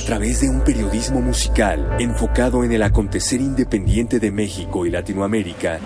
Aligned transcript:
a 0.00 0.02
través 0.02 0.40
de 0.40 0.48
un 0.48 0.62
periodismo 0.62 1.20
musical 1.20 1.96
enfocado 2.00 2.64
en 2.64 2.72
el 2.72 2.82
acontecer 2.82 3.40
independiente 3.40 4.18
de 4.18 4.30
México 4.30 4.86
y 4.86 4.90
Latinoamérica, 4.90 5.78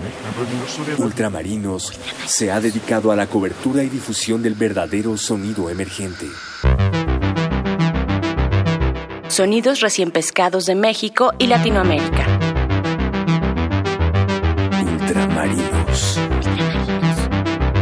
Ultramarinos 0.97 1.91
se 2.25 2.49
ha 2.49 2.61
dedicado 2.61 3.11
a 3.11 3.15
la 3.15 3.27
cobertura 3.27 3.83
y 3.83 3.89
difusión 3.89 4.41
del 4.41 4.55
verdadero 4.55 5.17
sonido 5.17 5.69
emergente. 5.69 6.27
Sonidos 9.27 9.81
recién 9.81 10.11
pescados 10.11 10.65
de 10.65 10.75
México 10.75 11.33
y 11.37 11.47
Latinoamérica. 11.47 12.25
Ultramarinos. 14.81 16.19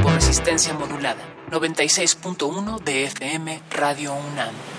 Por 0.01 0.13
resistencia 0.13 0.73
modulada. 0.73 1.32
96.1 1.53 2.83
de 2.83 3.03
FM 3.03 3.61
Radio 3.69 4.15
UNAM. 4.15 4.72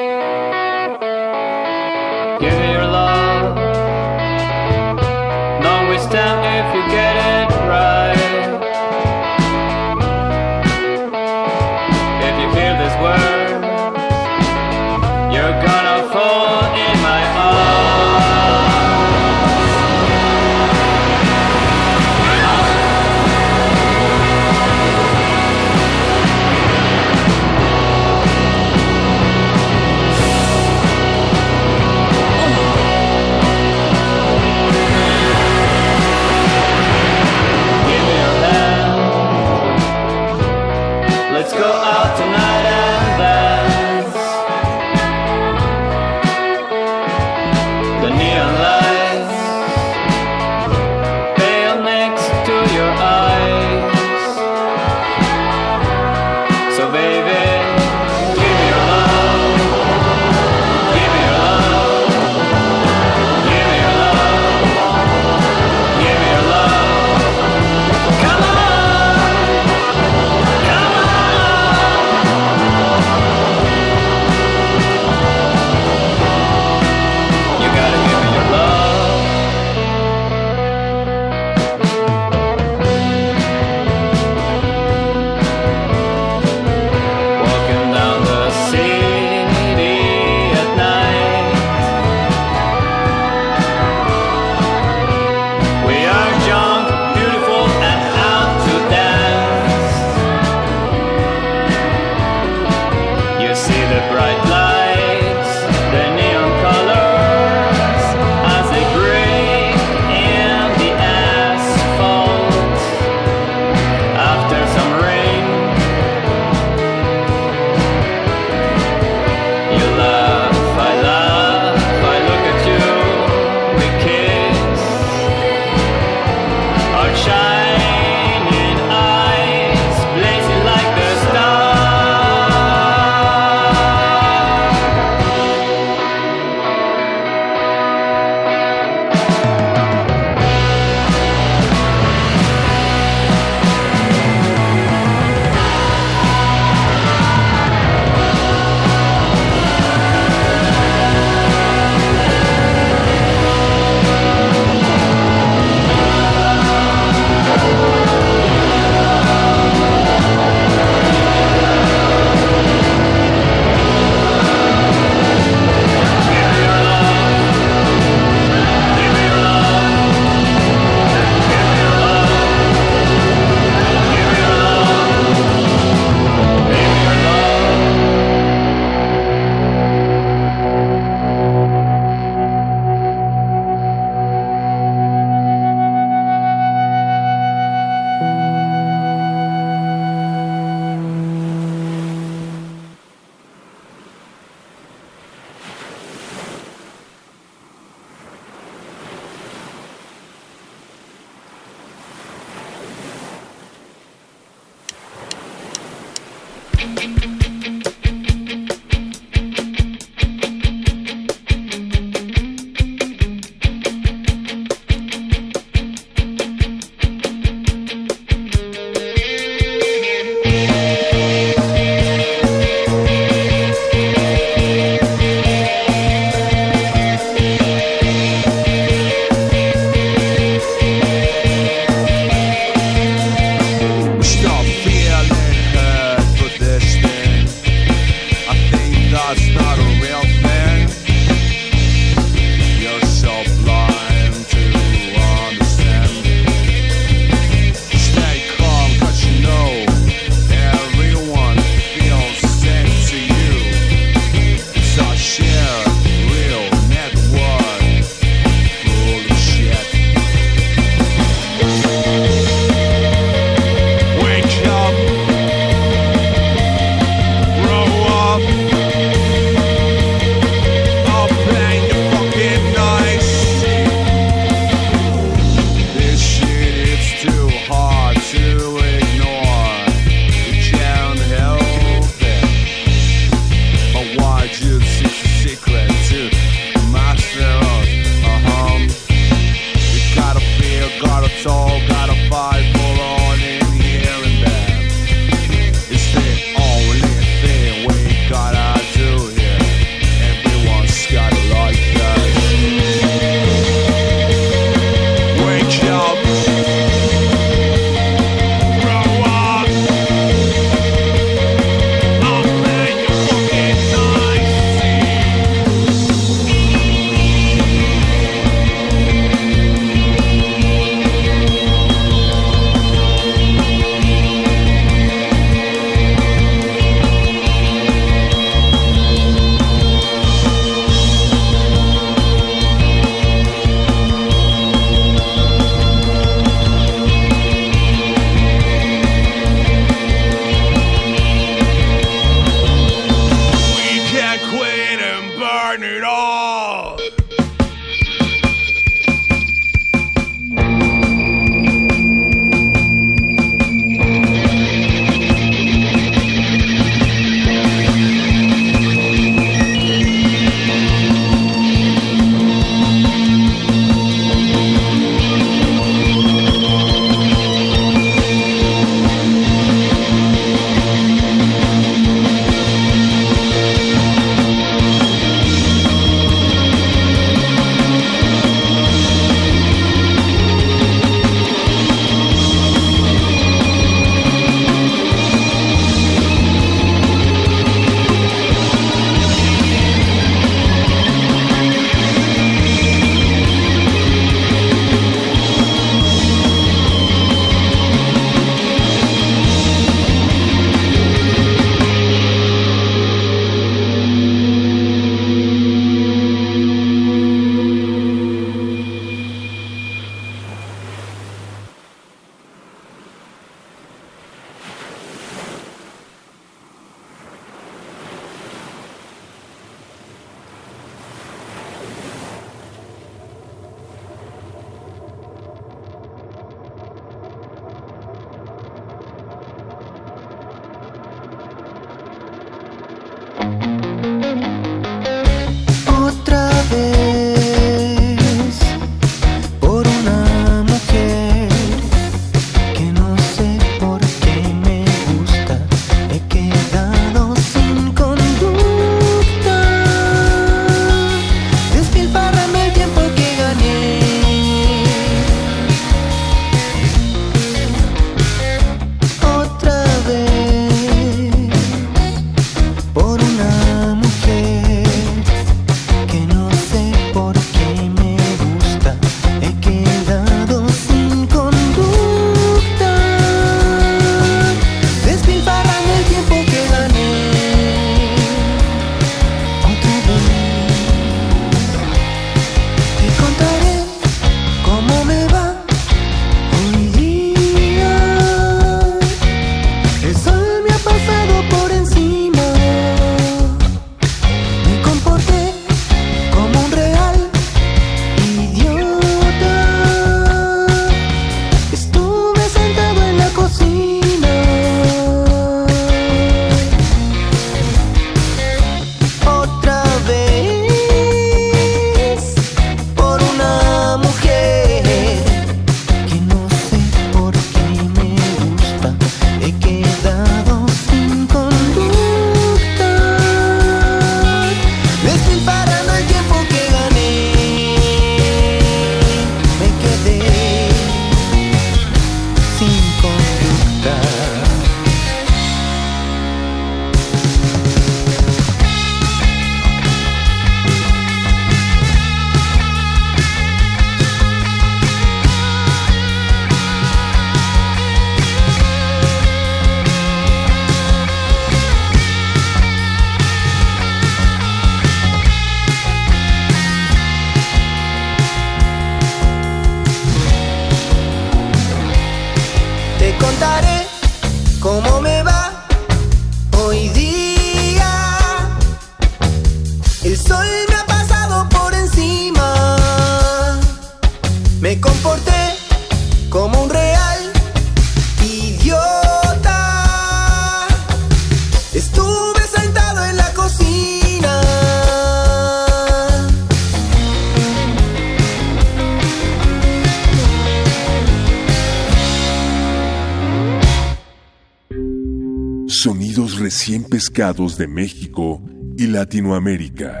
De 597.20 597.66
México 597.66 598.40
y 598.78 598.86
Latinoamérica. 598.86 600.00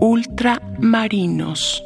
Ultramarinos. 0.00 1.82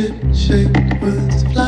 Oh 0.00 1.67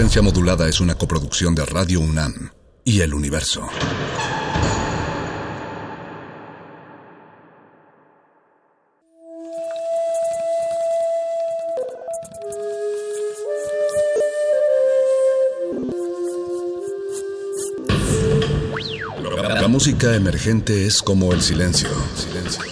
Resistencia 0.00 0.22
Modulada 0.22 0.66
es 0.66 0.80
una 0.80 0.94
coproducción 0.94 1.54
de 1.54 1.66
Radio 1.66 2.00
UNAM 2.00 2.52
y 2.84 3.02
El 3.02 3.12
Universo. 3.12 3.68
La 19.60 19.68
música 19.68 20.14
emergente 20.14 20.86
es 20.86 21.02
como 21.02 21.34
el 21.34 21.42
silencio. 21.42 21.90
Silencio. 22.16 22.64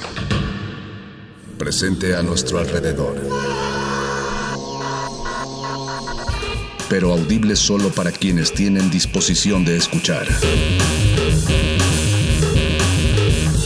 Presente 1.58 2.16
a 2.16 2.22
nuestro 2.22 2.58
alrededor. 2.58 3.47
Pero 6.88 7.12
audible 7.12 7.54
solo 7.54 7.90
para 7.90 8.10
quienes 8.10 8.52
tienen 8.52 8.90
disposición 8.90 9.64
de 9.64 9.76
escuchar. 9.76 10.26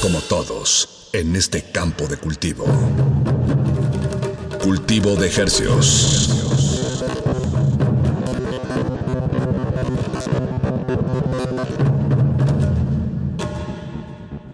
Como 0.03 0.21
todos, 0.23 1.09
en 1.13 1.37
este 1.37 1.63
campo 1.71 2.09
de 2.09 2.17
cultivo. 2.17 2.65
Cultivo 4.61 5.15
de 5.15 5.29
hercios. 5.29 6.43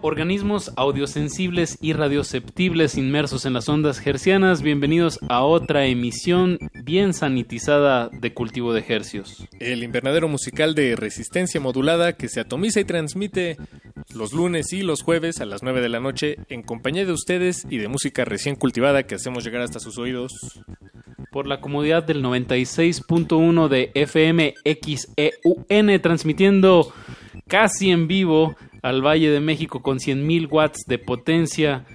Organismos 0.01 0.71
audiosensibles 0.75 1.77
y 1.81 1.93
radioceptibles 1.93 2.97
inmersos 2.97 3.45
en 3.45 3.53
las 3.53 3.67
ondas 3.69 4.05
hercianas, 4.05 4.61
bienvenidos 4.61 5.19
a 5.27 5.43
otra 5.43 5.85
emisión 5.85 6.57
bien 6.89 7.13
sanitizada 7.13 8.09
de 8.09 8.33
Cultivo 8.33 8.73
de 8.73 8.83
Hercios. 8.87 9.47
El 9.59 9.83
invernadero 9.83 10.27
musical 10.27 10.73
de 10.73 10.95
resistencia 10.95 11.61
modulada 11.61 12.13
que 12.13 12.29
se 12.29 12.39
atomiza 12.39 12.79
y 12.79 12.83
transmite 12.83 13.57
los 14.15 14.33
lunes 14.33 14.73
y 14.73 14.81
los 14.81 15.03
jueves 15.03 15.39
a 15.39 15.45
las 15.45 15.61
9 15.61 15.81
de 15.81 15.89
la 15.89 15.99
noche 15.99 16.37
en 16.49 16.63
compañía 16.63 17.05
de 17.05 17.11
ustedes 17.11 17.67
y 17.69 17.77
de 17.77 17.89
música 17.89 18.25
recién 18.25 18.55
cultivada 18.55 19.03
que 19.03 19.13
hacemos 19.13 19.45
llegar 19.45 19.61
hasta 19.61 19.79
sus 19.79 19.99
oídos. 19.99 20.31
Por 21.31 21.45
la 21.45 21.61
comodidad 21.61 22.01
del 22.01 22.23
96.1 22.23 23.67
de 23.67 23.91
FM 23.93 24.55
XEUN, 24.65 26.01
transmitiendo 26.01 26.91
casi 27.47 27.91
en 27.91 28.07
vivo 28.07 28.55
al 28.81 29.05
Valle 29.05 29.29
de 29.29 29.41
México 29.41 29.83
con 29.83 29.99
100.000 29.99 30.47
watts 30.49 30.85
de 30.87 30.97
potencia 30.97 31.85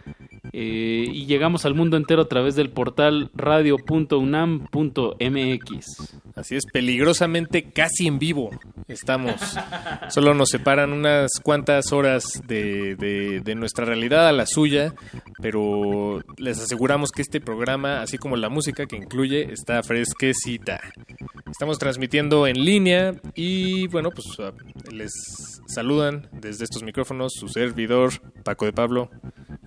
eh, 0.57 1.09
y 1.13 1.27
llegamos 1.27 1.65
al 1.65 1.75
mundo 1.75 1.97
entero 1.97 2.23
a 2.23 2.29
través 2.29 2.55
del 2.55 2.71
portal 2.71 3.29
radio.unam.mx. 3.35 4.25
Así 6.37 6.57
es, 6.57 6.65
peligrosamente 6.73 7.71
casi 7.71 8.09
en 8.09 8.19
vivo 8.19 8.51
estamos. 8.89 9.35
Solo 10.09 10.35
nos 10.35 10.49
separan 10.49 10.93
unas 10.93 11.31
cuantas 11.43 11.93
horas 11.93 12.25
de, 12.47 12.97
de- 12.97 13.55
nuestra 13.55 13.85
realidad 13.85 14.27
a 14.29 14.33
la 14.33 14.47
suya, 14.47 14.95
pero 15.41 16.23
les 16.37 16.61
aseguramos 16.61 17.13
que 17.13 17.23
este 17.23 17.41
programa, 17.41 18.03
así 18.03 18.19
como 18.19 18.37
la 18.37 18.49
música 18.49 18.87
que 18.87 18.97
incluye, 18.97 19.53
está 19.53 19.81
fresquecita. 19.85 20.81
Estamos 21.51 21.79
transmitiendo 21.79 22.49
en 22.49 22.65
línea 22.65 23.15
y 23.37 23.87
bueno, 23.87 24.11
pues 24.11 24.27
ah, 24.41 24.53
les 24.91 25.13
saludan 25.69 26.29
desde 26.33 26.65
estos 26.65 26.83
micrófonos 26.83 27.33
su 27.39 27.47
servidor 27.49 28.11
Paco 28.43 28.65
de 28.65 28.73
Pablo. 28.73 29.09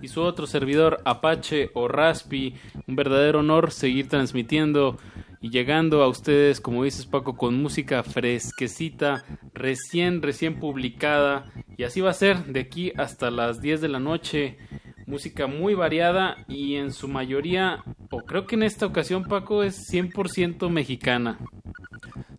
Y 0.02 0.08
su 0.08 0.20
otro 0.20 0.46
servidor, 0.46 1.00
Apache 1.06 1.70
o 1.74 1.88
Raspi, 1.88 2.54
un 2.86 2.94
verdadero 2.94 3.40
honor 3.40 3.72
seguir 3.72 4.06
transmitiendo 4.08 4.98
y 5.40 5.50
llegando 5.50 6.02
a 6.02 6.08
ustedes, 6.08 6.60
como 6.60 6.84
dices 6.84 7.06
Paco, 7.06 7.36
con 7.36 7.60
música 7.60 8.02
fresquecita, 8.02 9.24
recién, 9.54 10.22
recién 10.22 10.58
publicada. 10.58 11.52
Y 11.76 11.84
así 11.84 12.00
va 12.00 12.10
a 12.10 12.14
ser 12.14 12.44
de 12.46 12.60
aquí 12.60 12.92
hasta 12.96 13.30
las 13.30 13.60
10 13.60 13.80
de 13.80 13.88
la 13.88 14.00
noche. 14.00 14.58
Música 15.06 15.46
muy 15.46 15.74
variada 15.74 16.44
y 16.48 16.74
en 16.74 16.92
su 16.92 17.08
mayoría, 17.08 17.82
o 18.10 18.24
creo 18.24 18.46
que 18.46 18.56
en 18.56 18.62
esta 18.62 18.84
ocasión 18.84 19.24
Paco 19.24 19.62
es 19.62 19.90
100% 19.90 20.68
mexicana. 20.68 21.38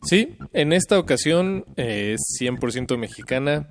Sí, 0.02 0.38
en 0.54 0.72
esta 0.72 1.00
ocasión 1.00 1.66
eh, 1.76 2.14
es 2.16 2.39
100% 2.39 2.97
mexicana. 2.97 3.68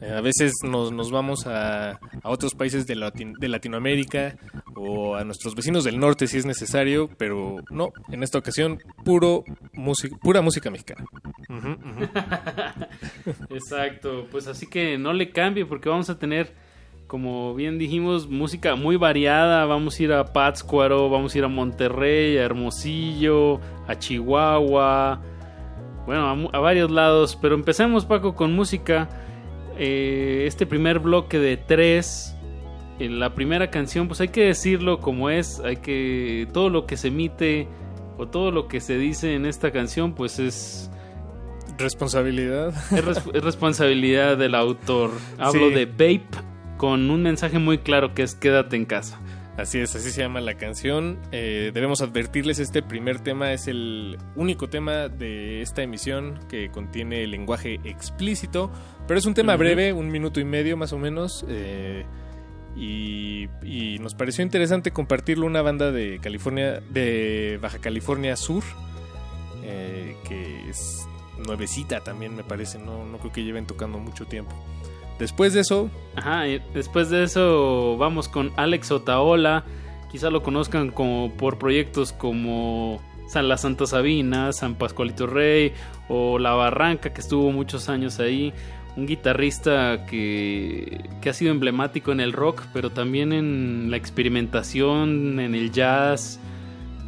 Eh, 0.00 0.10
a 0.12 0.20
veces 0.20 0.52
nos, 0.64 0.92
nos 0.92 1.10
vamos 1.10 1.46
a, 1.46 1.92
a 1.92 1.98
otros 2.30 2.54
países 2.54 2.86
de, 2.86 2.96
Latin- 2.96 3.34
de 3.38 3.48
Latinoamérica 3.48 4.36
o 4.74 5.14
a 5.14 5.24
nuestros 5.24 5.54
vecinos 5.54 5.84
del 5.84 5.98
norte 6.00 6.26
si 6.26 6.36
es 6.38 6.46
necesario, 6.46 7.08
pero 7.16 7.56
no, 7.70 7.92
en 8.10 8.22
esta 8.22 8.38
ocasión 8.38 8.80
puro 9.04 9.44
música, 9.72 10.16
pura 10.20 10.40
música 10.42 10.70
mexicana. 10.70 11.04
Exacto, 13.50 14.26
pues 14.30 14.46
así 14.46 14.66
que 14.66 14.98
no 14.98 15.12
le 15.12 15.30
cambie 15.30 15.64
porque 15.66 15.88
vamos 15.88 16.10
a 16.10 16.18
tener, 16.18 16.52
como 17.06 17.54
bien 17.54 17.78
dijimos, 17.78 18.28
música 18.28 18.74
muy 18.76 18.96
variada. 18.96 19.64
Vamos 19.66 19.98
a 19.98 20.02
ir 20.02 20.12
a 20.12 20.32
Pátzcuaro, 20.32 21.08
vamos 21.08 21.34
a 21.34 21.38
ir 21.38 21.44
a 21.44 21.48
Monterrey, 21.48 22.36
a 22.38 22.42
Hermosillo, 22.42 23.60
a 23.86 23.98
Chihuahua, 23.98 25.20
bueno, 26.06 26.50
a, 26.52 26.56
a 26.56 26.60
varios 26.60 26.90
lados. 26.90 27.38
Pero 27.40 27.54
empecemos, 27.54 28.04
Paco, 28.04 28.34
con 28.34 28.52
música. 28.52 29.08
Eh, 29.78 30.44
este 30.46 30.66
primer 30.66 30.98
bloque 31.00 31.38
de 31.38 31.56
tres. 31.56 32.36
En 33.00 33.18
la 33.18 33.34
primera 33.34 33.70
canción, 33.70 34.06
pues 34.06 34.20
hay 34.20 34.28
que 34.28 34.44
decirlo 34.46 35.00
como 35.00 35.28
es, 35.28 35.58
hay 35.60 35.78
que 35.78 36.46
todo 36.52 36.70
lo 36.70 36.86
que 36.86 36.96
se 36.96 37.08
emite 37.08 37.66
o 38.18 38.28
todo 38.28 38.52
lo 38.52 38.68
que 38.68 38.80
se 38.80 38.96
dice 38.98 39.34
en 39.34 39.46
esta 39.46 39.72
canción, 39.72 40.14
pues 40.14 40.38
es 40.38 40.90
Responsabilidad. 41.76 42.68
es, 42.92 43.04
res- 43.04 43.22
es 43.32 43.42
responsabilidad 43.42 44.36
del 44.36 44.54
autor. 44.54 45.10
Hablo 45.38 45.68
Sí. 45.70 45.74
de 45.74 45.86
Vape 45.86 46.44
con 46.76 47.10
un 47.10 47.22
mensaje 47.22 47.58
muy 47.58 47.78
claro 47.78 48.14
que 48.14 48.22
es 48.22 48.34
quédate 48.36 48.76
en 48.76 48.84
casa. 48.84 49.18
Así 49.56 49.78
es, 49.78 49.94
así 49.94 50.10
se 50.10 50.20
llama 50.20 50.40
la 50.40 50.54
canción. 50.54 51.20
Eh, 51.30 51.70
debemos 51.72 52.00
advertirles, 52.00 52.58
este 52.58 52.82
primer 52.82 53.20
tema 53.20 53.52
es 53.52 53.68
el 53.68 54.18
único 54.34 54.68
tema 54.68 55.08
de 55.08 55.62
esta 55.62 55.82
emisión 55.82 56.40
que 56.48 56.70
contiene 56.70 57.24
lenguaje 57.28 57.78
explícito, 57.84 58.72
pero 59.06 59.18
es 59.18 59.26
un 59.26 59.34
tema 59.34 59.54
breve, 59.54 59.92
un 59.92 60.10
minuto 60.10 60.40
y 60.40 60.44
medio 60.44 60.76
más 60.76 60.92
o 60.92 60.98
menos, 60.98 61.44
eh, 61.48 62.04
y, 62.74 63.48
y 63.62 64.00
nos 64.00 64.16
pareció 64.16 64.42
interesante 64.42 64.90
compartirlo 64.90 65.46
una 65.46 65.62
banda 65.62 65.92
de 65.92 66.18
California, 66.20 66.80
de 66.90 67.60
Baja 67.62 67.78
California 67.78 68.34
Sur, 68.34 68.64
eh, 69.62 70.16
que 70.28 70.68
es 70.68 71.06
nuevecita 71.46 72.00
también 72.00 72.34
me 72.34 72.42
parece, 72.42 72.80
no, 72.80 73.04
no 73.04 73.18
creo 73.18 73.32
que 73.32 73.44
lleven 73.44 73.66
tocando 73.66 73.98
mucho 73.98 74.24
tiempo. 74.24 74.52
Después 75.18 75.52
de 75.52 75.60
eso, 75.60 75.90
Ajá, 76.16 76.42
después 76.72 77.10
de 77.10 77.24
eso 77.24 77.96
vamos 77.98 78.28
con 78.28 78.52
Alex 78.56 78.90
Otaola. 78.90 79.64
Quizá 80.10 80.30
lo 80.30 80.42
conozcan 80.42 80.90
como 80.90 81.32
por 81.36 81.58
proyectos 81.58 82.12
como 82.12 83.00
San 83.28 83.48
La 83.48 83.56
Santa 83.56 83.86
Sabina, 83.86 84.52
San 84.52 84.76
Pascualito 84.76 85.26
Rey 85.26 85.72
o 86.08 86.38
La 86.38 86.52
Barranca, 86.52 87.12
que 87.12 87.20
estuvo 87.20 87.50
muchos 87.50 87.88
años 87.88 88.20
ahí. 88.20 88.52
Un 88.96 89.06
guitarrista 89.06 90.06
que, 90.06 91.10
que 91.20 91.30
ha 91.30 91.32
sido 91.32 91.50
emblemático 91.50 92.12
en 92.12 92.20
el 92.20 92.32
rock, 92.32 92.62
pero 92.72 92.90
también 92.90 93.32
en 93.32 93.90
la 93.90 93.96
experimentación, 93.96 95.40
en 95.40 95.56
el 95.56 95.72
jazz. 95.72 96.38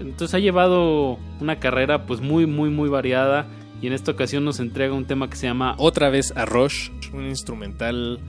Entonces 0.00 0.34
ha 0.34 0.40
llevado 0.40 1.18
una 1.40 1.60
carrera 1.60 2.06
pues 2.06 2.20
muy, 2.20 2.46
muy, 2.46 2.70
muy 2.70 2.88
variada. 2.88 3.46
Y 3.80 3.86
en 3.86 3.92
esta 3.92 4.12
ocasión 4.12 4.44
nos 4.44 4.60
entrega 4.60 4.94
un 4.94 5.06
tema 5.06 5.28
que 5.28 5.36
se 5.36 5.46
llama 5.46 5.74
otra 5.78 6.08
vez 6.08 6.32
a 6.36 6.44
Rush, 6.44 6.90
un 7.12 7.26
instrumental 7.26 8.20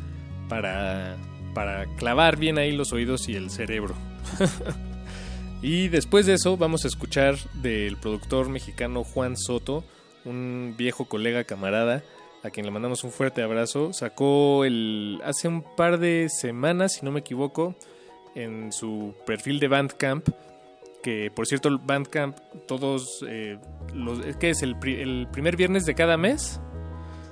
para, 0.50 1.18
para 1.54 1.86
clavar 1.95 2.38
bien 2.38 2.58
ahí 2.58 2.72
los 2.72 2.91
oídos 2.91 3.30
y 3.30 3.36
el 3.36 3.50
cerebro. 3.50 3.95
y 5.62 5.88
después 5.88 6.26
de 6.26 6.34
eso 6.34 6.58
vamos 6.58 6.84
a 6.84 6.89
escuchar 6.89 7.36
del 7.62 7.98
productor 7.98 8.50
mexicano 8.50 9.04
Juan 9.04 9.38
Soto, 9.38 9.84
un 10.26 10.76
viejo 10.78 11.06
colega 11.06 11.45
camarada, 11.45 12.04
a 12.43 12.50
quien 12.50 12.66
le 12.66 12.72
mandamos 12.72 13.04
un 13.06 13.12
fuerte 13.12 13.41
abrazo. 13.41 13.93
Sacó 13.93 14.66
el 14.66 15.20
hace 15.24 15.48
un 15.48 15.64
par 15.76 15.98
de 15.98 16.28
semanas, 16.30 16.95
si 16.95 17.06
no 17.06 17.12
me 17.12 17.22
equivoco, 17.22 17.76
en 18.36 18.72
su 18.74 19.16
perfil 19.26 19.60
de 19.60 19.70
Bandcamp 19.70 20.28
que 21.04 21.32
por 21.34 21.45
cierto 21.48 21.70
Bandcamp 21.86 22.38
todos 22.68 23.24
eh, 23.28 23.58
los 23.93 24.20
¿qué 24.38 24.50
es 24.50 24.62
el, 24.64 24.76
pri- 24.78 25.00
el 25.02 25.28
primer 25.32 25.56
viernes 25.56 25.86
de 25.86 25.95
cada 25.95 26.18
mes. 26.18 26.60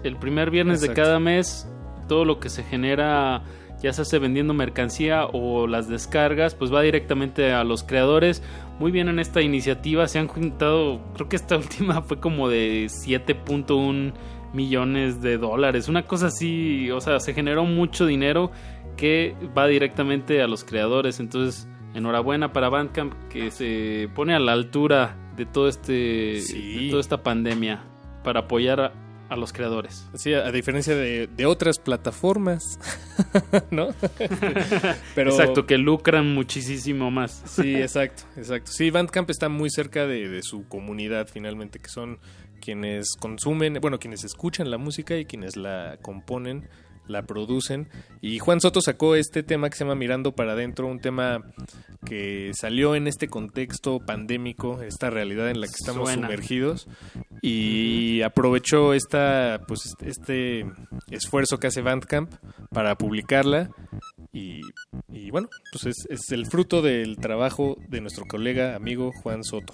El 0.04 0.18
primer 0.18 0.52
viernes 0.52 0.82
Exacto. 0.82 1.02
de 1.02 1.06
cada 1.08 1.20
mes 1.20 1.68
todo 2.08 2.26
lo 2.26 2.40
que 2.40 2.50
se 2.50 2.64
genera 2.64 3.44
ya 3.82 3.92
se 3.92 4.04
hace 4.04 4.20
vendiendo 4.20 4.54
mercancía 4.54 5.26
o 5.26 5.68
las 5.68 5.88
descargas 5.90 6.56
pues 6.56 6.74
va 6.74 6.82
directamente 6.82 7.52
a 7.52 7.64
los 7.64 7.84
creadores. 7.84 8.42
Muy 8.80 8.92
bien 8.92 9.10
en 9.10 9.20
esta 9.20 9.42
iniciativa 9.42 10.08
se 10.08 10.20
han 10.20 10.28
juntado 10.28 11.02
creo 11.16 11.28
que 11.30 11.36
esta 11.36 11.58
última 11.58 12.02
fue 12.04 12.20
como 12.20 12.48
de 12.50 12.86
7.1 12.86 14.14
millones 14.54 15.22
de 15.22 15.38
dólares 15.38 15.90
una 15.90 16.04
cosa 16.08 16.28
así 16.28 16.90
o 16.92 17.02
sea 17.02 17.20
se 17.20 17.34
generó 17.34 17.66
mucho 17.66 18.06
dinero 18.06 18.52
que 18.96 19.36
va 19.58 19.68
directamente 19.68 20.42
a 20.42 20.48
los 20.48 20.64
creadores. 20.64 21.20
Entonces 21.20 21.68
enhorabuena 21.96 22.54
para 22.54 22.70
Bandcamp 22.70 23.14
que 23.30 23.50
se 23.52 24.10
pone 24.14 24.36
a 24.36 24.40
la 24.40 24.52
altura 24.52 25.18
de 25.36 25.46
todo 25.46 25.68
este 25.68 25.94
de 25.94 26.88
toda 26.90 27.02
esta 27.02 27.24
pandemia 27.24 27.84
para 28.24 28.42
apoyar 28.42 28.80
a, 28.82 28.92
a 29.30 29.36
los 29.36 29.54
creadores. 29.54 30.08
Sí, 30.14 30.34
a, 30.34 30.46
a 30.46 30.52
diferencia 30.52 30.96
de, 30.96 31.28
de 31.28 31.46
otras 31.46 31.80
plataformas, 31.80 32.80
¿no? 33.72 33.90
Pero 35.16 35.32
Exacto, 35.32 35.66
que 35.66 35.78
lucran 35.78 36.34
muchísimo 36.34 37.12
más. 37.12 37.44
Sí, 37.46 37.76
exacto, 37.76 38.24
exacto. 38.38 38.72
Sí, 38.72 38.90
Bandcamp 38.90 39.30
está 39.30 39.50
muy 39.50 39.70
cerca 39.70 40.06
de, 40.06 40.28
de 40.30 40.44
su 40.44 40.68
comunidad 40.68 41.28
finalmente, 41.32 41.80
que 41.80 41.90
son 41.90 42.20
quienes 42.62 43.16
consumen, 43.20 43.78
bueno, 43.82 44.00
quienes 44.00 44.24
escuchan 44.24 44.72
la 44.72 44.78
música 44.78 45.16
y 45.18 45.26
quienes 45.26 45.56
la 45.56 45.98
componen, 46.02 46.68
la 47.08 47.24
producen. 47.24 47.88
Y 48.22 48.40
Juan 48.40 48.62
Soto 48.62 48.82
sacó 48.82 49.16
este 49.16 49.44
tema 49.44 49.70
que 49.70 49.76
se 49.78 49.84
llama 49.84 49.96
Mirando 49.96 50.34
para 50.34 50.54
adentro, 50.54 50.88
un 50.88 51.00
tema 51.00 51.44
que 52.06 52.52
salió 52.54 52.96
en 52.96 53.08
este 53.08 53.28
contexto 53.28 54.00
pandémico, 54.00 54.82
esta 54.82 55.10
realidad 55.10 55.50
en 55.50 55.62
la 55.62 55.68
que 55.68 55.74
estamos 55.74 56.10
Suena. 56.10 56.28
sumergidos 56.28 56.88
y 57.42 58.22
aprovechó 58.22 58.94
esta 58.94 59.62
pues 59.68 59.96
este 60.02 60.66
esfuerzo 61.10 61.58
que 61.60 61.68
hace 61.68 61.82
Bandcamp 61.82 62.32
para 62.70 62.96
publicarla 62.96 63.70
y, 64.32 64.62
y 65.12 65.32
bueno, 65.32 65.50
pues 65.72 65.86
es, 65.86 66.08
es 66.10 66.32
el 66.32 66.46
fruto 66.46 66.82
del 66.82 67.18
trabajo 67.18 67.78
de 67.88 68.02
nuestro 68.02 68.26
colega 68.26 68.76
amigo 68.76 69.12
Juan 69.24 69.44
Soto. 69.44 69.74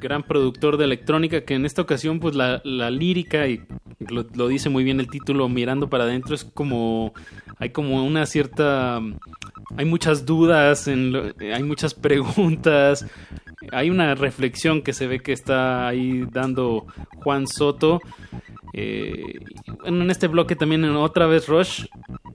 Gran 0.00 0.22
productor 0.22 0.76
de 0.78 0.84
electrónica 0.84 1.44
que 1.44 1.54
en 1.54 1.66
esta 1.66 1.82
ocasión 1.82 2.18
pues 2.18 2.34
la, 2.34 2.60
la 2.64 2.90
lírica 2.90 3.46
y 3.46 3.62
lo, 4.10 4.48
dice 4.48 4.68
muy 4.68 4.84
bien 4.84 5.00
el 5.00 5.08
título 5.08 5.48
mirando 5.48 5.88
para 5.88 6.04
adentro 6.04 6.34
es 6.34 6.44
como 6.44 7.12
hay 7.58 7.70
como 7.70 8.04
una 8.04 8.26
cierta 8.26 9.00
hay 9.76 9.84
muchas 9.84 10.26
dudas 10.26 10.88
en 10.88 11.12
lo- 11.12 11.32
hay 11.40 11.62
muchas 11.62 11.94
preguntas 11.94 13.06
hay 13.70 13.90
una 13.90 14.14
reflexión 14.14 14.82
que 14.82 14.92
se 14.92 15.06
ve 15.06 15.20
que 15.20 15.32
está 15.32 15.86
ahí 15.88 16.24
dando 16.32 16.86
Juan 17.22 17.46
Soto 17.46 18.00
Eh, 18.74 19.38
en 19.84 20.10
este 20.10 20.28
bloque 20.28 20.56
también 20.56 20.82
en 20.86 20.96
otra 20.96 21.26
vez 21.26 21.46
Rush 21.46 21.84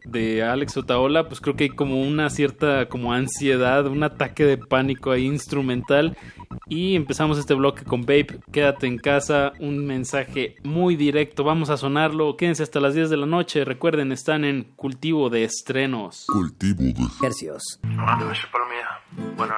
de 0.05 0.43
Alex 0.43 0.77
Otaola, 0.77 1.27
pues 1.27 1.41
creo 1.41 1.55
que 1.55 1.63
hay 1.65 1.69
como 1.71 1.99
una 1.99 2.29
cierta 2.29 2.87
como 2.87 3.11
ansiedad, 3.11 3.87
un 3.87 4.03
ataque 4.03 4.45
de 4.45 4.57
pánico 4.57 5.09
ahí 5.09 5.25
instrumental 5.25 6.15
Y 6.67 6.95
empezamos 6.95 7.37
este 7.37 7.53
bloque 7.53 7.83
con 7.83 8.01
Babe, 8.01 8.39
quédate 8.51 8.87
en 8.87 8.97
casa, 8.97 9.53
un 9.59 9.85
mensaje 9.85 10.55
muy 10.63 10.95
directo, 10.95 11.43
vamos 11.43 11.69
a 11.69 11.77
sonarlo, 11.77 12.35
quédense 12.35 12.63
hasta 12.63 12.79
las 12.79 12.93
10 12.93 13.09
de 13.09 13.17
la 13.17 13.25
noche, 13.25 13.63
recuerden, 13.65 14.11
están 14.11 14.43
en 14.43 14.63
cultivo 14.75 15.29
de 15.29 15.43
estrenos. 15.43 16.25
Cultivo 16.27 16.83
de 16.83 16.93
Palomía. 18.51 19.35
Bueno, 19.35 19.53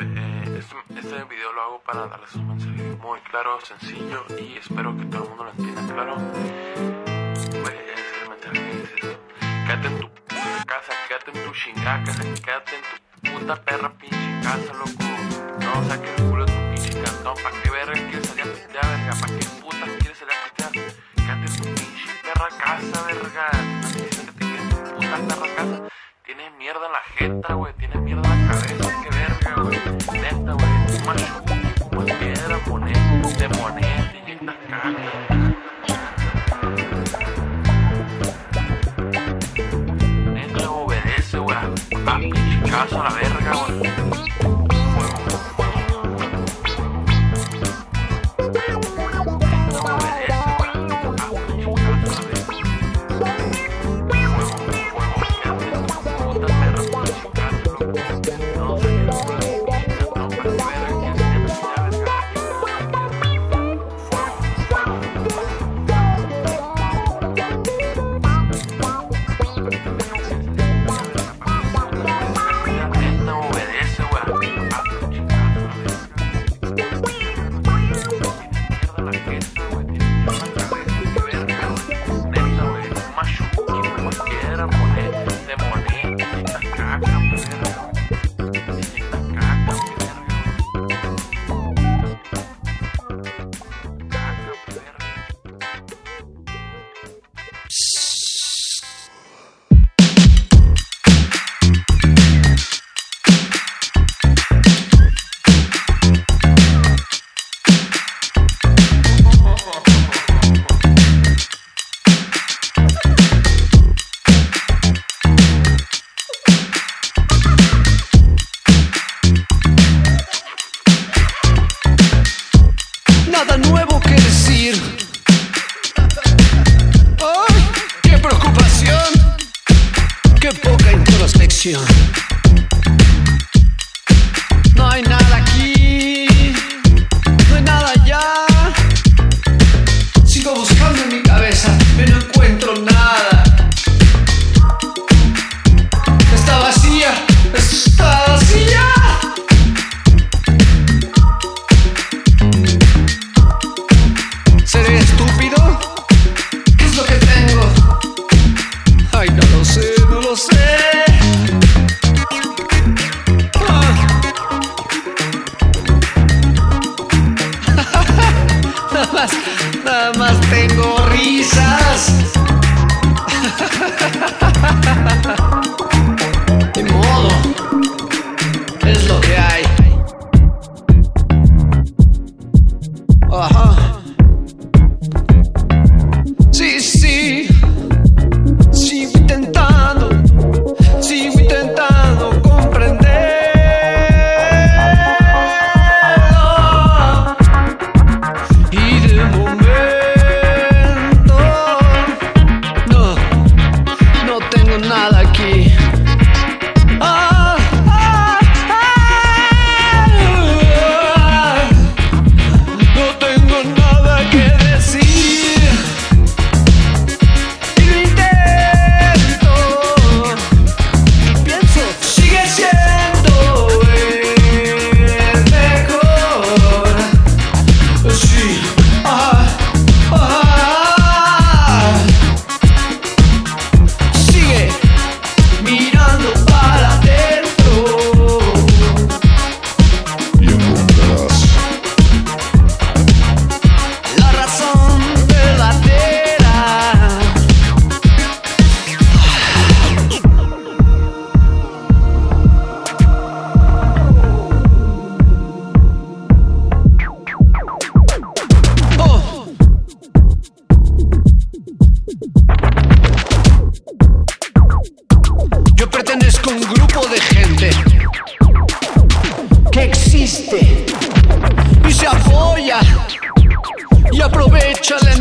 eh, 0.00 0.58
este, 0.58 0.76
este 0.98 1.24
video 1.24 1.52
lo 1.54 1.62
hago 1.62 1.82
para 1.84 2.06
darles 2.06 2.34
un 2.34 2.48
mensaje 2.48 2.82
muy 3.02 3.20
claro, 3.30 3.58
sencillo 3.62 4.24
y 4.38 4.56
espero 4.58 4.96
que 4.96 5.04
todo 5.06 5.24
el 5.24 5.28
mundo 5.30 5.44
lo 5.44 5.50
entienda 5.50 5.94
claro. 5.94 6.16
Pues, 7.34 7.74
el 8.22 8.28
mensaje 8.28 8.82
es 8.82 8.90
esto. 8.94 9.20
Quédate 9.66 9.88
en 9.88 10.00
tu 10.00 10.08
casa, 10.66 10.92
quédate 11.08 11.38
en 11.38 11.46
tu 11.46 11.52
chingada 11.52 12.04
casa, 12.04 12.22
quédate 12.22 12.76
en 12.76 12.82
tu 12.82 13.09
puta 13.20 13.56
perra 13.56 13.90
pinche 13.98 14.40
casa, 14.42 14.72
loco. 14.72 15.04
No 15.60 15.88
saques 15.88 16.10
el 16.18 16.30
culo 16.30 16.46
de 16.46 16.52
tu 16.52 16.74
pinche 16.74 17.02
cantón. 17.02 17.34
¿Para 17.42 17.62
qué 17.62 17.70
verga 17.70 17.94
quieres 17.94 18.26
salir 18.28 18.44
a 18.44 18.52
pitear, 18.52 18.86
verga? 18.86 19.14
¿Para 19.20 19.32
qué 19.38 19.46
puta 19.60 19.84
quieres 19.98 20.18
salir 20.18 20.34
a 20.34 20.44
pitear? 20.44 20.70
Quédate 21.16 21.46
en 21.46 21.56
tu 21.56 21.64
pinche 21.64 22.12
perra 22.22 22.48
casa, 22.58 23.06
verga. 23.06 23.46
Así 23.84 23.98
dices 24.00 24.20
que 24.26 24.32
te 24.32 24.38
quedes 24.38 24.60
en 24.60 24.68
tu 24.70 24.76
puta 24.94 25.16
perra 25.28 25.54
casa. 25.56 25.82
Tienes 26.24 26.52
mierda 26.58 26.86
en 26.86 26.92
la 26.92 27.02
jeta, 27.16 27.54
güey. 27.54 27.72
Tienes 27.74 28.00
mierda 28.00 28.34
en 28.34 28.46
la 28.46 28.52
cabeza, 28.52 29.02
qué 29.02 29.10
verga, 29.10 29.62
güey. 29.62 29.78
Neta, 30.20 30.52
güey. 30.52 30.98
Fumas 30.98 31.16
chuki, 31.26 31.54
fumas 31.78 32.12
piedra, 32.18 32.58
moneda, 32.66 34.12
te 34.12 34.18
inyectas 34.18 34.56
caca. 34.68 35.29
Pinche 42.80 42.94
casa, 42.94 43.06
a 43.06 43.12
la 43.12 43.29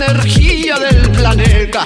energía 0.05 0.79
del 0.79 1.11
planeta 1.11 1.83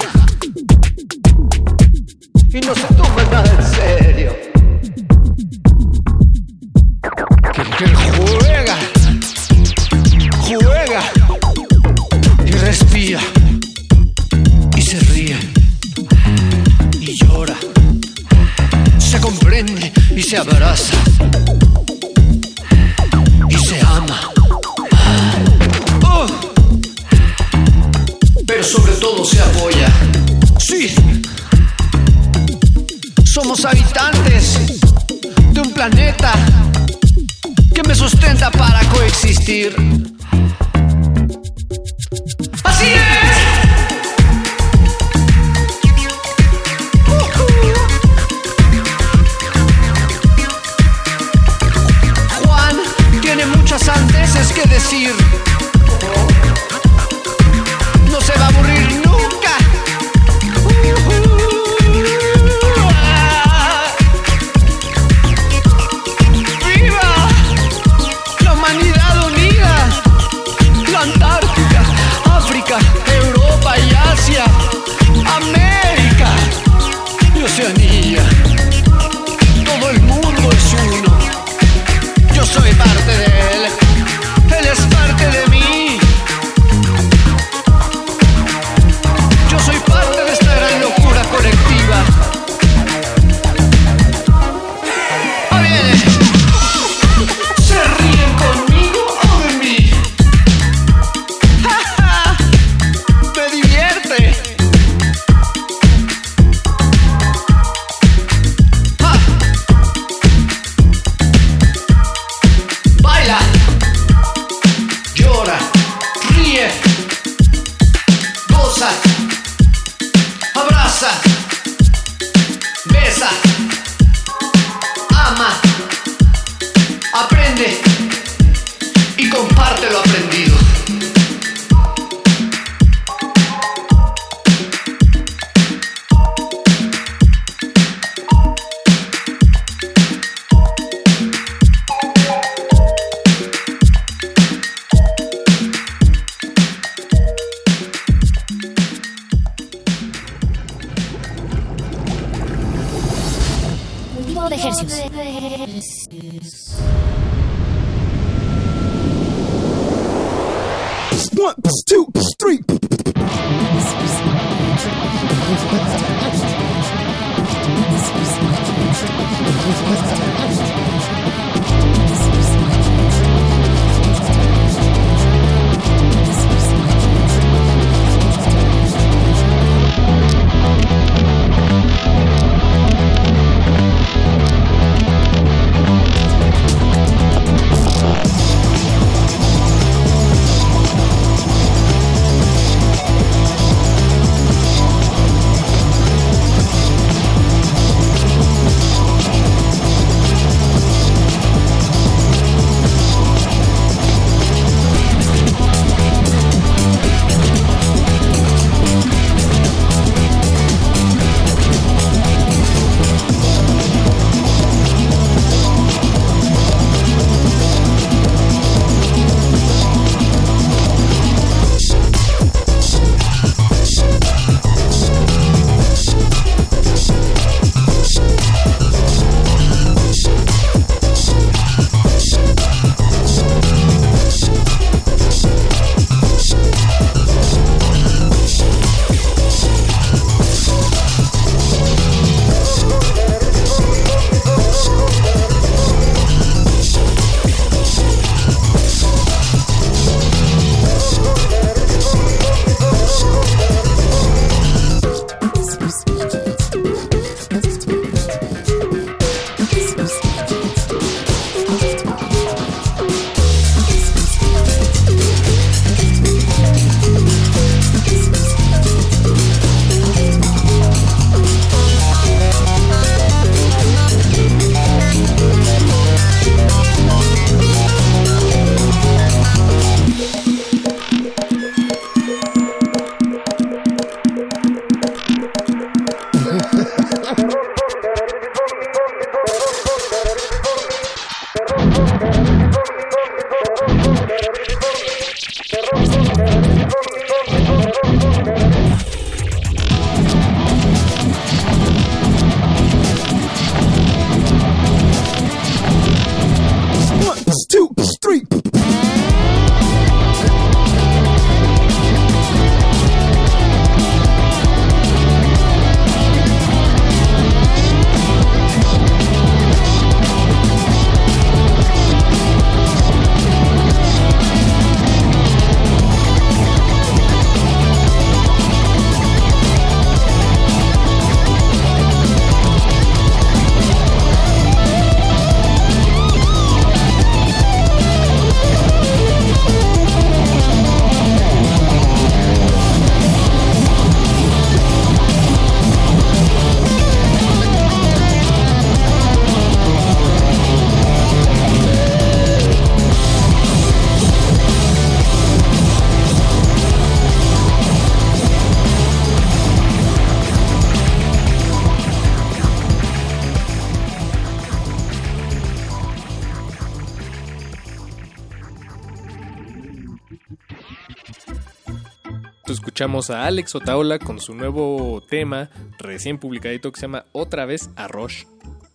Escuchamos 373.03 373.31
a 373.31 373.45
Alex 373.47 373.75
Otaola 373.75 374.17
con 374.17 374.39
su 374.39 374.55
nuevo 374.55 375.21
tema 375.27 375.69
recién 375.99 376.38
publicadito 376.38 376.89
que 376.89 377.01
se 377.01 377.05
llama 377.05 377.25
Otra 377.34 377.65
vez 377.65 377.89
Arroz. 377.97 378.47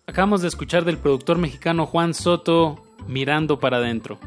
Acabamos 0.07 0.41
de 0.41 0.47
escuchar 0.47 0.83
del 0.83 0.97
productor 0.97 1.37
mexicano 1.37 1.85
Juan 1.85 2.15
Soto 2.15 2.83
Mirando 3.07 3.59
para 3.59 3.77
adentro. 3.77 4.17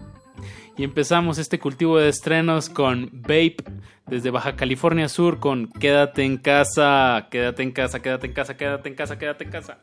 Y 0.79 0.85
empezamos 0.85 1.39
este 1.39 1.59
cultivo 1.59 1.99
de 1.99 2.11
estrenos 2.11 2.69
con 2.69 3.11
Vape 3.13 3.57
desde 4.07 4.31
Baja 4.31 4.55
California 4.55 5.09
Sur 5.09 5.41
con 5.41 5.67
Quédate 5.73 6.23
en 6.23 6.37
casa, 6.37 7.27
quédate 7.29 7.65
en 7.65 7.73
casa, 7.73 8.01
quédate 8.01 8.29
en 8.29 8.35
casa, 8.35 8.57
quédate 8.57 8.89
en 8.89 8.95
casa, 8.95 9.19
quédate 9.19 9.43
en 9.43 9.51
casa. 9.51 9.79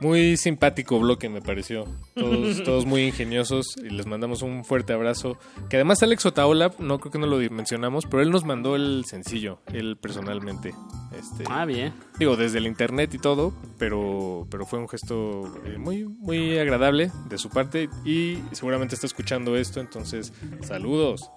Muy 0.00 0.36
simpático 0.36 0.98
bloque 0.98 1.28
me 1.28 1.40
pareció. 1.40 1.86
Todos, 2.14 2.62
todos 2.64 2.86
muy 2.86 3.04
ingeniosos 3.04 3.76
y 3.76 3.90
les 3.90 4.06
mandamos 4.06 4.42
un 4.42 4.64
fuerte 4.64 4.92
abrazo. 4.92 5.38
Que 5.68 5.76
además 5.76 6.02
Alex 6.02 6.26
Otaola, 6.26 6.72
no 6.78 6.98
creo 6.98 7.12
que 7.12 7.18
no 7.18 7.26
lo 7.26 7.38
mencionamos, 7.50 8.06
pero 8.06 8.22
él 8.22 8.30
nos 8.30 8.44
mandó 8.44 8.76
el 8.76 9.04
sencillo, 9.06 9.60
él 9.72 9.96
personalmente. 9.96 10.74
Este, 11.16 11.44
Ah, 11.48 11.64
bien. 11.64 11.92
Digo, 12.18 12.36
desde 12.36 12.58
el 12.58 12.66
internet 12.66 13.14
y 13.14 13.18
todo, 13.18 13.54
pero, 13.78 14.46
pero 14.50 14.66
fue 14.66 14.78
un 14.78 14.88
gesto 14.88 15.42
eh, 15.64 15.78
muy, 15.78 16.04
muy 16.04 16.58
agradable 16.58 17.10
de 17.28 17.38
su 17.38 17.48
parte 17.48 17.88
y 18.04 18.38
seguramente 18.52 18.94
está 18.94 19.06
escuchando 19.06 19.56
esto, 19.56 19.80
entonces 19.80 20.32
saludos. 20.62 21.30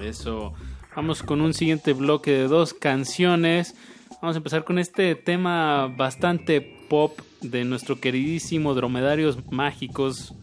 Eso. 0.00 0.52
Vamos 0.94 1.22
con 1.22 1.40
un 1.40 1.54
siguiente 1.54 1.92
bloque 1.92 2.32
de 2.32 2.48
dos 2.48 2.74
canciones. 2.74 3.74
Vamos 4.22 4.36
a 4.36 4.38
empezar 4.38 4.64
con 4.64 4.78
este 4.78 5.14
tema 5.14 5.88
bastante 5.88 6.75
pop 6.88 7.18
de 7.40 7.64
nuestro 7.64 8.00
queridísimo 8.00 8.74
Dromedarios 8.74 9.38
Mágicos 9.50 10.34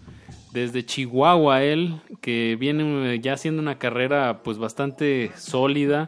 desde 0.52 0.86
Chihuahua 0.86 1.64
él 1.64 2.00
que 2.22 2.56
viene 2.60 3.14
eh, 3.14 3.20
ya 3.20 3.34
haciendo 3.34 3.62
una 3.62 3.80
carrera 3.80 4.42
pues 4.44 4.58
bastante 4.58 5.32
sólida. 5.38 6.08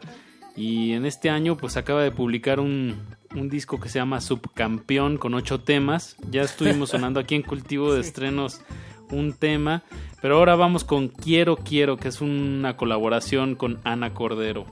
Y 0.56 0.92
en 0.92 1.04
este 1.04 1.28
año 1.28 1.56
pues 1.56 1.76
acaba 1.76 2.02
de 2.02 2.10
publicar 2.10 2.60
un, 2.60 2.96
un 3.34 3.50
disco 3.50 3.78
que 3.78 3.90
se 3.90 3.98
llama 3.98 4.20
Subcampeón 4.20 5.18
con 5.18 5.34
ocho 5.34 5.60
temas. 5.60 6.16
Ya 6.30 6.42
estuvimos 6.42 6.90
sonando 6.90 7.20
aquí 7.20 7.34
en 7.34 7.42
Cultivo 7.42 7.92
de 7.92 8.00
Estrenos 8.00 8.62
un 9.10 9.34
tema 9.34 9.82
pero 10.26 10.38
ahora 10.38 10.56
vamos 10.56 10.82
con 10.82 11.08
Quiero 11.08 11.56
Quiero 11.56 11.98
que 11.98 12.08
es 12.08 12.20
una 12.20 12.76
colaboración 12.76 13.54
con 13.54 13.78
Ana 13.84 14.12
Cordero 14.12 14.66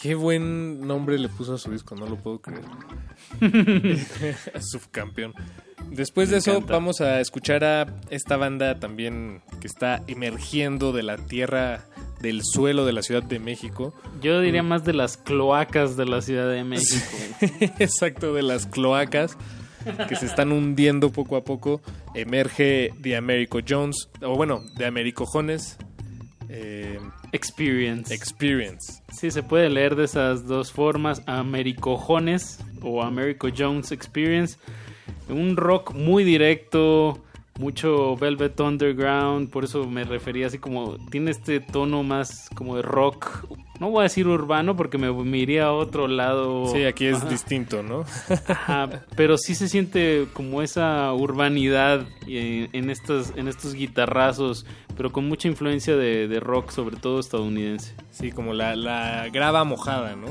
Qué 0.00 0.14
buen 0.14 0.86
nombre 0.86 1.18
le 1.18 1.28
puso 1.28 1.54
a 1.54 1.58
su 1.58 1.72
disco, 1.72 1.96
no 1.96 2.06
lo 2.06 2.16
puedo 2.16 2.40
creer. 2.40 2.62
Subcampeón. 4.60 5.34
Después 5.90 6.28
Me 6.28 6.34
de 6.34 6.38
eso 6.38 6.52
encanta. 6.52 6.72
vamos 6.74 7.00
a 7.00 7.20
escuchar 7.20 7.64
a 7.64 7.86
esta 8.10 8.36
banda 8.36 8.78
también 8.78 9.42
que 9.60 9.66
está 9.66 10.02
emergiendo 10.06 10.92
de 10.92 11.02
la 11.02 11.16
tierra, 11.16 11.84
del 12.20 12.42
suelo 12.44 12.86
de 12.86 12.92
la 12.92 13.02
Ciudad 13.02 13.24
de 13.24 13.40
México. 13.40 13.92
Yo 14.22 14.40
diría 14.40 14.62
más 14.62 14.84
de 14.84 14.92
las 14.92 15.16
cloacas 15.16 15.96
de 15.96 16.04
la 16.04 16.20
Ciudad 16.22 16.48
de 16.48 16.62
México. 16.62 17.04
Exacto, 17.80 18.34
de 18.34 18.42
las 18.42 18.66
cloacas 18.66 19.36
que 20.08 20.14
se 20.16 20.26
están 20.26 20.52
hundiendo 20.52 21.10
poco 21.10 21.36
a 21.36 21.42
poco. 21.42 21.80
Emerge 22.14 22.92
de 22.98 23.16
Americo 23.16 23.58
Jones, 23.66 24.10
o 24.22 24.36
bueno, 24.36 24.60
de 24.76 24.86
Americo 24.86 25.24
Jones. 25.26 25.76
Eh, 26.48 26.98
Experience. 27.32 28.14
Experience. 28.14 29.02
Sí, 29.12 29.30
se 29.30 29.42
puede 29.42 29.68
leer 29.68 29.96
de 29.96 30.04
esas 30.04 30.46
dos 30.46 30.72
formas, 30.72 31.22
Americojones 31.26 32.58
o 32.82 33.02
Americo 33.02 33.48
Jones 33.56 33.92
Experience. 33.92 34.58
Un 35.28 35.56
rock 35.56 35.94
muy 35.94 36.24
directo, 36.24 37.22
mucho 37.58 38.16
Velvet 38.16 38.58
Underground, 38.60 39.50
por 39.50 39.64
eso 39.64 39.84
me 39.86 40.04
refería 40.04 40.46
así 40.46 40.58
como, 40.58 40.96
tiene 41.10 41.30
este 41.32 41.60
tono 41.60 42.02
más 42.02 42.48
como 42.54 42.76
de 42.76 42.82
rock, 42.82 43.44
no 43.80 43.90
voy 43.90 44.00
a 44.00 44.02
decir 44.04 44.26
urbano 44.26 44.74
porque 44.76 44.98
me, 44.98 45.12
me 45.12 45.38
iría 45.38 45.66
a 45.66 45.72
otro 45.72 46.08
lado. 46.08 46.66
Sí, 46.72 46.84
aquí 46.84 47.06
es 47.06 47.18
Ajá. 47.18 47.28
distinto, 47.28 47.82
¿no? 47.82 48.04
Ajá, 48.48 49.04
pero 49.16 49.36
sí 49.38 49.54
se 49.54 49.68
siente 49.68 50.26
como 50.32 50.62
esa 50.62 51.12
urbanidad 51.12 52.06
en, 52.26 52.68
en 52.72 52.90
estos, 52.90 53.32
en 53.36 53.46
estos 53.46 53.74
guitarrazos, 53.74 54.66
pero 54.96 55.12
con 55.12 55.28
mucha 55.28 55.46
influencia 55.48 55.96
de, 55.96 56.26
de 56.26 56.40
rock, 56.40 56.70
sobre 56.70 56.96
todo 56.96 57.20
estadounidense. 57.20 57.94
Sí, 58.10 58.32
como 58.32 58.52
la, 58.52 58.74
la 58.74 59.28
grava 59.32 59.62
mojada, 59.64 60.16
¿no? 60.16 60.26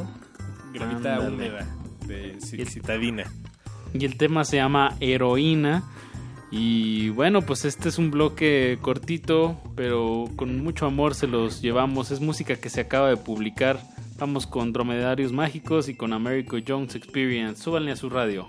Gravita 0.73 1.19
húmeda 1.21 1.65
de 2.05 2.37
ci- 2.39 2.65
citadina. 2.65 3.23
Y 3.93 4.03
el 4.03 4.17
tema 4.17 4.43
se 4.43 4.57
llama 4.57 4.95
Heroína. 4.99 5.83
Y 6.49 7.09
bueno, 7.09 7.41
pues 7.41 7.65
este 7.65 7.89
es 7.89 7.97
un 7.97 8.09
bloque 8.09 8.77
cortito, 8.81 9.57
pero 9.75 10.29
con 10.35 10.63
mucho 10.63 10.85
amor 10.85 11.13
se 11.13 11.27
los 11.27 11.61
llevamos. 11.61 12.11
Es 12.11 12.21
música 12.21 12.55
que 12.55 12.69
se 12.69 12.81
acaba 12.81 13.09
de 13.09 13.17
publicar. 13.17 13.79
Vamos 14.17 14.47
con 14.47 14.71
Dromedarios 14.71 15.31
Mágicos 15.31 15.89
y 15.89 15.95
con 15.95 16.13
Americo 16.13 16.57
Jones 16.65 16.95
Experience. 16.95 17.61
Súbanle 17.61 17.91
a 17.91 17.95
su 17.97 18.09
radio. 18.09 18.47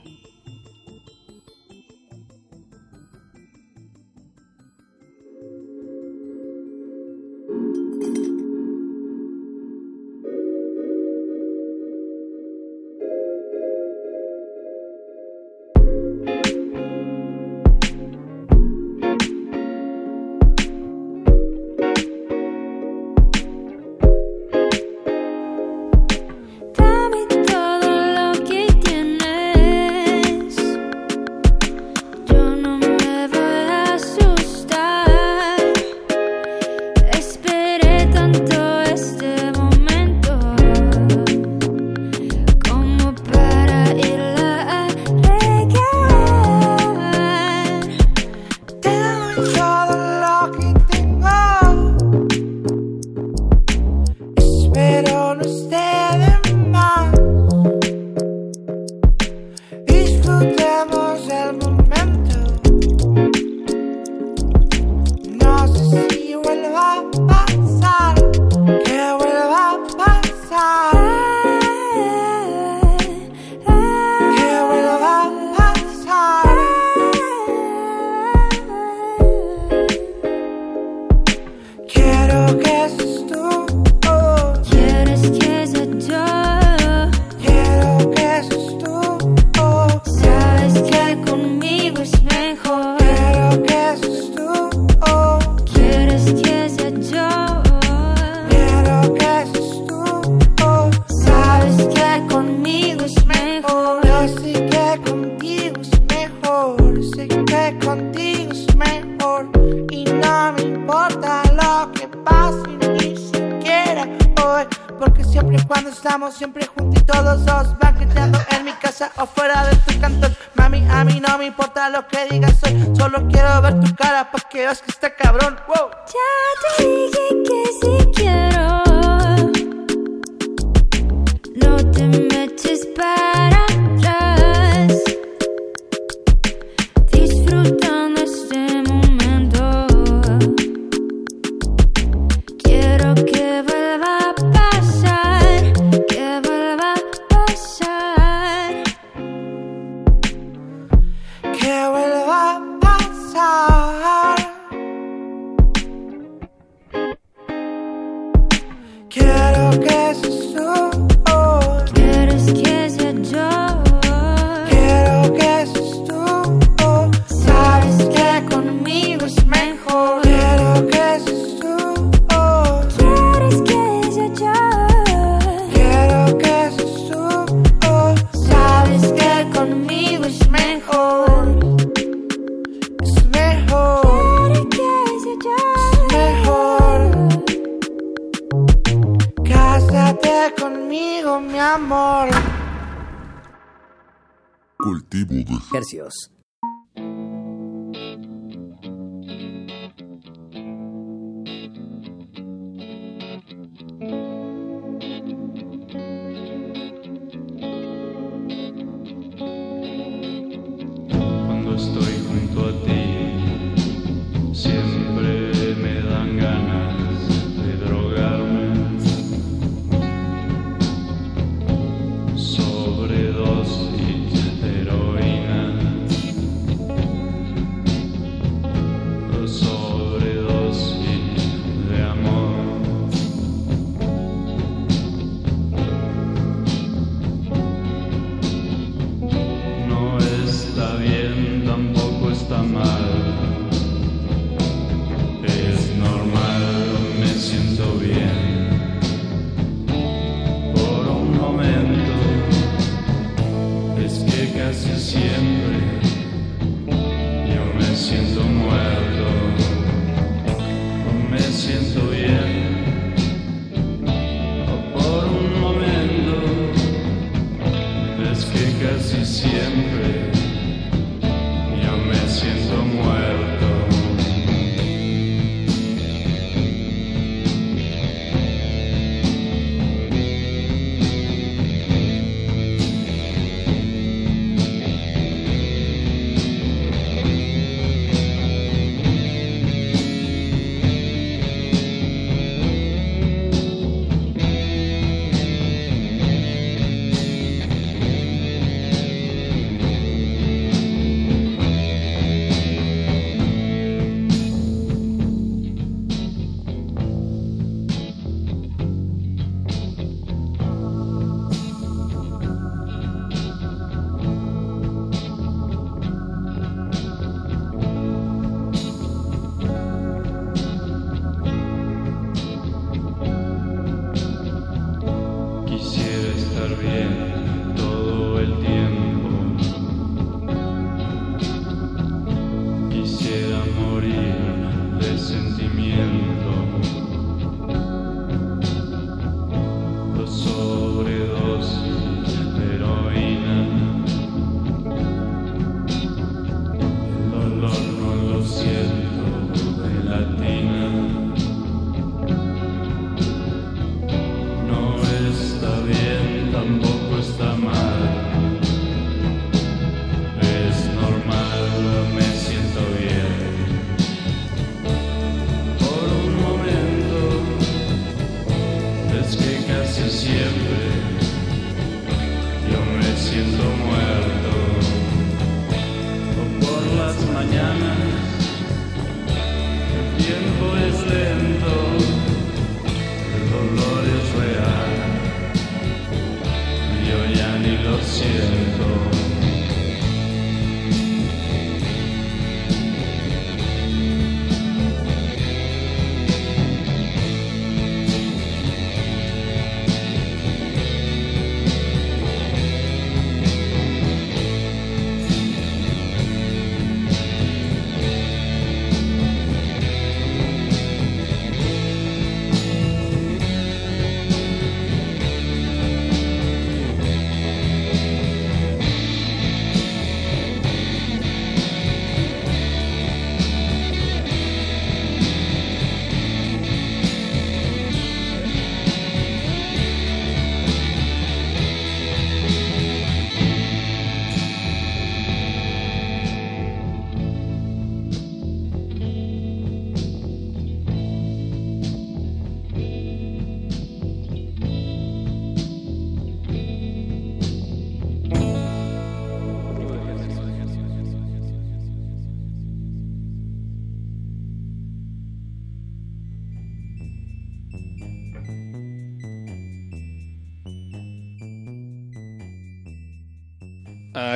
Porque 114.98 115.24
siempre 115.24 115.58
cuando 115.66 115.90
estamos 115.90 116.34
siempre 116.34 116.66
juntos 116.66 117.00
y 117.00 117.04
todos 117.04 117.44
dos 117.44 117.78
van 117.78 117.94
gritando 117.96 118.38
en 118.50 118.64
mi 118.64 118.72
casa 118.72 119.12
o 119.16 119.26
fuera 119.26 119.66
de 119.66 119.76
tu 119.76 120.00
cantón. 120.00 120.36
Mami, 120.54 120.84
a 120.90 121.04
mí 121.04 121.20
no 121.20 121.38
me 121.38 121.46
importa 121.46 121.88
lo 121.88 122.06
que 122.08 122.26
digas 122.30 122.56
hoy. 122.64 122.92
Solo 122.96 123.26
quiero 123.28 123.62
ver 123.62 123.80
tu 123.80 123.94
cara 123.94 124.30
para 124.30 124.48
que 124.48 124.58
veas 124.58 124.82
que 124.82 124.90
está 124.90 125.14
cabrón. 125.14 125.58
Wow. 125.68 125.90
Ya 126.06 126.76
te 126.76 126.84
dije 126.84 127.42
que 127.44 127.64
sí 127.80 128.10
quiero. 128.14 128.87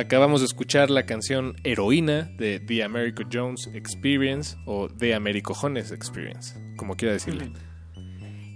Acabamos 0.03 0.41
de 0.41 0.47
escuchar 0.47 0.89
la 0.89 1.05
canción 1.05 1.55
Heroína 1.63 2.23
de 2.37 2.59
The 2.59 2.83
Americo 2.83 3.23
Jones 3.31 3.69
Experience 3.73 4.57
o 4.65 4.89
The 4.89 5.13
Americojones 5.15 5.91
Experience, 5.93 6.55
como 6.75 6.95
quiera 6.97 7.13
decirle. 7.13 7.51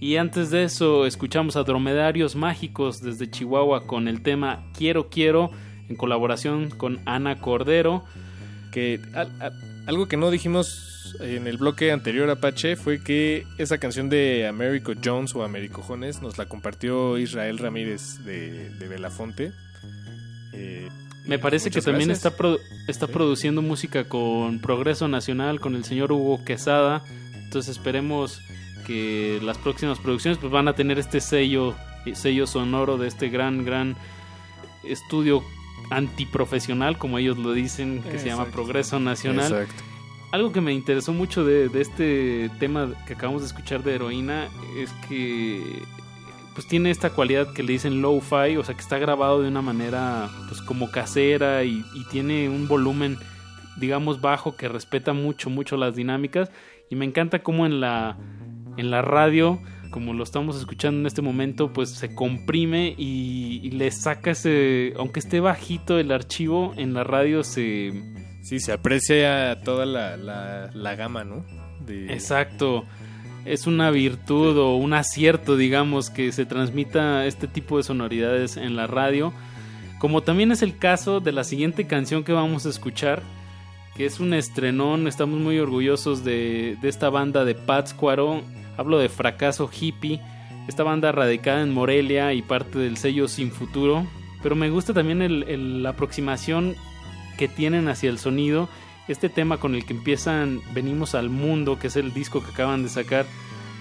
Y 0.02 0.18
antes 0.18 0.52
de 0.52 0.65
eso 0.65 1.06
escuchamos 1.06 1.56
a 1.56 1.64
Dromedarios 1.64 2.36
Mágicos 2.36 2.99
desde 3.02 3.32
Chihuahua 3.32 3.88
con 3.88 4.10
el 4.10 4.24
tema 4.24 4.69
Quiero 4.78 5.10
Quiero 5.10 5.49
en 5.88 5.95
colaboración 5.95 6.69
con 6.69 6.99
Ana 7.06 7.40
Cordero. 7.40 8.03
Que 8.74 8.99
al- 9.15 9.32
al- 9.41 9.53
algo 9.88 10.07
que 10.10 10.18
no 10.18 10.30
dijimos 10.30 11.15
en 11.22 11.48
el 11.48 11.56
bloque 11.57 11.94
anterior 11.94 12.30
Apache 12.30 12.76
fue 12.76 13.02
que 13.02 13.45
esa 13.57 13.78
canción 13.78 14.10
de 14.10 14.45
Americo 14.48 14.91
Jones 15.02 15.34
o 15.34 15.44
Americojones 15.44 16.22
nos 16.22 16.38
la 16.38 16.45
compartió 16.49 17.18
Israel 17.18 17.57
Ramírez 17.57 18.24
de, 18.26 18.69
de 18.72 18.88
Belafonte. 18.90 19.53
Eh, 20.53 20.90
Me 21.27 21.37
parece 21.39 21.69
que 21.69 21.81
también 21.81 22.07
gracias. 22.09 22.25
está, 22.25 22.37
pro- 22.37 22.59
está 22.87 23.07
produciendo 23.07 23.61
música 23.61 24.07
con 24.07 24.59
Progreso 24.59 25.07
Nacional, 25.07 25.59
con 25.59 25.75
el 25.75 25.83
señor 25.83 26.11
Hugo 26.11 26.43
Quesada. 26.45 27.03
Entonces 27.35 27.77
esperemos 27.77 28.41
que 28.85 29.39
las 29.43 29.57
próximas 29.57 29.99
producciones 29.99 30.37
pues 30.39 30.51
van 30.51 30.67
a 30.67 30.73
tener 30.73 30.97
este 30.99 31.19
sello, 31.19 31.75
eh, 32.05 32.15
sello 32.15 32.47
sonoro 32.47 32.97
de 32.97 33.07
este 33.09 33.29
gran, 33.29 33.65
gran 33.65 33.95
estudio 34.83 35.43
antiprofesional, 35.89 36.97
como 36.97 37.17
ellos 37.17 37.37
lo 37.37 37.53
dicen, 37.53 38.01
que 38.03 38.19
se 38.19 38.27
llama. 38.27 38.45
Progreso 38.45 38.99
Nacional. 38.99 39.51
Exacto. 39.51 39.83
Algo 40.31 40.51
que 40.51 40.59
me 40.61 40.73
interesó 40.73 41.13
mucho 41.13 41.45
de, 41.45 41.69
de 41.69 41.81
este 41.81 42.49
tema 42.59 42.93
que 43.05 43.13
acabamos 43.13 43.41
de 43.41 43.47
escuchar 43.47 43.83
de 43.83 43.95
heroína 43.95 44.47
es 44.77 44.91
que 45.07 45.61
pues 46.57 46.67
tiene 46.67 46.89
esta 46.89 47.11
cualidad 47.11 47.53
que 47.53 47.61
le 47.61 47.73
dicen 47.73 48.01
low-fi, 48.01 48.57
o 48.57 48.63
sea 48.63 48.73
que 48.73 48.81
está 48.81 48.97
grabado 48.97 49.43
de 49.43 49.47
una 49.47 49.61
manera 49.61 50.27
pues 50.47 50.59
como 50.63 50.89
casera 50.89 51.63
y, 51.63 51.85
y 51.93 52.03
tiene 52.09 52.49
un 52.49 52.67
volumen 52.67 53.17
digamos 53.79 54.21
bajo 54.21 54.55
que 54.55 54.67
respeta 54.67 55.13
mucho 55.13 55.51
mucho 55.51 55.77
las 55.77 55.95
dinámicas 55.95 56.49
y 56.89 56.95
me 56.95 57.05
encanta 57.05 57.43
cómo 57.43 57.67
en 57.67 57.79
la 57.79 58.17
en 58.75 58.89
la 58.89 59.03
radio 59.03 59.61
como 59.91 60.13
lo 60.15 60.23
estamos 60.23 60.57
escuchando 60.57 60.99
en 61.01 61.05
este 61.05 61.21
momento 61.21 61.71
pues 61.73 61.91
se 61.91 62.15
comprime 62.15 62.95
y, 62.97 63.59
y 63.63 63.69
le 63.71 63.91
saca 63.91 64.31
ese 64.31 64.93
aunque 64.97 65.19
esté 65.19 65.39
bajito 65.39 65.99
el 65.99 66.11
archivo 66.11 66.73
en 66.75 66.95
la 66.95 67.03
radio 67.03 67.43
se 67.43 67.91
Sí, 68.41 68.59
se 68.59 68.71
aprecia 68.71 69.61
toda 69.63 69.85
la, 69.85 70.15
la, 70.15 70.71
la 70.73 70.95
gama, 70.95 71.25
¿no? 71.25 71.45
De- 71.85 72.13
Exacto. 72.13 72.85
Es 73.48 73.65
una 73.65 73.91
virtud 73.91 74.57
o 74.57 74.76
un 74.76 74.94
acierto, 74.94 75.56
digamos, 75.56 76.10
que 76.10 76.32
se 76.32 76.45
transmita 76.45 77.26
este 77.26 77.48
tipo 77.48 77.78
de 77.78 77.84
sonoridades 77.84 78.57
en 78.57 78.76
la 78.76 78.88
radio. 78.88 79.32
Como 79.99 80.22
también 80.22 80.52
es 80.52 80.61
el 80.61 80.78
caso 80.78 81.22
de 81.22 81.32
la 81.32 81.44
siguiente 81.44 81.88
canción 81.88 82.24
que 82.24 82.34
vamos 82.34 82.65
a 82.65 82.69
escuchar, 82.69 83.24
que 83.95 84.06
es 84.06 84.19
un 84.19 84.34
estrenón. 84.34 85.07
Estamos 85.07 85.40
muy 85.40 85.60
orgullosos 85.60 86.24
de, 86.24 86.78
de 86.82 86.90
esta 86.90 87.10
banda 87.10 87.45
de 87.45 87.56
Pátzcuaro. 87.56 88.41
Hablo 88.78 88.99
de 88.99 89.10
Fracaso 89.10 89.69
Hippie. 89.72 90.19
Esta 90.68 90.84
banda 90.84 91.14
radicada 91.14 91.61
en 91.64 91.74
Morelia 91.74 92.34
y 92.34 92.41
parte 92.41 92.78
del 92.78 92.98
sello 92.98 93.28
Sin 93.30 93.52
Futuro. 93.52 94.06
Pero 94.44 94.56
me 94.56 94.69
gusta 94.69 94.94
también 94.94 95.22
el- 95.22 95.44
el- 95.44 95.84
la 95.84 95.90
aproximación 95.91 96.76
que 97.38 97.48
tienen 97.48 97.88
hacia 97.88 98.10
el 98.10 98.19
sonido. 98.19 98.68
Este 99.07 99.29
tema 99.29 99.57
con 99.57 99.73
el 99.75 99.85
que 99.85 99.93
empiezan 99.93 100.61
Venimos 100.73 101.15
al 101.15 101.29
Mundo, 101.29 101.79
que 101.79 101.88
es 101.88 101.95
el 101.95 102.13
disco 102.13 102.43
que 102.43 102.51
acaban 102.51 102.84
de 102.84 102.89
sacar, 102.89 103.25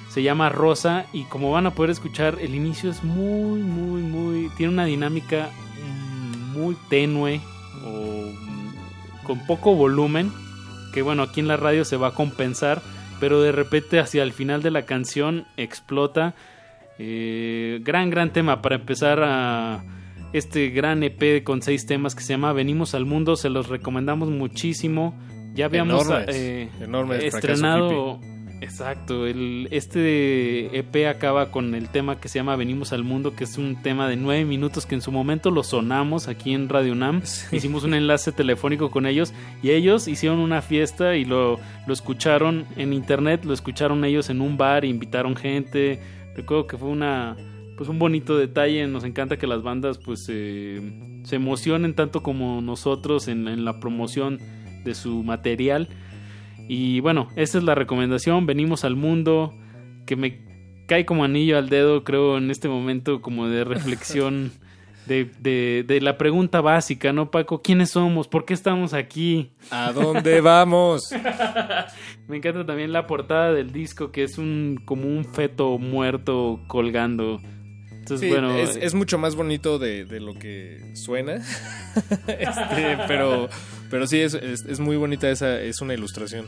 se 0.08 0.22
llama 0.22 0.48
Rosa 0.48 1.06
y 1.12 1.24
como 1.24 1.50
van 1.50 1.66
a 1.66 1.72
poder 1.72 1.90
escuchar, 1.90 2.38
el 2.40 2.54
inicio 2.54 2.90
es 2.90 3.02
muy, 3.02 3.60
muy, 3.60 4.02
muy... 4.02 4.48
Tiene 4.56 4.72
una 4.72 4.84
dinámica 4.84 5.50
mm, 5.82 6.52
muy 6.52 6.76
tenue 6.88 7.40
o 7.84 8.32
mm, 8.32 9.24
con 9.24 9.46
poco 9.46 9.74
volumen, 9.74 10.32
que 10.94 11.02
bueno, 11.02 11.24
aquí 11.24 11.40
en 11.40 11.48
la 11.48 11.56
radio 11.56 11.84
se 11.84 11.96
va 11.96 12.08
a 12.08 12.14
compensar, 12.14 12.80
pero 13.18 13.42
de 13.42 13.52
repente 13.52 13.98
hacia 13.98 14.22
el 14.22 14.32
final 14.32 14.62
de 14.62 14.70
la 14.70 14.82
canción 14.82 15.44
explota. 15.56 16.34
Eh, 16.98 17.80
gran, 17.82 18.08
gran 18.08 18.32
tema 18.32 18.62
para 18.62 18.76
empezar 18.76 19.22
a 19.22 19.82
este 20.38 20.68
gran 20.70 21.02
EP 21.02 21.42
con 21.42 21.62
seis 21.62 21.86
temas 21.86 22.14
que 22.14 22.22
se 22.22 22.34
llama 22.34 22.52
Venimos 22.52 22.94
al 22.94 23.06
Mundo. 23.06 23.36
Se 23.36 23.48
los 23.48 23.68
recomendamos 23.68 24.30
muchísimo. 24.30 25.14
Ya 25.54 25.66
habíamos 25.66 26.06
Enormes, 26.06 26.36
eh, 26.36 26.68
enormes, 26.80 27.24
estrenado. 27.24 28.20
Exacto, 28.60 29.26
el, 29.26 29.68
este 29.70 30.78
EP 30.78 31.06
acaba 31.08 31.50
con 31.50 31.74
el 31.74 31.90
tema 31.90 32.18
que 32.18 32.28
se 32.28 32.38
llama 32.38 32.56
Venimos 32.56 32.92
al 32.92 33.04
Mundo, 33.04 33.34
que 33.34 33.44
es 33.44 33.58
un 33.58 33.82
tema 33.82 34.08
de 34.08 34.16
nueve 34.16 34.46
minutos 34.46 34.86
que 34.86 34.94
en 34.94 35.02
su 35.02 35.12
momento 35.12 35.50
lo 35.50 35.62
sonamos 35.62 36.26
aquí 36.26 36.54
en 36.54 36.68
Radio 36.68 36.92
UNAM. 36.92 37.22
Hicimos 37.52 37.84
un 37.84 37.94
enlace 37.94 38.32
telefónico 38.32 38.90
con 38.90 39.06
ellos 39.06 39.34
y 39.62 39.70
ellos 39.70 40.08
hicieron 40.08 40.38
una 40.38 40.62
fiesta 40.62 41.16
y 41.16 41.24
lo, 41.24 41.58
lo 41.86 41.92
escucharon 41.92 42.66
en 42.76 42.94
internet, 42.94 43.44
lo 43.44 43.52
escucharon 43.52 44.04
ellos 44.04 44.30
en 44.30 44.40
un 44.40 44.56
bar, 44.56 44.84
invitaron 44.86 45.36
gente. 45.36 46.00
Recuerdo 46.34 46.66
que 46.66 46.78
fue 46.78 46.88
una 46.88 47.36
pues 47.76 47.88
un 47.88 47.98
bonito 47.98 48.36
detalle. 48.36 48.86
Nos 48.86 49.04
encanta 49.04 49.38
que 49.38 49.46
las 49.46 49.62
bandas 49.62 49.98
pues 49.98 50.26
eh, 50.28 51.20
se 51.24 51.36
emocionen 51.36 51.94
tanto 51.94 52.22
como 52.22 52.60
nosotros 52.60 53.28
en, 53.28 53.48
en 53.48 53.64
la 53.64 53.80
promoción 53.80 54.38
de 54.84 54.94
su 54.94 55.22
material. 55.22 55.88
Y 56.68 57.00
bueno, 57.00 57.28
esta 57.36 57.58
es 57.58 57.64
la 57.64 57.74
recomendación. 57.74 58.46
Venimos 58.46 58.84
al 58.84 58.96
mundo 58.96 59.54
que 60.06 60.16
me 60.16 60.46
cae 60.86 61.04
como 61.04 61.24
anillo 61.24 61.58
al 61.58 61.68
dedo, 61.68 62.04
creo, 62.04 62.38
en 62.38 62.50
este 62.50 62.68
momento 62.68 63.20
como 63.20 63.48
de 63.48 63.64
reflexión 63.64 64.52
de, 65.06 65.30
de, 65.40 65.84
de 65.86 66.00
la 66.00 66.18
pregunta 66.18 66.60
básica, 66.60 67.12
¿no, 67.12 67.30
Paco? 67.30 67.62
¿Quiénes 67.62 67.90
somos? 67.90 68.28
¿Por 68.28 68.44
qué 68.44 68.54
estamos 68.54 68.92
aquí? 68.92 69.50
¿A 69.70 69.92
dónde 69.92 70.40
vamos? 70.40 71.10
me 72.28 72.38
encanta 72.38 72.66
también 72.66 72.92
la 72.92 73.06
portada 73.06 73.52
del 73.52 73.72
disco, 73.72 74.10
que 74.10 74.24
es 74.24 74.38
un 74.38 74.80
como 74.84 75.06
un 75.08 75.24
feto 75.24 75.78
muerto 75.78 76.60
colgando. 76.66 77.40
Entonces, 78.06 78.28
Sí, 78.28 78.32
bueno, 78.32 78.56
es, 78.56 78.76
es 78.76 78.94
mucho 78.94 79.18
más 79.18 79.34
bonito 79.34 79.80
de, 79.80 80.04
de 80.04 80.20
lo 80.20 80.34
que 80.34 80.92
suena. 80.94 81.42
Este, 82.28 82.98
pero, 83.08 83.48
pero 83.90 84.06
sí, 84.06 84.20
es, 84.20 84.34
es, 84.34 84.64
es 84.64 84.78
muy 84.78 84.96
bonita 84.96 85.28
esa, 85.28 85.60
es 85.60 85.80
una 85.80 85.94
ilustración. 85.94 86.46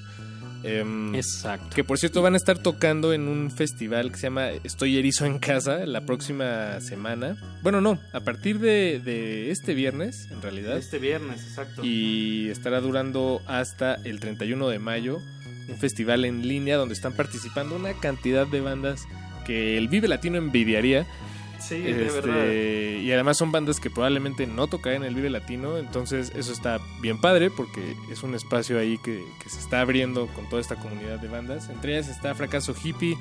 Em, 0.62 1.14
Exacto. 1.14 1.74
Que 1.74 1.84
por 1.84 1.98
cierto 1.98 2.22
van 2.22 2.34
a 2.34 2.36
estar 2.36 2.58
tocando 2.58 3.12
en 3.12 3.28
un 3.28 3.50
festival 3.50 4.10
que 4.10 4.16
se 4.18 4.22
llama 4.24 4.50
Estoy 4.64 4.98
Erizo 4.98 5.24
en 5.24 5.38
Casa 5.38 5.86
la 5.86 6.04
próxima 6.04 6.80
semana. 6.80 7.36
Bueno, 7.62 7.80
no, 7.80 7.98
a 8.12 8.20
partir 8.20 8.58
de, 8.58 9.00
de 9.04 9.50
este 9.50 9.74
viernes, 9.74 10.28
en 10.30 10.42
realidad. 10.42 10.76
este 10.76 10.98
viernes, 10.98 11.42
exacto. 11.42 11.82
Y 11.84 12.48
estará 12.50 12.80
durando 12.80 13.40
hasta 13.46 13.94
el 14.04 14.20
31 14.20 14.68
de 14.68 14.78
mayo. 14.78 15.18
Un 15.68 15.76
festival 15.76 16.24
en 16.24 16.46
línea 16.46 16.76
donde 16.76 16.94
están 16.94 17.12
participando 17.14 17.76
una 17.76 17.92
cantidad 17.94 18.46
de 18.46 18.60
bandas 18.60 19.02
que 19.46 19.76
el 19.76 19.88
Vive 19.88 20.08
Latino 20.08 20.38
envidiaría. 20.38 21.06
Sí, 21.60 21.82
Este, 21.86 22.20
verdad. 22.20 23.00
Y 23.02 23.12
además 23.12 23.36
son 23.38 23.50
bandas 23.52 23.80
que 23.80 23.90
probablemente 23.90 24.46
no 24.46 24.66
tocarán 24.68 25.02
en 25.02 25.08
el 25.08 25.14
Vive 25.14 25.30
Latino, 25.30 25.78
entonces 25.78 26.32
eso 26.36 26.52
está 26.52 26.78
bien 27.00 27.20
padre 27.20 27.50
porque 27.50 27.96
es 28.10 28.22
un 28.22 28.34
espacio 28.34 28.78
ahí 28.78 28.98
que, 28.98 29.24
que 29.42 29.50
se 29.50 29.58
está 29.58 29.80
abriendo 29.80 30.26
con 30.28 30.48
toda 30.48 30.60
esta 30.60 30.76
comunidad 30.76 31.18
de 31.18 31.28
bandas. 31.28 31.68
Entre 31.68 31.92
ellas 31.96 32.08
está 32.08 32.34
Fracaso 32.34 32.74
Hippie. 32.82 33.16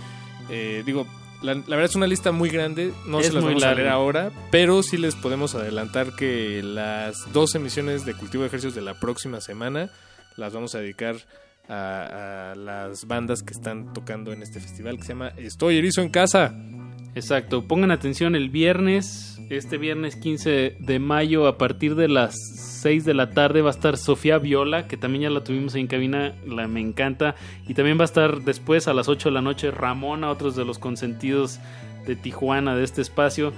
eh, 0.50 0.84
digo, 0.86 1.08
la, 1.42 1.54
la 1.54 1.62
verdad 1.76 1.86
es 1.86 1.96
una 1.96 2.08
lista 2.08 2.32
muy 2.32 2.50
grande, 2.50 2.92
no 3.06 3.20
Es 3.20 3.28
se 3.28 3.34
las 3.34 3.44
vamos 3.44 3.62
a 3.64 3.68
leer 3.68 3.78
larga. 3.78 3.94
ahora, 3.94 4.32
pero 4.50 4.82
sí 4.82 4.98
les 4.98 5.16
podemos 5.16 5.54
adelantar 5.56 6.16
que 6.16 6.62
las 6.64 7.32
dos 7.32 7.54
emisiones 7.56 8.06
de 8.06 8.14
Cultivo 8.16 8.42
de 8.44 8.48
Ejercicios 8.48 8.74
de 8.76 8.82
la 8.82 9.00
próxima 9.00 9.40
semana 9.42 9.90
las 10.36 10.54
vamos 10.54 10.74
a 10.76 10.80
dedicar 10.80 11.16
a, 11.70 12.52
a 12.52 12.56
las 12.56 13.06
bandas 13.06 13.44
que 13.44 13.54
están 13.54 13.94
tocando 13.94 14.32
en 14.34 14.42
este 14.42 14.60
festival 14.60 14.98
que 14.98 15.04
se 15.04 15.10
llama 15.10 15.34
Estoy 15.38 15.78
Erizo 15.78 16.02
en 16.02 16.10
Casa. 16.10 16.56
Exacto, 17.18 17.64
pongan 17.68 17.90
atención 17.90 18.36
el 18.36 18.52
viernes, 18.52 19.42
este 19.50 19.80
viernes 19.80 20.16
15 20.18 20.76
de 20.78 21.00
mayo 21.00 21.48
a 21.48 21.58
partir 21.58 21.96
de 21.96 22.08
las 22.08 22.36
6 22.84 23.06
de 23.06 23.16
la 23.16 23.32
tarde 23.32 23.64
va 23.64 23.72
a 23.72 23.74
estar 23.74 23.98
Sofía 23.98 24.38
Viola, 24.38 24.88
que 24.88 24.98
también 24.98 25.24
ya 25.24 25.32
la 25.32 25.44
tuvimos 25.44 25.74
en 25.74 25.88
cabina, 25.88 26.36
la 26.46 26.68
me 26.68 26.80
encanta, 26.80 27.34
y 27.68 27.74
también 27.74 27.98
va 27.98 28.04
a 28.04 28.06
estar 28.06 28.42
después 28.44 28.88
a 28.88 28.94
las 28.94 29.10
8 29.10 29.30
de 29.30 29.34
la 29.34 29.42
noche 29.42 29.72
Ramona, 29.72 30.30
otros 30.30 30.56
de 30.56 30.64
los 30.64 30.78
consentidos 30.78 31.60
de 32.06 32.16
Tijuana 32.16 32.76
de 32.76 32.84
este 32.84 33.02
espacio. 33.02 33.52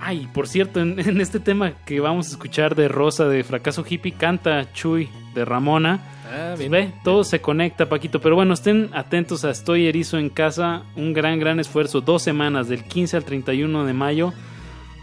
Ay, 0.00 0.26
por 0.32 0.48
cierto, 0.48 0.80
en, 0.80 0.98
en 0.98 1.20
este 1.20 1.38
tema 1.38 1.72
que 1.84 2.00
vamos 2.00 2.28
a 2.28 2.30
escuchar 2.30 2.76
de 2.76 2.88
Rosa 2.88 3.28
de 3.28 3.44
Fracaso 3.44 3.84
Hippie, 3.86 4.12
canta 4.12 4.72
Chuy 4.72 5.10
de 5.34 5.44
Ramona. 5.44 6.15
Ah, 6.28 6.54
Pues 6.56 6.68
ve, 6.70 6.92
todo 7.04 7.24
se 7.24 7.40
conecta, 7.40 7.88
Paquito. 7.88 8.20
Pero 8.20 8.34
bueno, 8.34 8.54
estén 8.54 8.90
atentos 8.92 9.44
a 9.44 9.50
Estoy 9.50 9.86
Erizo 9.86 10.18
en 10.18 10.28
Casa. 10.28 10.82
Un 10.96 11.12
gran, 11.12 11.38
gran 11.38 11.60
esfuerzo. 11.60 12.00
Dos 12.00 12.22
semanas, 12.22 12.68
del 12.68 12.84
15 12.84 13.16
al 13.16 13.24
31 13.24 13.84
de 13.84 13.92
mayo. 13.92 14.32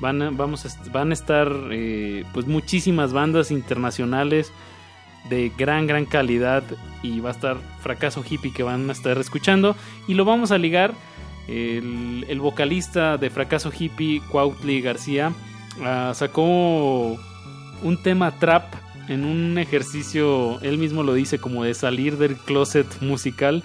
Van 0.02 0.22
a, 0.22 0.30
vamos 0.32 0.66
a, 0.66 0.92
van 0.92 1.12
a 1.12 1.14
estar 1.14 1.50
eh, 1.72 2.26
pues 2.34 2.48
muchísimas 2.48 3.14
bandas 3.14 3.52
internacionales 3.52 4.52
de 5.30 5.52
gran, 5.58 5.88
gran 5.88 6.06
calidad. 6.06 6.64
Y 7.02 7.20
va 7.20 7.30
a 7.30 7.34
estar 7.34 7.58
Fracaso 7.82 8.24
Hippie 8.28 8.54
que 8.54 8.64
van 8.64 8.90
a 8.90 8.94
estar 8.94 9.18
escuchando. 9.18 9.76
Y 10.08 10.16
lo 10.16 10.26
vamos 10.26 10.52
a 10.52 10.58
ligar. 10.58 10.94
El, 11.48 12.26
el 12.30 12.40
vocalista 12.40 13.18
de 13.18 13.30
Fracaso 13.30 13.72
Hippie, 13.78 14.22
Cuautli 14.32 14.80
García, 14.80 15.34
ah, 15.84 16.14
sacó 16.16 16.46
un 16.46 18.02
tema 18.02 18.32
trap 18.40 18.83
en 19.08 19.26
un 19.26 19.58
ejercicio, 19.58 20.60
él 20.62 20.78
mismo 20.78 21.04
lo 21.04 21.14
dice, 21.14 21.40
como 21.40 21.64
de 21.64 21.74
salir 21.74 22.18
del 22.18 22.36
closet 22.36 22.88
musical. 23.02 23.64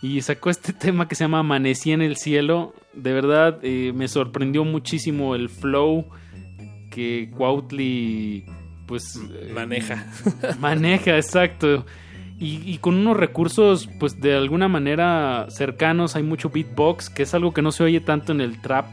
Y 0.00 0.20
sacó 0.22 0.50
este 0.50 0.72
tema 0.72 1.08
que 1.08 1.14
se 1.14 1.24
llama 1.24 1.40
Amanecí 1.40 1.92
en 1.92 2.02
el 2.02 2.16
cielo. 2.16 2.74
De 2.92 3.12
verdad 3.12 3.58
eh, 3.62 3.92
me 3.94 4.08
sorprendió 4.08 4.64
muchísimo 4.64 5.34
el 5.34 5.48
flow 5.48 6.06
que 6.90 7.30
Cuautli 7.36 8.44
pues 8.86 9.16
eh, 9.16 9.50
Maneja. 9.54 10.06
maneja, 10.60 11.16
exacto. 11.16 11.86
Y, 12.38 12.60
y 12.64 12.78
con 12.78 12.96
unos 12.96 13.16
recursos, 13.16 13.88
pues 14.00 14.20
de 14.20 14.34
alguna 14.34 14.66
manera 14.66 15.46
cercanos, 15.48 16.16
hay 16.16 16.24
mucho 16.24 16.50
beatbox, 16.50 17.08
que 17.08 17.22
es 17.22 17.34
algo 17.34 17.54
que 17.54 17.62
no 17.62 17.70
se 17.70 17.84
oye 17.84 18.00
tanto 18.00 18.32
en 18.32 18.40
el 18.40 18.60
trap 18.60 18.86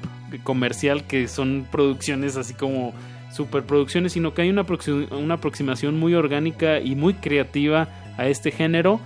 comercial, 0.43 1.07
que 1.07 1.27
son 1.27 1.67
producciones 1.71 2.37
así 2.37 2.53
como 2.53 2.93
superproducciones, 3.31 4.13
sino 4.13 4.33
que 4.33 4.43
hay 4.43 4.49
una, 4.49 4.65
una 5.11 5.35
aproximación 5.35 5.99
muy 5.99 6.13
orgánica 6.13 6.79
y 6.79 6.95
muy 6.95 7.13
creativa 7.15 7.87
a 8.17 8.27
este 8.27 8.51
género. 8.51 8.99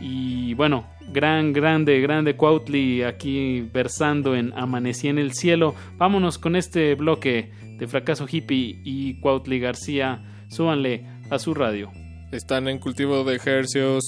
Y 0.00 0.54
bueno, 0.54 0.86
gran, 1.12 1.52
grande, 1.52 2.00
grande 2.00 2.36
Cuautli 2.36 3.02
aquí 3.02 3.60
versando 3.72 4.34
en 4.36 4.52
Amanecí 4.56 5.08
en 5.08 5.18
el 5.18 5.32
cielo. 5.32 5.74
Vámonos 5.96 6.38
con 6.38 6.56
este 6.56 6.94
bloque 6.94 7.50
de 7.78 7.86
Fracaso 7.86 8.26
Hippie 8.30 8.80
y 8.84 9.20
Cuautli 9.20 9.58
García. 9.58 10.22
Súbanle 10.48 11.06
a 11.30 11.38
su 11.38 11.54
radio. 11.54 11.90
Están 12.32 12.68
en 12.68 12.78
cultivo 12.78 13.24
de 13.24 13.36
ejercios. 13.36 14.04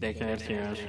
De 0.00 0.10
ejercicios. 0.10 0.80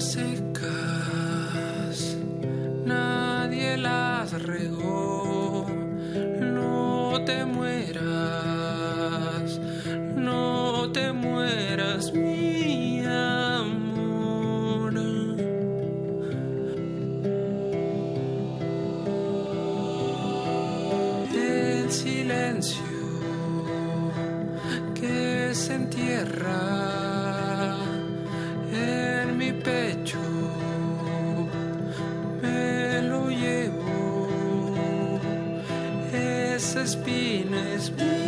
Secas, 0.00 0.66
nadie 2.84 3.76
las 3.76 4.42
regó. 4.44 5.66
No 6.40 7.20
te 7.26 7.44
mueras, 7.44 7.98
no 10.14 10.92
te 10.92 11.12
mueras, 11.12 12.12
mi 12.12 13.04
amor. 13.04 14.18
El 21.34 21.90
silencio 21.90 22.84
que 24.94 25.50
se 25.54 25.74
entierra 25.74 26.97
espina 37.58 37.74
es 37.74 38.27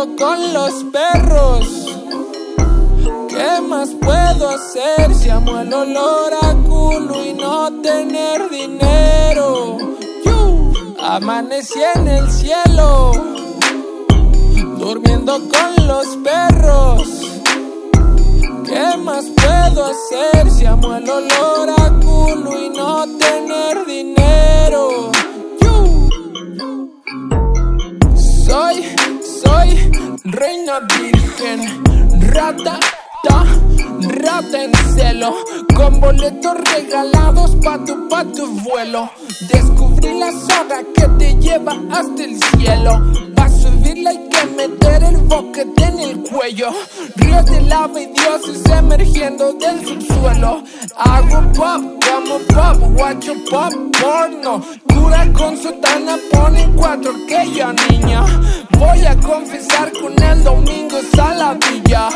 durmiendo 0.00 0.16
con 0.16 0.52
los 0.52 0.84
perros. 0.84 1.86
¿Qué 3.28 3.60
más 3.68 3.90
puedo 4.00 4.48
hacer 4.48 5.14
si 5.14 5.30
amo 5.30 5.60
el 5.60 5.72
olor 5.72 6.32
a 6.42 6.54
culo 6.54 7.24
y 7.24 7.32
no 7.34 7.70
tener 7.82 8.48
dinero? 8.50 9.78
Yu. 10.24 10.72
Amanecí 11.00 11.80
en 11.94 12.08
el 12.08 12.30
cielo, 12.30 13.12
durmiendo 14.78 15.38
con 15.38 15.86
los 15.86 16.06
perros. 16.18 17.02
¿Qué 18.64 18.96
más 18.98 19.24
puedo 19.36 19.86
hacer 19.86 20.50
si 20.50 20.66
amo 20.66 20.94
el 20.96 21.08
olor 21.08 21.70
a 21.70 21.90
culo 22.00 22.58
y 22.58 22.70
no 22.70 23.06
tener 23.18 23.86
dinero? 23.86 24.09
Reina 30.40 30.80
virgen, 30.80 31.84
rata, 32.32 32.80
ta, 33.22 33.44
rata 34.00 34.64
en 34.64 34.72
celo, 34.94 35.34
con 35.76 36.00
boletos 36.00 36.56
regalados 36.72 37.56
pa' 37.56 37.84
tu, 37.84 38.08
pa' 38.08 38.24
vuelo. 38.64 39.10
Descubrí 39.52 40.18
la 40.18 40.32
soga 40.32 40.82
que 40.94 41.06
te 41.18 41.34
lleva 41.34 41.74
hasta 41.90 42.24
el 42.24 42.42
cielo, 42.42 42.92
hay 44.06 44.28
que 44.28 44.46
meter 44.56 45.02
el 45.02 45.16
boquete 45.18 45.84
en 45.84 46.00
el 46.00 46.20
cuello. 46.20 46.70
Ríos 47.16 47.44
de 47.46 47.60
lava 47.62 48.00
y 48.00 48.06
dioses 48.06 48.62
emergiendo 48.66 49.52
del 49.54 49.86
subsuelo. 49.86 50.62
Hago 50.96 51.52
pop, 51.52 51.82
como 52.06 52.38
pop, 52.48 52.96
guacho 52.96 53.34
pop, 53.50 53.72
porno. 54.00 54.62
Cura 54.88 55.32
con 55.32 55.56
sotana, 55.56 56.18
pone 56.32 56.68
cuatro 56.76 57.12
que 57.26 57.50
yo 57.52 57.72
niña. 57.88 58.24
Voy 58.78 59.04
a 59.04 59.16
confesar 59.16 59.92
con 60.00 60.22
el 60.22 60.44
domingo 60.44 60.98
saladilla. 61.14 62.08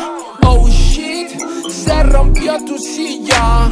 Oh 0.45 0.67
shit, 0.67 1.29
se 1.69 2.03
rompió 2.03 2.57
tu 2.65 2.77
silla. 2.77 3.69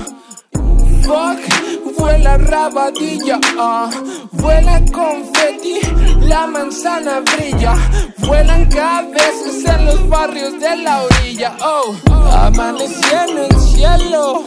Vuela 1.05 2.37
rabadilla, 2.37 3.37
ah. 3.59 3.89
vuela 4.31 4.79
confeti, 4.91 5.81
la 6.21 6.47
manzana 6.47 7.19
brilla, 7.19 7.75
vuelan 8.19 8.65
cabezas 8.69 9.65
en 9.65 9.85
los 9.85 10.07
barrios 10.07 10.53
de 10.61 10.77
la 10.77 11.03
orilla, 11.03 11.57
oh, 11.61 11.93
amanecí 12.31 13.03
en 13.11 13.37
el 13.37 13.59
cielo, 13.59 14.43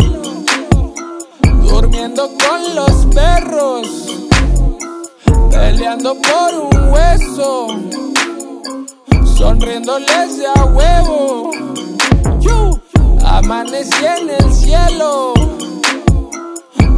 durmiendo 1.68 2.30
con 2.38 2.74
los 2.74 3.06
perros, 3.14 3.88
peleando 5.50 6.14
por 6.14 6.54
un 6.54 6.90
hueso, 6.90 7.66
sonriéndoles 9.36 10.42
a 10.56 10.64
huevo, 10.64 11.50
amanecí 13.24 14.06
en 14.06 14.30
el 14.30 14.54
cielo 14.54 15.34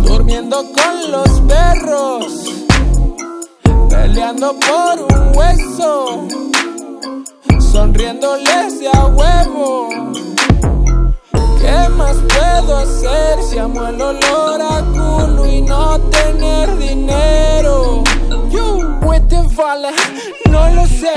durmiendo 0.05 0.65
con 0.73 1.11
los 1.11 1.41
perros, 1.43 2.65
peleando 3.91 4.55
por 4.59 5.17
un 5.17 5.37
hueso, 5.37 6.29
sonriéndoles 7.73 8.75
a 8.93 9.07
huevo. 9.07 9.89
¿Qué 11.61 11.89
más 11.91 12.17
puedo 12.17 12.77
hacer 12.79 13.43
si 13.43 13.59
amo 13.59 13.87
el 13.89 14.01
olor 14.01 14.63
a 14.63 14.85
culo 14.93 15.47
y 15.47 15.63
no 15.63 15.99
tener 16.11 16.77
dinero? 16.79 18.03
You, 18.51 18.99
vale, 19.57 19.89
no 20.51 20.71
lo 20.71 20.87
sé, 20.87 21.15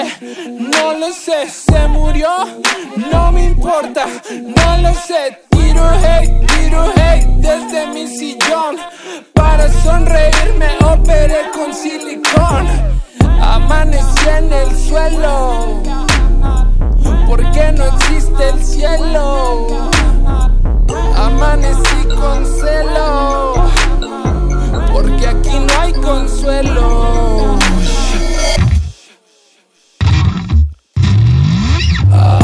no 0.57 0.93
lo 0.93 1.13
sé, 1.13 1.47
se 1.49 1.87
murió, 1.87 2.29
no 3.11 3.31
me 3.31 3.45
importa, 3.45 4.05
no 4.31 4.77
lo 4.77 4.93
sé, 4.95 5.41
tiro 5.71 5.87
hate, 6.03 6.45
tiro 6.47 6.83
hate 6.95 7.27
desde 7.37 7.87
mi 7.93 8.07
sillón, 8.07 8.75
para 9.33 9.69
sonreírme 9.83 10.67
operé 10.83 11.49
con 11.53 11.73
silicón, 11.73 12.67
amanecí 13.41 14.27
en 14.37 14.51
el 14.51 14.77
suelo, 14.77 15.81
porque 17.27 17.71
no 17.71 17.85
existe 17.85 18.49
el 18.49 18.63
cielo, 18.63 19.67
amanecí 21.15 22.07
con 22.19 22.45
celo, 22.45 23.53
porque 24.91 25.27
aquí 25.27 25.57
no 25.59 25.81
hay 25.81 25.93
consuelo. 25.93 27.57
Ay, 32.13 32.40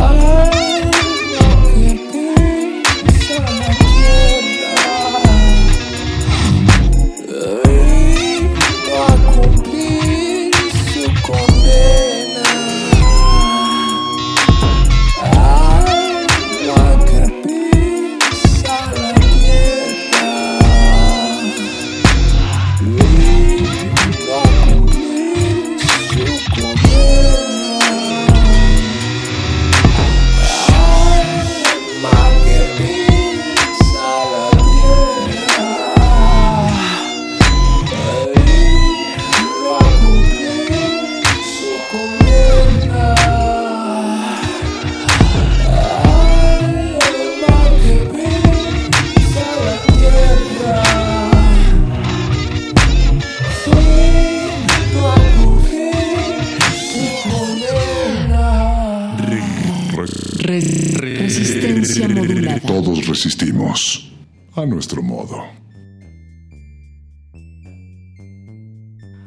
nuestro 64.70 65.02
modo. 65.02 65.44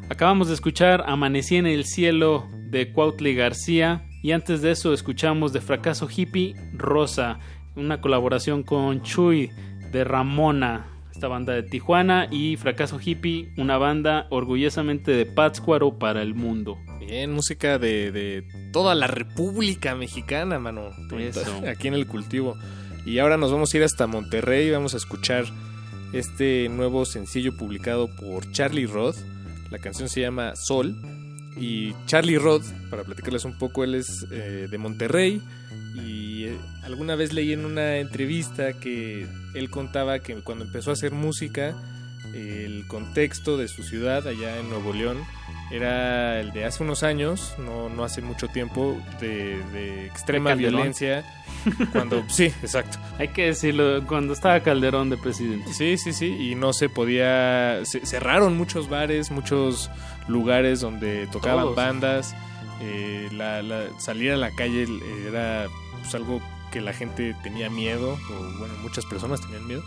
Acabamos 0.09 0.49
de 0.49 0.55
escuchar 0.55 1.05
Amanecí 1.07 1.57
en 1.57 1.67
el 1.67 1.85
cielo 1.85 2.47
de 2.71 2.93
Cuautli 2.93 3.35
García 3.35 4.05
y 4.23 4.33
antes 4.33 4.61
de 4.61 4.73
eso 4.73 4.93
escuchamos 4.93 5.53
de 5.53 5.61
Fracaso 5.61 6.09
Hippie 6.15 6.55
Rosa, 6.75 7.39
una 7.77 8.01
colaboración 8.01 8.63
con 8.63 9.03
Chuy 9.03 9.51
de 9.93 10.05
Ramona, 10.05 10.87
esta 11.13 11.29
banda 11.29 11.53
de 11.55 11.63
Tijuana 11.63 12.29
y 12.31 12.57
Fracaso 12.57 12.99
Hippie, 13.03 13.53
una 13.57 13.79
banda 13.79 14.27
orgullosamente 14.31 15.13
de 15.13 15.27
Pátzcuaro 15.27 15.99
para 15.99 16.23
el 16.23 16.35
mundo. 16.35 16.77
Bien, 16.99 17.33
música 17.33 17.79
de, 17.79 18.11
de 18.11 18.45
toda 18.73 18.95
la 18.95 19.07
República 19.07 19.95
Mexicana, 19.95 20.59
mano. 20.59 20.91
Eso. 21.19 21.63
Aquí 21.69 21.89
en 21.89 21.95
el 21.95 22.07
cultivo. 22.07 22.57
Y 23.05 23.19
ahora 23.19 23.37
nos 23.37 23.51
vamos 23.51 23.73
a 23.73 23.77
ir 23.77 23.83
hasta 23.83 24.07
Monterrey 24.07 24.69
y 24.69 24.71
vamos 24.71 24.95
a 24.95 24.99
escuchar 24.99 25.45
este 26.13 26.69
nuevo 26.69 27.05
sencillo 27.05 27.57
publicado 27.57 28.09
por 28.09 28.51
Charlie 28.53 28.87
Roth. 28.87 29.17
La 29.71 29.79
canción 29.79 30.09
se 30.09 30.21
llama 30.21 30.55
Sol. 30.57 30.97
Y 31.57 31.95
Charlie 32.07 32.39
Roth, 32.39 32.65
para 32.91 33.05
platicarles 33.05 33.45
un 33.45 33.59
poco, 33.59 33.85
él 33.85 33.95
es 33.95 34.27
eh, 34.31 34.69
de 34.71 34.79
Monterrey. 34.79 35.43
Y 35.95 36.45
eh, 36.45 36.59
alguna 36.83 37.17
vez 37.17 37.33
leí 37.33 37.53
en 37.53 37.65
una 37.65 37.99
entrevista 37.99 38.73
que 38.75 39.27
él 39.55 39.71
contaba 39.71 40.21
que 40.21 40.35
cuando 40.43 40.65
empezó 40.65 40.91
a 40.91 40.93
hacer 40.93 41.13
música, 41.13 41.75
el 42.35 42.87
contexto 42.87 43.57
de 43.57 43.67
su 43.69 43.83
ciudad 43.83 44.27
allá 44.29 44.59
en 44.59 44.69
Nuevo 44.69 44.93
León 44.93 45.19
era 45.71 46.41
el 46.41 46.53
de 46.53 46.65
hace 46.65 46.83
unos 46.83 47.03
años, 47.03 47.55
no, 47.59 47.89
no 47.89 48.05
hace 48.05 48.21
mucho 48.23 48.49
tiempo, 48.49 49.01
de, 49.21 49.63
de 49.73 50.07
extrema 50.07 50.55
violencia. 50.55 51.25
Cuando, 51.93 52.25
sí, 52.29 52.45
exacto. 52.63 52.99
Hay 53.19 53.29
que 53.29 53.47
decirlo, 53.47 54.05
cuando 54.07 54.33
estaba 54.33 54.61
Calderón 54.61 55.11
de 55.11 55.17
presidente. 55.17 55.73
Sí, 55.73 55.97
sí, 55.99 56.13
sí, 56.13 56.27
y 56.27 56.55
no 56.55 56.73
se 56.73 56.89
podía, 56.89 57.81
se- 57.85 58.05
cerraron 58.07 58.57
muchos 58.57 58.89
bares, 58.89 59.31
muchos 59.31 59.91
lugares 60.29 60.81
donde 60.81 61.27
tocaban 61.29 61.65
Todos. 61.65 61.77
bandas, 61.77 62.35
eh, 62.83 63.29
la, 63.33 63.63
la- 63.63 63.87
salir 63.99 64.33
a 64.33 64.37
la 64.37 64.51
calle 64.55 64.87
era 65.29 65.67
pues, 66.01 66.15
algo 66.15 66.41
que 66.73 66.81
la 66.81 66.93
gente 66.93 67.35
tenía 67.43 67.69
miedo, 67.69 68.13
o 68.13 68.59
bueno, 68.59 68.75
muchas 68.83 69.05
personas 69.07 69.41
tenían 69.41 69.67
miedo. 69.67 69.83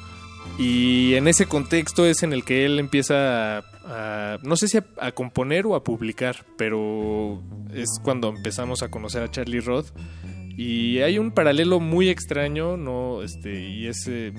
Y 0.60 1.14
en 1.16 1.30
ese 1.30 1.46
contexto 1.46 2.06
es 2.06 2.22
en 2.22 2.34
el 2.34 2.44
que 2.44 2.66
él 2.66 2.78
empieza 2.78 3.60
a, 3.60 3.64
a- 3.86 4.38
no 4.44 4.58
sé 4.58 4.68
si 4.68 4.78
a, 4.78 4.84
a 5.00 5.12
componer 5.14 5.66
o 5.66 5.76
a 5.76 5.84
publicar, 5.86 6.44
pero 6.58 7.42
es 7.74 7.88
cuando 8.04 8.28
empezamos 8.28 8.84
a 8.84 8.90
conocer 8.90 9.24
a 9.24 9.32
Charlie 9.32 9.62
Roth. 9.62 9.88
Y 10.56 11.00
hay 11.00 11.18
un 11.18 11.32
paralelo 11.32 11.80
muy 11.80 12.10
extraño, 12.10 12.78
no, 12.78 13.24
este, 13.24 13.68
y 13.68 13.88
es 13.88 14.08
eh, 14.08 14.32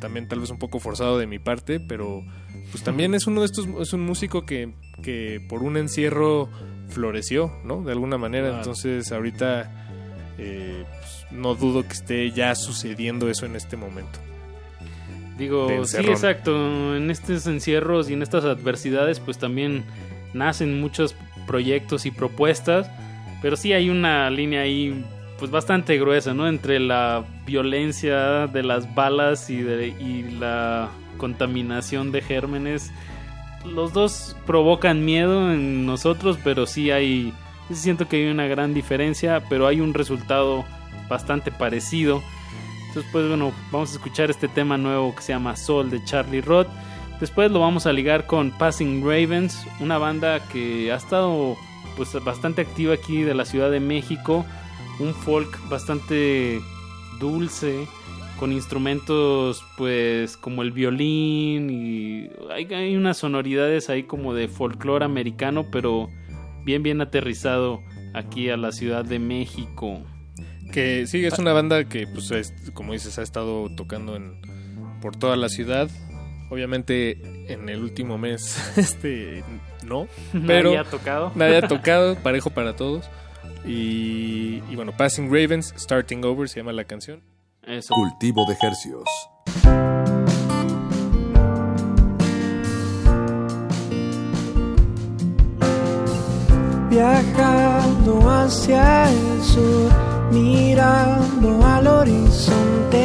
también 0.00 0.26
tal 0.26 0.40
vez 0.40 0.50
un 0.50 0.58
poco 0.58 0.80
forzado 0.80 1.16
de 1.18 1.28
mi 1.28 1.38
parte, 1.38 1.78
pero 1.78 2.24
pues 2.72 2.82
también 2.82 3.14
es 3.14 3.26
uno 3.28 3.40
de 3.40 3.46
estos, 3.46 3.68
es 3.80 3.92
un 3.92 4.00
músico 4.00 4.44
que, 4.44 4.74
que 5.02 5.40
por 5.48 5.62
un 5.62 5.76
encierro 5.76 6.48
floreció, 6.88 7.52
¿no? 7.64 7.82
De 7.82 7.92
alguna 7.92 8.18
manera. 8.18 8.56
Entonces 8.58 9.10
ahorita 9.12 9.70
eh, 10.38 10.84
pues, 10.98 11.26
no 11.30 11.54
dudo 11.54 11.82
que 11.82 11.92
esté 11.92 12.30
ya 12.30 12.54
sucediendo 12.54 13.28
eso 13.30 13.46
en 13.46 13.56
este 13.56 13.76
momento. 13.76 14.18
Digo, 15.38 15.84
sí, 15.86 15.96
exacto. 15.98 16.96
En 16.96 17.10
estos 17.10 17.46
encierros 17.46 18.10
y 18.10 18.12
en 18.12 18.22
estas 18.22 18.44
adversidades, 18.44 19.20
pues 19.20 19.38
también 19.38 19.84
nacen 20.34 20.80
muchos 20.80 21.14
proyectos 21.46 22.04
y 22.04 22.10
propuestas. 22.10 22.90
Pero 23.40 23.56
sí 23.56 23.72
hay 23.72 23.88
una 23.88 24.28
línea 24.28 24.62
ahí, 24.62 25.02
pues 25.40 25.50
bastante 25.50 25.98
gruesa, 25.98 26.34
¿no? 26.34 26.46
Entre 26.46 26.78
la 26.78 27.24
violencia 27.46 28.46
de 28.46 28.62
las 28.62 28.94
balas 28.94 29.50
y, 29.50 29.62
de, 29.62 29.88
y 29.88 30.22
la 30.38 30.90
contaminación 31.16 32.12
de 32.12 32.20
gérmenes. 32.20 32.92
Los 33.64 33.92
dos 33.92 34.36
provocan 34.46 35.04
miedo 35.04 35.50
en 35.52 35.86
nosotros, 35.86 36.38
pero 36.44 36.66
sí 36.66 36.90
hay 36.90 37.32
siento 37.72 38.08
que 38.08 38.16
hay 38.16 38.30
una 38.30 38.46
gran 38.46 38.74
diferencia, 38.74 39.42
pero 39.48 39.66
hay 39.66 39.80
un 39.80 39.94
resultado 39.94 40.64
bastante 41.08 41.50
parecido. 41.50 42.22
Entonces, 42.88 43.10
pues 43.12 43.28
bueno, 43.28 43.52
vamos 43.70 43.90
a 43.90 43.94
escuchar 43.94 44.30
este 44.30 44.48
tema 44.48 44.76
nuevo 44.76 45.14
que 45.14 45.22
se 45.22 45.32
llama 45.32 45.56
Soul 45.56 45.90
de 45.90 46.04
Charlie 46.04 46.40
Roth. 46.40 46.68
Después 47.20 47.50
lo 47.50 47.60
vamos 47.60 47.86
a 47.86 47.92
ligar 47.92 48.26
con 48.26 48.50
Passing 48.50 49.02
Ravens, 49.02 49.66
una 49.78 49.98
banda 49.98 50.40
que 50.48 50.90
ha 50.92 50.96
estado 50.96 51.56
pues 51.96 52.12
bastante 52.24 52.62
activa 52.62 52.94
aquí 52.94 53.22
de 53.22 53.34
la 53.34 53.44
Ciudad 53.44 53.70
de 53.70 53.80
México, 53.80 54.44
un 55.00 55.14
folk 55.14 55.58
bastante 55.68 56.60
dulce 57.18 57.86
con 58.38 58.52
instrumentos 58.52 59.62
pues 59.76 60.36
como 60.36 60.62
el 60.62 60.70
violín 60.72 61.68
y 61.70 62.30
hay, 62.50 62.64
hay 62.72 62.96
unas 62.96 63.18
sonoridades 63.18 63.90
ahí 63.90 64.04
como 64.04 64.32
de 64.34 64.48
folclore 64.48 65.04
americano, 65.04 65.66
pero 65.70 66.08
bien 66.64 66.82
bien 66.82 67.00
aterrizado 67.00 67.80
aquí 68.14 68.48
a 68.48 68.56
la 68.56 68.72
Ciudad 68.72 69.04
de 69.04 69.18
México. 69.18 70.02
Que 70.72 71.06
sí, 71.06 71.24
es 71.24 71.38
una 71.38 71.52
banda 71.52 71.84
que, 71.88 72.06
pues, 72.06 72.30
es- 72.30 72.54
como 72.74 72.92
dices, 72.92 73.18
ha 73.18 73.22
estado 73.22 73.68
tocando 73.76 74.14
en, 74.14 74.40
por 75.02 75.16
toda 75.16 75.36
la 75.36 75.48
ciudad. 75.48 75.90
Obviamente, 76.48 77.52
en 77.52 77.68
el 77.68 77.80
último 77.82 78.18
mes, 78.18 78.56
este, 78.76 79.42
no. 79.84 80.06
Nadie 80.32 80.46
Pero 80.46 80.78
ha 80.78 80.84
tocado. 80.84 81.32
Nadie 81.34 81.56
ha 81.56 81.62
tocado, 81.68 82.14
parejo 82.22 82.50
para 82.50 82.76
todos. 82.76 83.04
Y, 83.64 84.62
y 84.70 84.76
bueno, 84.76 84.92
Passing 84.96 85.26
Ravens, 85.26 85.74
Starting 85.76 86.24
Over 86.24 86.48
se 86.48 86.60
llama 86.60 86.72
la 86.72 86.84
canción. 86.84 87.22
Eso. 87.66 87.94
Cultivo 87.94 88.46
de 88.46 88.56
hercios. 88.60 89.04
Viajando 96.90 98.28
hacia 98.28 99.10
el 99.10 99.42
sur, 99.42 99.90
mirando 100.32 101.64
al 101.64 101.86
horizonte. 101.86 102.99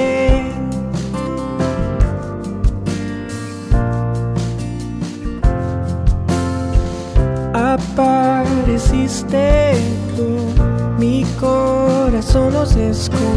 Corazón 12.86 13.10
nos 13.12 13.35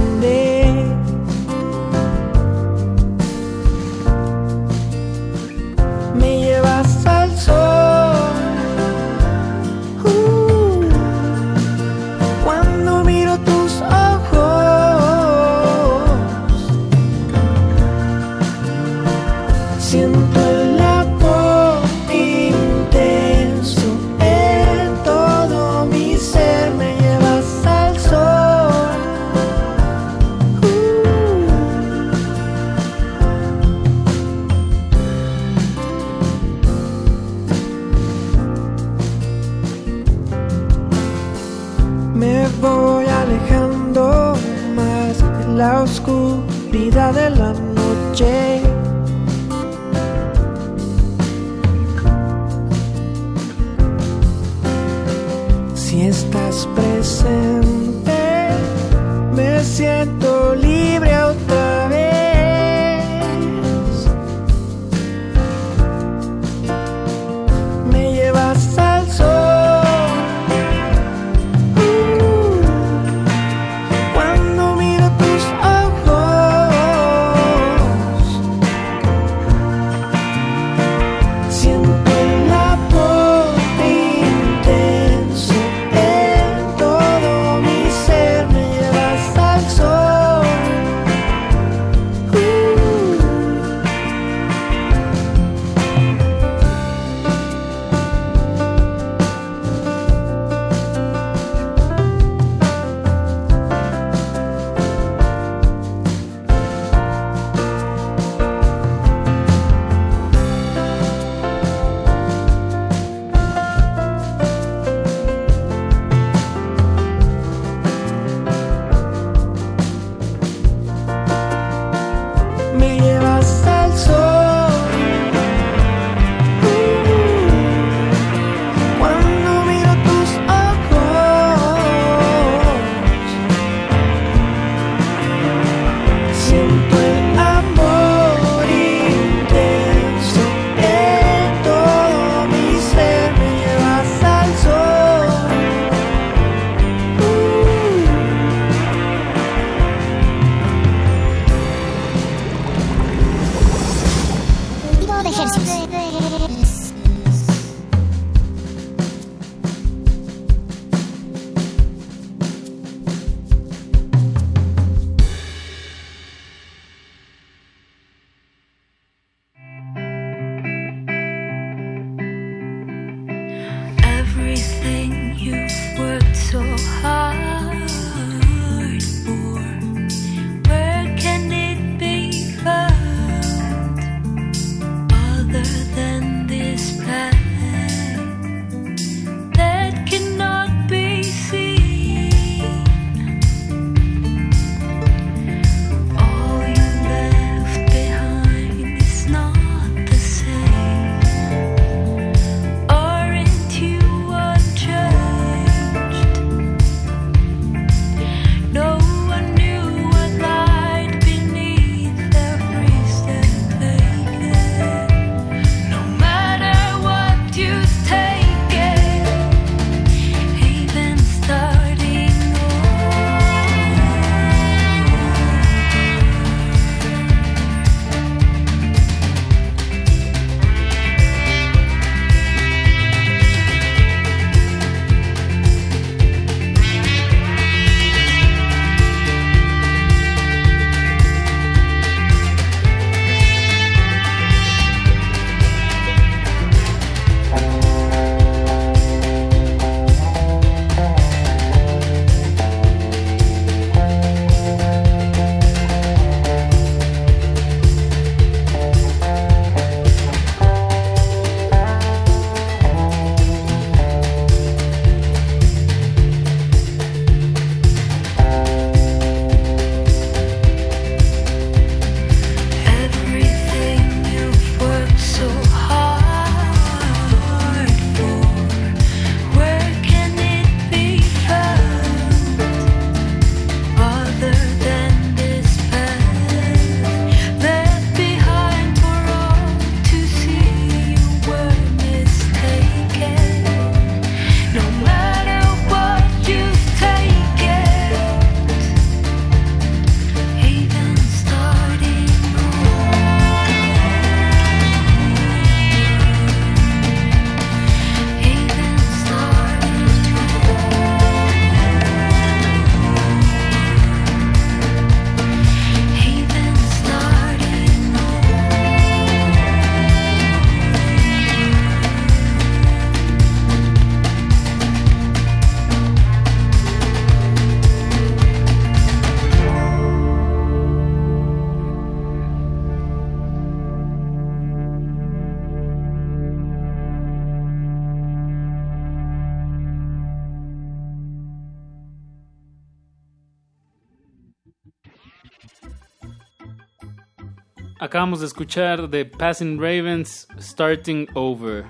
Acabamos 348.01 348.39
de 348.39 348.47
escuchar 348.47 349.11
de 349.11 349.25
Passing 349.25 349.77
Ravens 349.77 350.47
Starting 350.61 351.27
Over. 351.35 351.85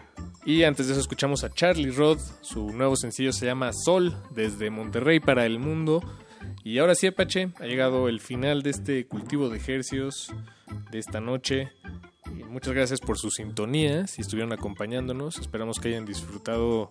Y 0.46 0.62
antes 0.62 0.86
de 0.86 0.92
eso 0.92 1.02
escuchamos 1.02 1.44
a 1.44 1.50
Charlie 1.50 1.90
Roth, 1.90 2.20
su 2.40 2.72
nuevo 2.72 2.96
sencillo 2.96 3.30
se 3.30 3.44
llama 3.44 3.74
Sol, 3.74 4.16
desde 4.30 4.70
Monterrey 4.70 5.20
para 5.20 5.44
el 5.44 5.58
mundo. 5.58 6.00
Y 6.64 6.78
ahora 6.78 6.94
sí, 6.94 7.08
Apache, 7.08 7.50
ha 7.60 7.66
llegado 7.66 8.08
el 8.08 8.20
final 8.20 8.62
de 8.62 8.70
este 8.70 9.06
cultivo 9.06 9.50
de 9.50 9.58
ejercios 9.58 10.32
de 10.90 10.98
esta 10.98 11.20
noche. 11.20 11.72
Muchas 12.48 12.74
gracias 12.74 13.00
por 13.00 13.18
su 13.18 13.30
sintonía, 13.30 14.06
si 14.06 14.22
estuvieron 14.22 14.52
acompañándonos. 14.52 15.38
Esperamos 15.38 15.78
que 15.80 15.88
hayan 15.88 16.04
disfrutado 16.04 16.90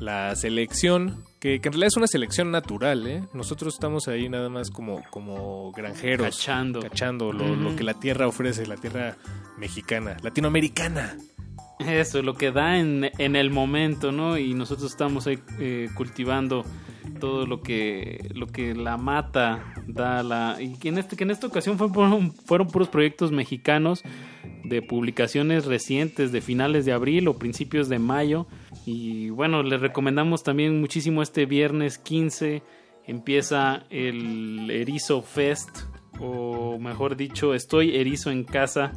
la 0.00 0.34
selección, 0.36 1.24
que, 1.40 1.60
que 1.60 1.68
en 1.68 1.72
realidad 1.72 1.88
es 1.88 1.96
una 1.96 2.06
selección 2.06 2.50
natural, 2.50 3.06
¿eh? 3.06 3.24
Nosotros 3.32 3.74
estamos 3.74 4.08
ahí 4.08 4.28
nada 4.28 4.48
más 4.48 4.70
como, 4.70 5.02
como 5.10 5.72
granjeros. 5.72 6.26
Cachando. 6.26 6.80
Cachando 6.80 7.32
lo, 7.32 7.54
lo 7.54 7.74
que 7.74 7.84
la 7.84 7.94
tierra 7.94 8.26
ofrece, 8.26 8.66
la 8.66 8.76
tierra 8.76 9.16
mexicana, 9.58 10.16
latinoamericana. 10.22 11.16
Eso, 11.78 12.22
lo 12.22 12.34
que 12.34 12.50
da 12.50 12.78
en, 12.78 13.10
en 13.18 13.36
el 13.36 13.50
momento, 13.50 14.10
¿no? 14.10 14.36
Y 14.36 14.54
nosotros 14.54 14.90
estamos 14.90 15.26
ahí 15.26 15.38
eh, 15.60 15.88
cultivando 15.94 16.64
todo 17.18 17.46
lo 17.46 17.62
que 17.62 18.30
lo 18.34 18.46
que 18.46 18.74
la 18.74 18.96
mata 18.96 19.74
da 19.86 20.22
la 20.22 20.56
y 20.60 20.74
que 20.74 20.88
en 20.88 20.98
este 20.98 21.16
que 21.16 21.24
en 21.24 21.30
esta 21.30 21.46
ocasión 21.46 21.78
fue 21.78 21.88
fueron 21.88 22.68
puros 22.68 22.88
proyectos 22.88 23.32
mexicanos 23.32 24.02
de 24.64 24.82
publicaciones 24.82 25.64
recientes 25.64 26.32
de 26.32 26.40
finales 26.40 26.84
de 26.84 26.92
abril 26.92 27.28
o 27.28 27.38
principios 27.38 27.88
de 27.88 27.98
mayo 27.98 28.46
y 28.86 29.30
bueno 29.30 29.62
les 29.62 29.80
recomendamos 29.80 30.42
también 30.42 30.80
muchísimo 30.80 31.22
este 31.22 31.46
viernes 31.46 31.98
15 31.98 32.62
empieza 33.06 33.84
el 33.90 34.70
Erizo 34.70 35.22
Fest 35.22 35.70
o 36.20 36.78
mejor 36.78 37.16
dicho 37.16 37.54
estoy 37.54 37.96
erizo 37.96 38.30
en 38.30 38.44
casa 38.44 38.92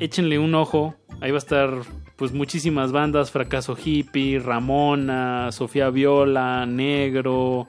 échenle 0.00 0.38
un 0.38 0.54
ojo. 0.54 0.94
Ahí 1.20 1.30
va 1.30 1.36
a 1.36 1.38
estar 1.38 1.70
pues 2.16 2.32
muchísimas 2.32 2.92
bandas, 2.92 3.30
Fracaso 3.30 3.76
Hippie, 3.82 4.38
Ramona, 4.38 5.50
Sofía 5.52 5.90
Viola, 5.90 6.64
Negro, 6.66 7.68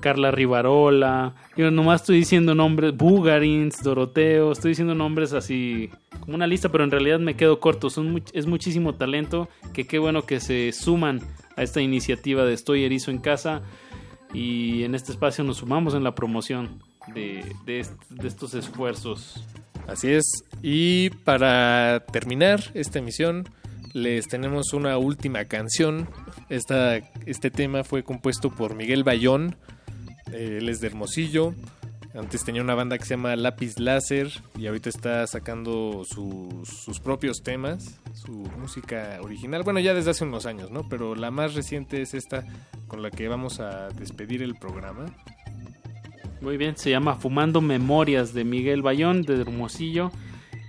Carla 0.00 0.30
Rivarola. 0.30 1.34
Yo 1.56 1.70
nomás 1.70 2.02
estoy 2.02 2.18
diciendo 2.18 2.54
nombres, 2.54 2.96
Bugarins, 2.96 3.82
Doroteo, 3.82 4.52
estoy 4.52 4.70
diciendo 4.70 4.94
nombres 4.94 5.32
así 5.32 5.90
como 6.20 6.34
una 6.34 6.46
lista, 6.46 6.70
pero 6.70 6.84
en 6.84 6.90
realidad 6.90 7.20
me 7.20 7.36
quedo 7.36 7.60
corto. 7.60 7.88
Es 8.32 8.46
muchísimo 8.46 8.94
talento 8.94 9.48
que 9.72 9.86
qué 9.86 9.98
bueno 9.98 10.22
que 10.22 10.40
se 10.40 10.72
suman 10.72 11.20
a 11.56 11.62
esta 11.62 11.80
iniciativa 11.80 12.44
de 12.44 12.54
Estoy 12.54 12.84
Erizo 12.84 13.10
en 13.10 13.18
Casa 13.18 13.62
y 14.32 14.82
en 14.82 14.96
este 14.96 15.12
espacio 15.12 15.44
nos 15.44 15.58
sumamos 15.58 15.94
en 15.94 16.02
la 16.02 16.16
promoción 16.16 16.82
de, 17.14 17.44
de 17.64 18.26
estos 18.26 18.54
esfuerzos. 18.54 19.44
Así 19.86 20.10
es. 20.12 20.24
Y 20.62 21.10
para 21.10 22.04
terminar 22.12 22.60
esta 22.74 22.98
emisión, 22.98 23.48
les 23.92 24.26
tenemos 24.28 24.72
una 24.72 24.98
última 24.98 25.44
canción. 25.44 26.08
Esta, 26.48 26.96
este 27.26 27.50
tema 27.50 27.84
fue 27.84 28.02
compuesto 28.02 28.50
por 28.50 28.74
Miguel 28.74 29.04
Bayón. 29.04 29.56
Eh, 30.32 30.58
él 30.60 30.68
es 30.68 30.80
de 30.80 30.88
Hermosillo. 30.88 31.54
Antes 32.14 32.44
tenía 32.44 32.62
una 32.62 32.76
banda 32.76 32.96
que 32.96 33.04
se 33.04 33.10
llama 33.10 33.34
Lápiz 33.34 33.78
Láser 33.78 34.30
y 34.56 34.68
ahorita 34.68 34.88
está 34.88 35.26
sacando 35.26 36.04
sus, 36.04 36.68
sus 36.68 37.00
propios 37.00 37.42
temas, 37.42 38.00
su 38.12 38.32
música 38.56 39.18
original. 39.20 39.64
Bueno, 39.64 39.80
ya 39.80 39.94
desde 39.94 40.12
hace 40.12 40.24
unos 40.24 40.46
años, 40.46 40.70
¿no? 40.70 40.88
Pero 40.88 41.16
la 41.16 41.32
más 41.32 41.54
reciente 41.54 42.02
es 42.02 42.14
esta 42.14 42.44
con 42.86 43.02
la 43.02 43.10
que 43.10 43.26
vamos 43.26 43.58
a 43.58 43.88
despedir 43.88 44.42
el 44.42 44.54
programa. 44.54 45.06
Muy 46.44 46.58
bien, 46.58 46.76
se 46.76 46.90
llama 46.90 47.14
Fumando 47.14 47.62
Memorias 47.62 48.34
de 48.34 48.44
Miguel 48.44 48.82
Bayón 48.82 49.22
de 49.22 49.40
Hermosillo. 49.40 50.12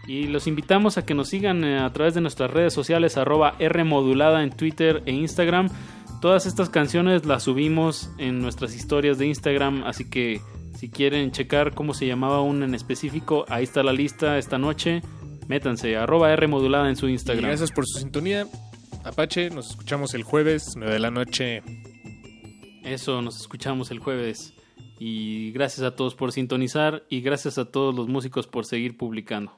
Y 0.07 0.27
los 0.27 0.47
invitamos 0.47 0.97
a 0.97 1.05
que 1.05 1.13
nos 1.13 1.27
sigan 1.27 1.65
eh, 1.65 1.79
a 1.79 1.91
través 1.91 2.13
de 2.13 2.21
nuestras 2.21 2.49
redes 2.49 2.73
sociales, 2.73 3.17
arroba 3.17 3.57
Rmodulada 3.59 4.41
en 4.41 4.51
Twitter 4.51 5.03
e 5.05 5.11
Instagram. 5.11 5.67
Todas 6.21 6.45
estas 6.45 6.69
canciones 6.69 7.25
las 7.25 7.43
subimos 7.43 8.09
en 8.19 8.39
nuestras 8.39 8.73
historias 8.73 9.17
de 9.17 9.27
Instagram, 9.27 9.83
así 9.83 10.09
que 10.09 10.39
si 10.77 10.89
quieren 10.89 11.31
checar 11.31 11.73
cómo 11.75 11.93
se 11.93 12.07
llamaba 12.07 12.39
una 12.39 12.63
en 12.63 12.73
específico, 12.73 13.43
ahí 13.49 13.65
está 13.65 13.83
la 13.83 13.91
lista 13.91 14.37
esta 14.37 14.57
noche. 14.57 15.01
Métanse, 15.49 15.97
arroba 15.97 16.33
Rmodulada 16.37 16.87
en 16.87 16.95
su 16.95 17.09
Y 17.09 17.13
Instagram. 17.13 17.47
gracias 17.47 17.73
por 17.73 17.85
su 17.85 17.99
sintonía. 17.99 18.47
Apache, 19.03 19.49
nos 19.49 19.71
escuchamos 19.71 20.13
el 20.13 20.23
jueves, 20.23 20.71
9 20.77 20.93
de 20.93 20.99
la 20.99 21.11
noche. 21.11 21.63
Eso, 22.81 23.21
nos 23.21 23.41
escuchamos 23.41 23.91
el 23.91 23.99
jueves. 23.99 24.53
Y 24.97 25.51
gracias 25.51 25.85
a 25.85 25.95
todos 25.95 26.15
por 26.15 26.31
sintonizar 26.31 27.03
y 27.09 27.21
gracias 27.21 27.57
a 27.57 27.65
todos 27.65 27.93
los 27.93 28.07
músicos 28.07 28.47
por 28.47 28.65
seguir 28.65 28.97
publicando. 28.97 29.57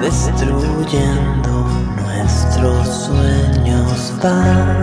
Destruyendo 0.00 1.66
nuestros 2.04 2.88
sueños 2.88 4.14
vas 4.22 4.75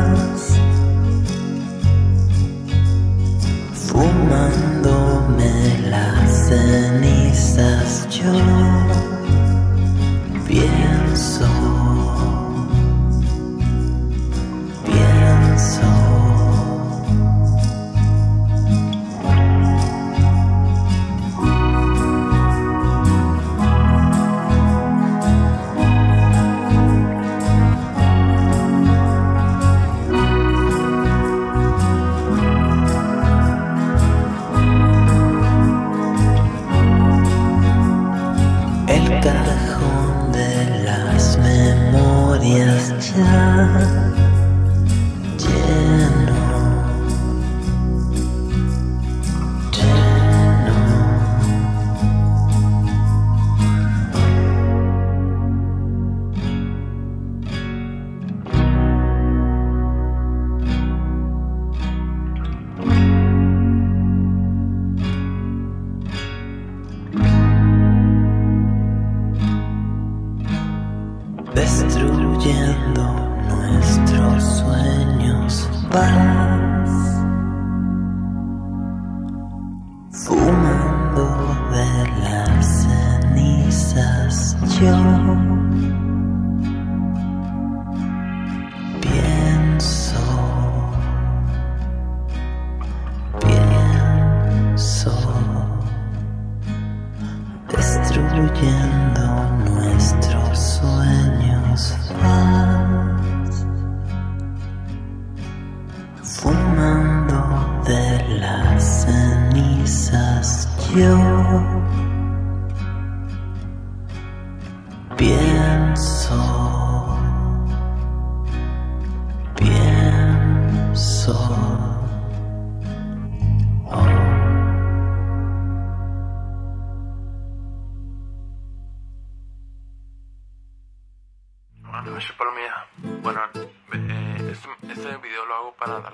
cenizas 84.84 85.43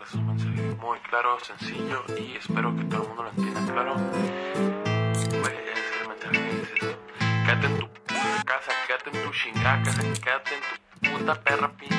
darles 0.10 0.14
un 0.14 0.28
mensaje 0.28 0.76
muy 0.82 1.00
claro, 1.00 1.38
sencillo 1.40 2.04
y 2.18 2.36
espero 2.36 2.76
que 2.76 2.84
todo 2.86 3.04
el 3.04 3.08
mundo 3.10 3.24
lo 3.24 3.30
entienda 3.30 3.74
claro. 3.74 3.96
Pues 5.14 5.54
el 6.02 6.08
mensaje 6.08 6.62
es 6.62 6.72
esto. 6.74 7.00
Quédate 7.46 7.68
en 7.68 7.80
tu 7.80 7.88
casa, 8.46 8.72
quédate 8.88 9.10
en 9.18 9.24
tu 9.24 9.32
chingada 9.32 9.84
casa, 9.84 10.02
quédate 10.02 10.56
en 10.56 11.12
tu 11.12 11.18
puta 11.18 11.36
perra 11.36 11.72
pinche 11.72 11.99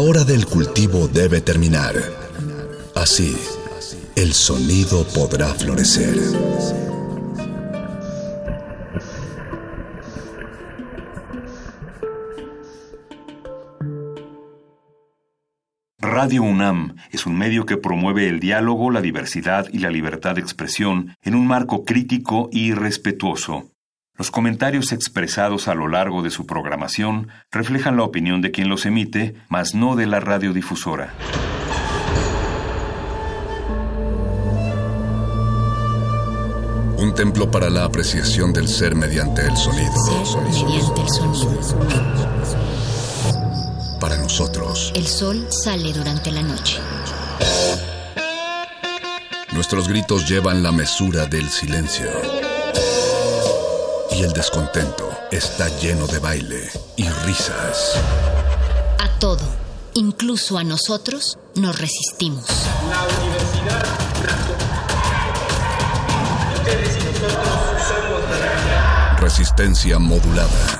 La 0.00 0.06
hora 0.06 0.24
del 0.24 0.46
cultivo 0.46 1.08
debe 1.08 1.42
terminar. 1.42 1.94
Así, 2.94 3.36
el 4.16 4.32
sonido 4.32 5.06
podrá 5.08 5.48
florecer. 5.48 6.16
Radio 15.98 16.44
UNAM 16.44 16.96
es 17.12 17.26
un 17.26 17.36
medio 17.36 17.66
que 17.66 17.76
promueve 17.76 18.26
el 18.26 18.40
diálogo, 18.40 18.90
la 18.90 19.02
diversidad 19.02 19.66
y 19.70 19.80
la 19.80 19.90
libertad 19.90 20.36
de 20.36 20.40
expresión 20.40 21.14
en 21.20 21.34
un 21.34 21.46
marco 21.46 21.84
crítico 21.84 22.48
y 22.50 22.72
respetuoso. 22.72 23.69
Los 24.20 24.30
comentarios 24.30 24.92
expresados 24.92 25.66
a 25.66 25.74
lo 25.74 25.88
largo 25.88 26.20
de 26.20 26.28
su 26.28 26.44
programación 26.44 27.28
reflejan 27.50 27.96
la 27.96 28.02
opinión 28.02 28.42
de 28.42 28.50
quien 28.50 28.68
los 28.68 28.84
emite, 28.84 29.34
mas 29.48 29.74
no 29.74 29.96
de 29.96 30.04
la 30.04 30.20
radiodifusora. 30.20 31.14
Un 36.98 37.14
templo 37.14 37.50
para 37.50 37.70
la 37.70 37.84
apreciación 37.84 38.52
del 38.52 38.68
ser 38.68 38.94
mediante 38.94 39.40
el 39.40 39.56
sonido. 39.56 39.90
Mediante 40.52 41.00
el 41.00 41.08
sonido. 41.08 41.78
Para 43.98 44.18
nosotros, 44.18 44.92
El 44.94 45.06
sol 45.06 45.46
sale 45.48 45.94
durante 45.94 46.30
la 46.30 46.42
noche. 46.42 46.78
nuestros 49.52 49.88
gritos 49.88 50.28
llevan 50.28 50.62
la 50.62 50.72
mesura 50.72 51.24
del 51.24 51.48
silencio. 51.48 52.39
Y 54.20 54.22
el 54.22 54.34
descontento 54.34 55.10
está 55.32 55.66
lleno 55.78 56.06
de 56.06 56.18
baile 56.18 56.70
y 56.96 57.08
risas. 57.24 57.94
A 58.98 59.18
todo, 59.18 59.40
incluso 59.94 60.58
a 60.58 60.62
nosotros, 60.62 61.38
nos 61.54 61.78
resistimos. 61.78 62.44
La 62.90 63.00
Universidad. 63.18 64.00
Resistencia 69.20 69.98
modulada. 69.98 70.79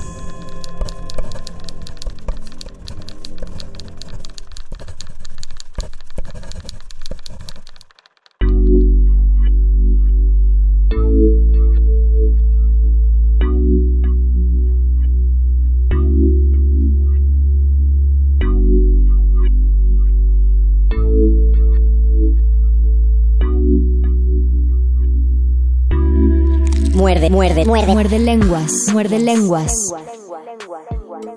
Muerde, 27.41 27.65
muerde, 27.65 27.93
muerde. 27.93 28.19
Lenguas. 28.19 28.71
Muerde 28.93 29.17
lenguas. 29.17 29.73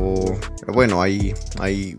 bueno, 0.68 1.02
hay, 1.02 1.34
hay 1.60 1.98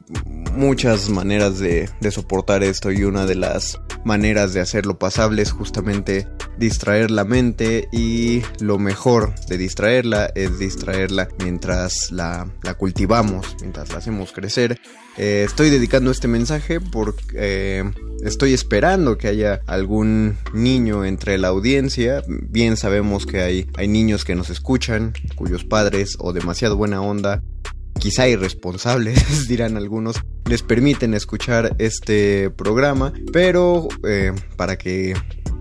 muchas 0.52 1.08
maneras 1.08 1.58
de, 1.58 1.88
de 2.00 2.10
soportar 2.10 2.62
esto 2.62 2.90
y 2.92 3.04
una 3.04 3.26
de 3.26 3.36
las 3.36 3.80
maneras 4.04 4.54
de 4.54 4.60
hacerlo 4.60 4.98
pasable 4.98 5.42
es 5.42 5.52
justamente 5.52 6.28
distraer 6.58 7.10
la 7.10 7.24
mente 7.24 7.88
y 7.92 8.42
lo 8.60 8.78
mejor 8.78 9.34
de 9.46 9.58
distraerla 9.58 10.30
es 10.34 10.58
distraerla 10.58 11.28
mientras 11.38 12.12
la, 12.12 12.48
la 12.62 12.74
cultivamos, 12.74 13.56
mientras 13.60 13.90
la 13.90 13.98
hacemos 13.98 14.32
crecer 14.32 14.80
eh, 15.18 15.44
estoy 15.46 15.70
dedicando 15.70 16.10
este 16.10 16.28
mensaje 16.28 16.80
porque 16.80 17.22
eh, 17.34 17.84
estoy 18.22 18.52
esperando 18.52 19.18
que 19.18 19.28
haya 19.28 19.60
algún 19.66 20.36
niño 20.52 21.04
entre 21.04 21.38
la 21.38 21.48
audiencia. 21.48 22.22
Bien 22.28 22.76
sabemos 22.76 23.26
que 23.26 23.40
hay, 23.40 23.66
hay 23.76 23.88
niños 23.88 24.24
que 24.24 24.34
nos 24.34 24.50
escuchan, 24.50 25.14
cuyos 25.34 25.64
padres 25.64 26.16
o 26.18 26.32
demasiado 26.32 26.76
buena 26.76 27.00
onda, 27.00 27.42
quizá 27.98 28.28
irresponsables, 28.28 29.48
dirán 29.48 29.76
algunos, 29.76 30.16
les 30.48 30.62
permiten 30.62 31.14
escuchar 31.14 31.74
este 31.78 32.50
programa, 32.50 33.12
pero 33.32 33.88
eh, 34.04 34.32
para 34.56 34.76
que 34.76 35.14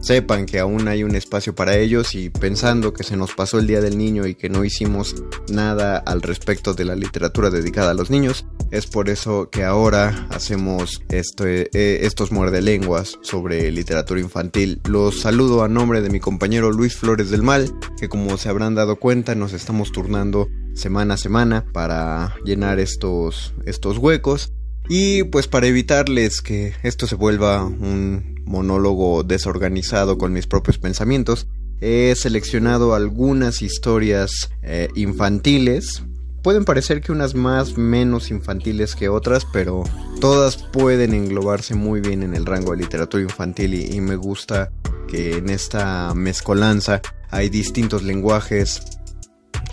sepan 0.06 0.46
que 0.46 0.60
aún 0.60 0.88
hay 0.88 1.04
un 1.04 1.16
espacio 1.16 1.56
para 1.56 1.78
ellos 1.78 2.14
y 2.14 2.30
pensando 2.30 2.94
que 2.94 3.04
se 3.04 3.18
nos 3.18 3.34
pasó 3.34 3.58
el 3.58 3.66
Día 3.66 3.82
del 3.82 3.98
Niño 3.98 4.28
y 4.28 4.36
que 4.36 4.50
no 4.50 4.64
hicimos 4.64 5.16
nada 5.50 5.98
al 5.98 6.22
respecto 6.22 6.76
de 6.76 6.86
la 6.86 6.96
literatura 6.96 7.50
dedicada 7.50 7.92
a 7.92 7.96
los 7.96 8.12
niños, 8.12 8.46
es 8.70 8.86
por 8.86 9.10
eso 9.10 9.50
que 9.50 9.64
ahora 9.64 10.28
hacemos 10.30 11.02
este, 11.10 12.06
estos 12.06 12.32
muerdelenguas 12.32 13.18
sobre 13.22 13.72
literatura 13.72 14.20
infantil. 14.20 14.80
Los 14.88 15.22
saludo 15.22 15.64
a 15.64 15.68
nombre 15.68 16.02
de 16.02 16.12
mi 16.12 16.20
compañero 16.20 16.72
Luis 16.72 16.96
Flores 16.96 17.32
del 17.32 17.42
Mal, 17.42 17.74
que 18.00 18.08
como 18.08 18.38
se 18.38 18.50
habrán 18.50 18.76
dado 18.76 18.98
cuenta 18.98 19.34
nos 19.34 19.54
estamos 19.54 19.92
turnando 19.92 20.48
semana 20.76 21.16
a 21.16 21.18
semana 21.18 21.66
para 21.74 22.36
llenar 22.46 22.80
estos, 22.80 23.54
estos 23.66 23.98
huecos. 23.98 24.54
Y 24.88 25.24
pues 25.24 25.48
para 25.48 25.66
evitarles 25.66 26.42
que 26.42 26.74
esto 26.84 27.08
se 27.08 27.16
vuelva 27.16 27.66
un 27.66 28.44
monólogo 28.46 29.24
desorganizado 29.24 30.18
con 30.18 30.32
mis 30.32 30.46
propios 30.46 30.78
pensamientos, 30.78 31.48
he 31.82 32.14
seleccionado 32.16 32.94
algunas 32.94 33.62
historias 33.62 34.52
eh, 34.62 34.90
infantiles. 34.96 36.04
Pueden 36.44 36.66
parecer 36.66 37.02
que 37.02 37.12
unas 37.12 37.34
más 37.34 37.78
menos 37.78 38.30
infantiles 38.30 38.96
que 38.96 39.10
otras, 39.10 39.46
pero 39.52 39.84
todas 40.22 40.58
pueden 40.58 41.16
englobarse 41.16 41.74
muy 41.74 42.02
bien 42.02 42.22
en 42.22 42.36
el 42.36 42.46
rango 42.46 42.72
de 42.72 42.78
literatura 42.78 43.24
infantil 43.24 43.74
y, 43.74 44.00
me 44.00 44.16
gusta 44.16 44.72
que 45.08 45.38
en 45.38 45.50
esta 45.50 46.14
mezcolanza 46.14 47.02
hay 47.32 47.50
distintos 47.50 48.04
lenguajes, 48.04 48.82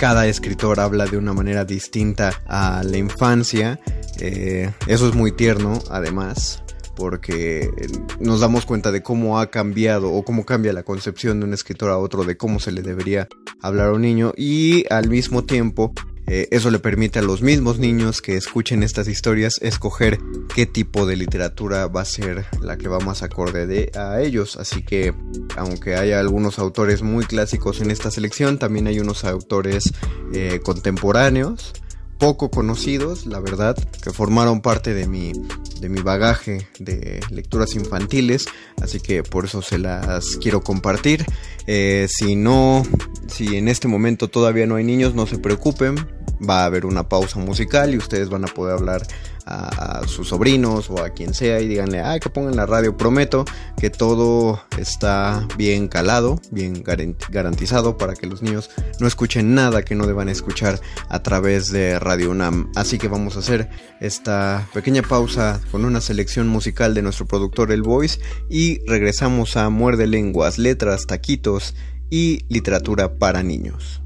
cada 0.03 0.27
escritor 0.27 0.81
habla 0.81 1.07
de 1.07 1.17
una 1.17 1.33
manera 1.33 1.65
distinta 1.65 2.33
a 2.49 2.83
la 2.83 2.97
infancia. 2.97 3.79
Eh, 4.19 4.69
eso 4.89 5.09
es 5.09 5.15
muy 5.15 5.31
tierno, 5.31 5.79
además 5.91 6.61
porque 6.97 7.71
nos 8.19 8.41
damos 8.41 8.67
cuenta 8.67 8.91
de 8.91 9.01
cómo 9.01 9.39
ha 9.39 9.49
cambiado 9.53 10.13
o 10.13 10.25
cómo 10.25 10.45
cambia 10.45 10.73
la 10.73 10.83
concepción 10.83 11.39
de 11.39 11.47
un 11.47 11.55
escritor 11.55 11.91
a 11.91 11.99
otro 11.99 12.25
de 12.25 12.37
cómo 12.37 12.59
se 12.59 12.73
le 12.73 12.83
debería 12.83 13.29
hablar 13.61 13.91
a 13.91 13.93
un 13.93 14.03
niño 14.03 14.33
y 14.37 14.93
al 14.93 15.09
mismo 15.09 15.45
tiempo 15.45 15.93
eh, 16.27 16.49
eso 16.51 16.71
le 16.71 16.79
permite 16.79 17.19
a 17.19 17.23
los 17.23 17.43
mismos 17.43 17.79
niños 17.79 18.23
que 18.23 18.37
escuchen 18.37 18.83
estas 18.83 19.09
historias 19.09 19.55
escoger 19.61 20.19
qué 20.55 20.67
tipo 20.67 21.05
de 21.07 21.17
literatura 21.17 21.89
va 21.89 22.03
a 22.03 22.05
ser 22.05 22.45
la 22.61 22.77
que 22.77 22.89
va 22.89 23.01
más 23.01 23.23
acorde 23.23 23.67
de, 23.67 23.91
a 23.99 24.21
ellos. 24.21 24.57
Así 24.57 24.83
que 24.83 25.15
aunque 25.57 25.97
haya 25.97 26.21
algunos 26.21 26.59
autores 26.59 27.03
muy 27.03 27.25
clásicos 27.25 27.81
en 27.81 27.91
esta 27.91 28.11
selección, 28.11 28.59
también 28.59 28.87
hay 28.87 29.01
unos 29.01 29.25
autores 29.25 29.93
eh, 30.33 30.61
contemporáneos 30.63 31.73
poco 32.23 32.53
conocidos, 32.53 33.27
la 33.27 33.41
verdad, 33.41 33.77
que 34.01 34.13
formaron 34.13 34.61
parte 34.61 34.95
de 34.95 35.09
mi, 35.09 35.33
de 35.81 35.89
mi 35.89 36.03
bagaje 36.03 36.69
de 36.79 37.19
lecturas 37.31 37.75
infantiles, 37.75 38.47
así 38.81 39.01
que 39.01 39.25
por 39.25 39.45
eso 39.45 39.61
se 39.61 39.77
las 39.77 40.37
quiero 40.37 40.61
compartir. 40.61 41.27
Eh, 41.67 42.07
si 42.09 42.37
no, 42.37 42.85
si 43.27 43.57
en 43.57 43.67
este 43.67 43.89
momento 43.89 44.29
todavía 44.29 44.69
no 44.69 44.77
hay 44.77 44.85
niños, 44.85 45.17
no 45.17 45.27
se 45.27 45.39
preocupen, 45.39 45.97
va 46.49 46.63
a 46.63 46.67
haber 46.67 46.87
una 46.87 47.09
pausa 47.09 47.41
musical 47.41 47.93
y 47.93 47.99
ustedes 47.99 48.29
van 48.29 48.45
a 48.45 48.55
poder 48.55 48.77
hablar 48.77 49.05
a, 49.47 50.03
sus 50.07 50.29
sobrinos 50.29 50.91
o 50.91 51.03
a 51.03 51.11
quien 51.11 51.35
sea 51.35 51.61
y 51.61 51.69
díganle, 51.69 52.01
ay, 52.01 52.21
que 52.21 52.31
pongan 52.31 52.57
la 52.57 52.67
radio. 52.67 52.97
Prometo 52.97 53.45
que 53.79 53.91
todo 53.91 54.63
está 54.79 55.47
bien 55.57 55.89
calado, 55.89 56.41
bien 56.51 56.83
garantizado 57.31 57.97
para 57.97 58.15
que 58.15 58.27
los 58.27 58.43
niños 58.43 58.71
no 59.01 59.07
escuchen 59.07 59.55
nada 59.55 59.83
que 59.83 59.95
no 59.95 60.07
deban 60.07 60.29
escuchar 60.29 60.81
a 61.09 61.23
través 61.23 61.71
de 61.71 61.99
Radio 61.99 62.31
UNAM. 62.31 62.71
Así 62.75 62.99
que 62.99 63.09
vamos 63.09 63.37
a 63.37 63.41
hacer 63.41 63.71
esta 64.01 64.69
pequeña 64.73 65.03
pausa 65.03 65.61
con 65.71 65.85
una 65.85 66.01
selección 66.01 66.49
musical 66.49 66.95
de 66.95 67.03
nuestro 67.03 67.27
productor 67.27 67.73
El 67.73 67.83
Voice 67.83 68.21
y 68.49 68.85
regresamos 68.87 69.57
a 69.57 69.69
Muerde 69.71 70.07
Lenguas, 70.07 70.59
Letras, 70.59 71.07
Taquitos 71.07 71.75
y 72.11 72.45
Literatura 72.49 73.19
para 73.19 73.43
Niños. 73.43 74.02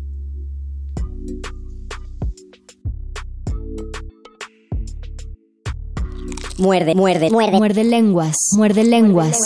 Muerde, 6.58 6.94
muerde, 6.94 7.28
muerde. 7.30 7.58
Muerde 7.58 7.84
lenguas, 7.84 8.34
muerde 8.56 8.82
lenguas. 8.82 9.36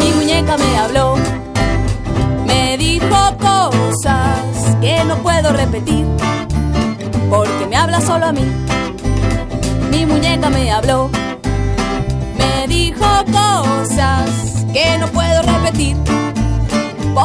Mi 0.00 0.10
muñeca 0.14 0.56
me 0.56 0.78
habló, 0.78 1.16
me 2.46 2.78
dijo 2.78 3.36
cosas 3.38 4.76
que 4.80 5.04
no 5.04 5.16
puedo 5.16 5.52
repetir, 5.52 6.06
porque 7.28 7.66
me 7.68 7.76
habla 7.76 8.00
solo 8.00 8.24
a 8.24 8.32
mí. 8.32 8.44
Mi 9.90 10.06
muñeca 10.06 10.48
me 10.48 10.72
habló, 10.72 11.10
me 12.38 12.66
dijo 12.68 13.04
cosas 13.26 14.64
que 14.72 14.96
no 14.98 15.08
puedo 15.08 15.42
repetir 15.42 15.96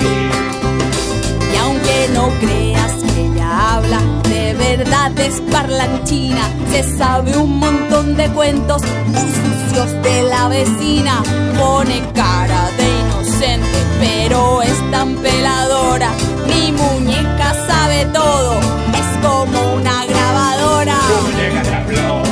Y 0.00 1.56
aunque 1.56 2.08
no 2.14 2.28
creas 2.40 2.92
que 3.02 3.20
ella 3.26 3.74
habla, 3.76 4.00
de 4.28 4.54
verdad 4.54 5.18
es 5.18 5.40
parlanchina. 5.52 6.48
Se 6.70 6.82
sabe 6.98 7.36
un 7.36 7.58
montón 7.58 8.16
de 8.16 8.28
cuentos 8.30 8.82
muy 9.06 9.30
sucios 9.40 10.02
de 10.02 10.22
la 10.24 10.48
vecina. 10.48 11.22
Pone 11.58 12.02
cara 12.14 12.70
de 12.76 12.86
inocente, 13.00 13.78
pero 14.00 14.62
es 14.62 14.90
tan 14.90 15.16
peladora. 15.16 16.10
Mi 16.46 16.72
muñeca 16.72 17.54
sabe 17.66 18.04
todo, 18.06 18.54
es 19.00 19.26
como 19.26 19.74
una 19.74 20.04
grabadora. 20.04 20.98
Te 21.36 21.74
habló, 21.74 22.22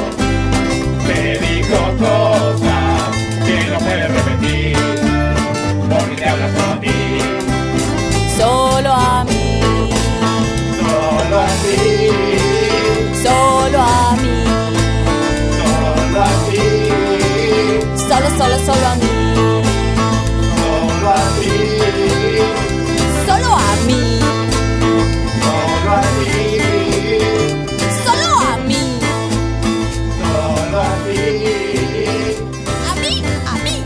te 1.06 1.38
dijo 1.38 1.78
cosas 1.98 2.33
solo, 18.36 18.58
solo, 18.58 18.86
a 18.86 18.94
mí, 18.96 19.06
solo 20.60 21.08
a 21.08 21.24
ti, 21.38 21.50
solo 23.26 23.50
a 23.54 23.76
mí, 23.86 24.02
solo 25.42 25.90
a 25.90 26.02
ti, 26.18 26.34
solo 28.04 28.28
a 28.40 28.56
mí, 28.56 28.82
solo 30.20 30.78
a 30.80 30.94
ti, 31.04 31.20
a 32.88 32.94
mí, 33.00 33.12
a 33.46 33.54
mí, 33.64 33.76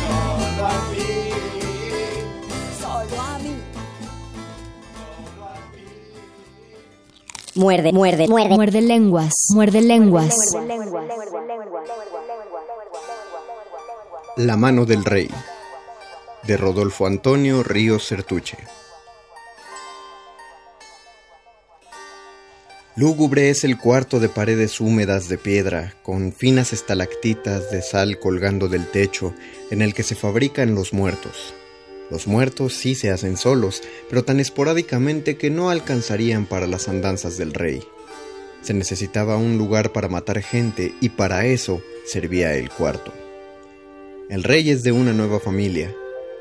solo 0.00 0.62
a 0.66 0.68
ti. 0.90 1.06
solo 2.80 3.16
a 3.20 3.38
mí. 3.38 3.54
Muerde, 7.54 7.92
muerde, 7.92 8.28
muerde. 8.28 8.54
Muerde 8.54 8.80
lenguas, 8.82 9.32
muerde 9.54 9.80
lenguas. 9.80 10.34
La 14.38 14.58
mano 14.58 14.84
del 14.84 15.02
rey 15.02 15.30
de 16.46 16.58
Rodolfo 16.58 17.06
Antonio 17.06 17.62
Ríos 17.62 18.06
Certuche. 18.06 18.58
Lúgubre 22.96 23.48
es 23.48 23.64
el 23.64 23.78
cuarto 23.78 24.20
de 24.20 24.28
paredes 24.28 24.78
húmedas 24.78 25.30
de 25.30 25.38
piedra, 25.38 25.94
con 26.02 26.34
finas 26.34 26.74
estalactitas 26.74 27.70
de 27.70 27.80
sal 27.80 28.18
colgando 28.18 28.68
del 28.68 28.86
techo, 28.90 29.32
en 29.70 29.80
el 29.80 29.94
que 29.94 30.02
se 30.02 30.14
fabrican 30.14 30.74
los 30.74 30.92
muertos. 30.92 31.54
Los 32.10 32.26
muertos 32.26 32.74
sí 32.74 32.94
se 32.94 33.10
hacen 33.10 33.38
solos, 33.38 33.82
pero 34.10 34.22
tan 34.22 34.38
esporádicamente 34.38 35.38
que 35.38 35.48
no 35.48 35.70
alcanzarían 35.70 36.44
para 36.44 36.66
las 36.66 36.88
andanzas 36.88 37.38
del 37.38 37.54
rey. 37.54 37.82
Se 38.60 38.74
necesitaba 38.74 39.38
un 39.38 39.56
lugar 39.56 39.92
para 39.92 40.08
matar 40.08 40.42
gente 40.42 40.94
y 41.00 41.08
para 41.08 41.46
eso 41.46 41.80
servía 42.04 42.52
el 42.54 42.68
cuarto. 42.68 43.14
El 44.28 44.42
rey 44.42 44.70
es 44.70 44.82
de 44.82 44.90
una 44.90 45.12
nueva 45.12 45.38
familia. 45.38 45.94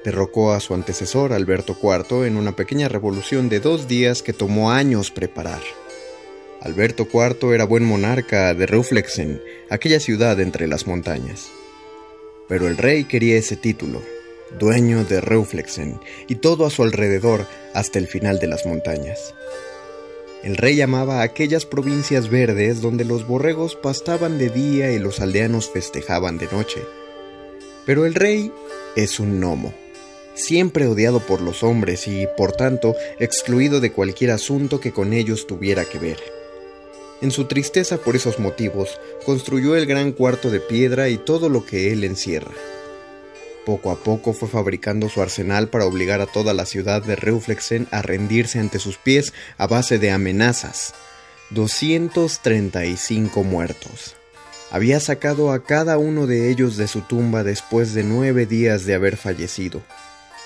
Derrocó 0.03 0.53
a 0.53 0.59
su 0.59 0.73
antecesor 0.73 1.33
Alberto 1.33 1.77
IV 1.79 2.25
en 2.25 2.35
una 2.35 2.55
pequeña 2.55 2.89
revolución 2.89 3.47
de 3.47 3.59
dos 3.59 3.87
días 3.87 4.23
que 4.23 4.33
tomó 4.33 4.71
años 4.71 5.11
preparar. 5.11 5.61
Alberto 6.61 7.07
IV 7.13 7.53
era 7.53 7.63
buen 7.65 7.85
monarca 7.85 8.55
de 8.55 8.65
Ruflexen, 8.65 9.39
aquella 9.69 9.99
ciudad 9.99 10.39
entre 10.39 10.67
las 10.67 10.87
montañas. 10.87 11.51
Pero 12.49 12.67
el 12.67 12.75
rey 12.77 13.03
quería 13.03 13.37
ese 13.37 13.55
título, 13.55 14.01
dueño 14.57 15.03
de 15.03 15.21
Ruflexen, 15.21 15.99
y 16.27 16.35
todo 16.35 16.65
a 16.65 16.71
su 16.71 16.81
alrededor 16.81 17.45
hasta 17.75 17.99
el 17.99 18.07
final 18.07 18.39
de 18.39 18.47
las 18.47 18.65
montañas. 18.65 19.35
El 20.43 20.57
rey 20.57 20.81
amaba 20.81 21.21
aquellas 21.21 21.67
provincias 21.67 22.31
verdes 22.31 22.81
donde 22.81 23.05
los 23.05 23.27
borregos 23.27 23.75
pastaban 23.75 24.39
de 24.39 24.49
día 24.49 24.91
y 24.91 24.97
los 24.97 25.19
aldeanos 25.19 25.69
festejaban 25.69 26.39
de 26.39 26.47
noche. 26.47 26.81
Pero 27.85 28.05
el 28.05 28.15
rey 28.15 28.51
es 28.95 29.19
un 29.19 29.39
gnomo, 29.39 29.73
siempre 30.33 30.87
odiado 30.87 31.19
por 31.19 31.41
los 31.41 31.63
hombres 31.63 32.07
y, 32.07 32.27
por 32.37 32.51
tanto, 32.51 32.95
excluido 33.19 33.79
de 33.79 33.91
cualquier 33.91 34.31
asunto 34.31 34.79
que 34.79 34.91
con 34.91 35.13
ellos 35.13 35.47
tuviera 35.47 35.85
que 35.85 35.99
ver. 35.99 36.17
En 37.21 37.31
su 37.31 37.45
tristeza 37.45 37.97
por 37.97 38.15
esos 38.15 38.39
motivos, 38.39 38.99
construyó 39.25 39.75
el 39.75 39.85
gran 39.85 40.11
cuarto 40.11 40.51
de 40.51 40.59
piedra 40.59 41.09
y 41.09 41.17
todo 41.17 41.47
lo 41.49 41.65
que 41.65 41.93
él 41.93 42.03
encierra. 42.03 42.51
Poco 43.65 43.89
a 43.89 43.95
poco 43.95 44.33
fue 44.33 44.47
fabricando 44.47 45.09
su 45.09 45.21
arsenal 45.21 45.69
para 45.69 45.85
obligar 45.85 46.21
a 46.21 46.27
toda 46.27 46.53
la 46.53 46.65
ciudad 46.65 47.01
de 47.01 47.15
Reuflexen 47.15 47.87
a 47.91 48.01
rendirse 48.01 48.59
ante 48.59 48.79
sus 48.79 48.97
pies 48.97 49.33
a 49.57 49.65
base 49.65 49.97
de 49.97 50.11
amenazas. 50.11 50.93
235 51.51 53.43
muertos. 53.43 54.15
Había 54.71 54.99
sacado 54.99 55.51
a 55.51 55.63
cada 55.63 55.97
uno 55.97 56.27
de 56.27 56.49
ellos 56.49 56.75
de 56.75 56.87
su 56.87 57.01
tumba 57.01 57.43
después 57.43 57.93
de 57.93 58.03
nueve 58.03 58.45
días 58.45 58.85
de 58.85 58.95
haber 58.95 59.15
fallecido. 59.15 59.81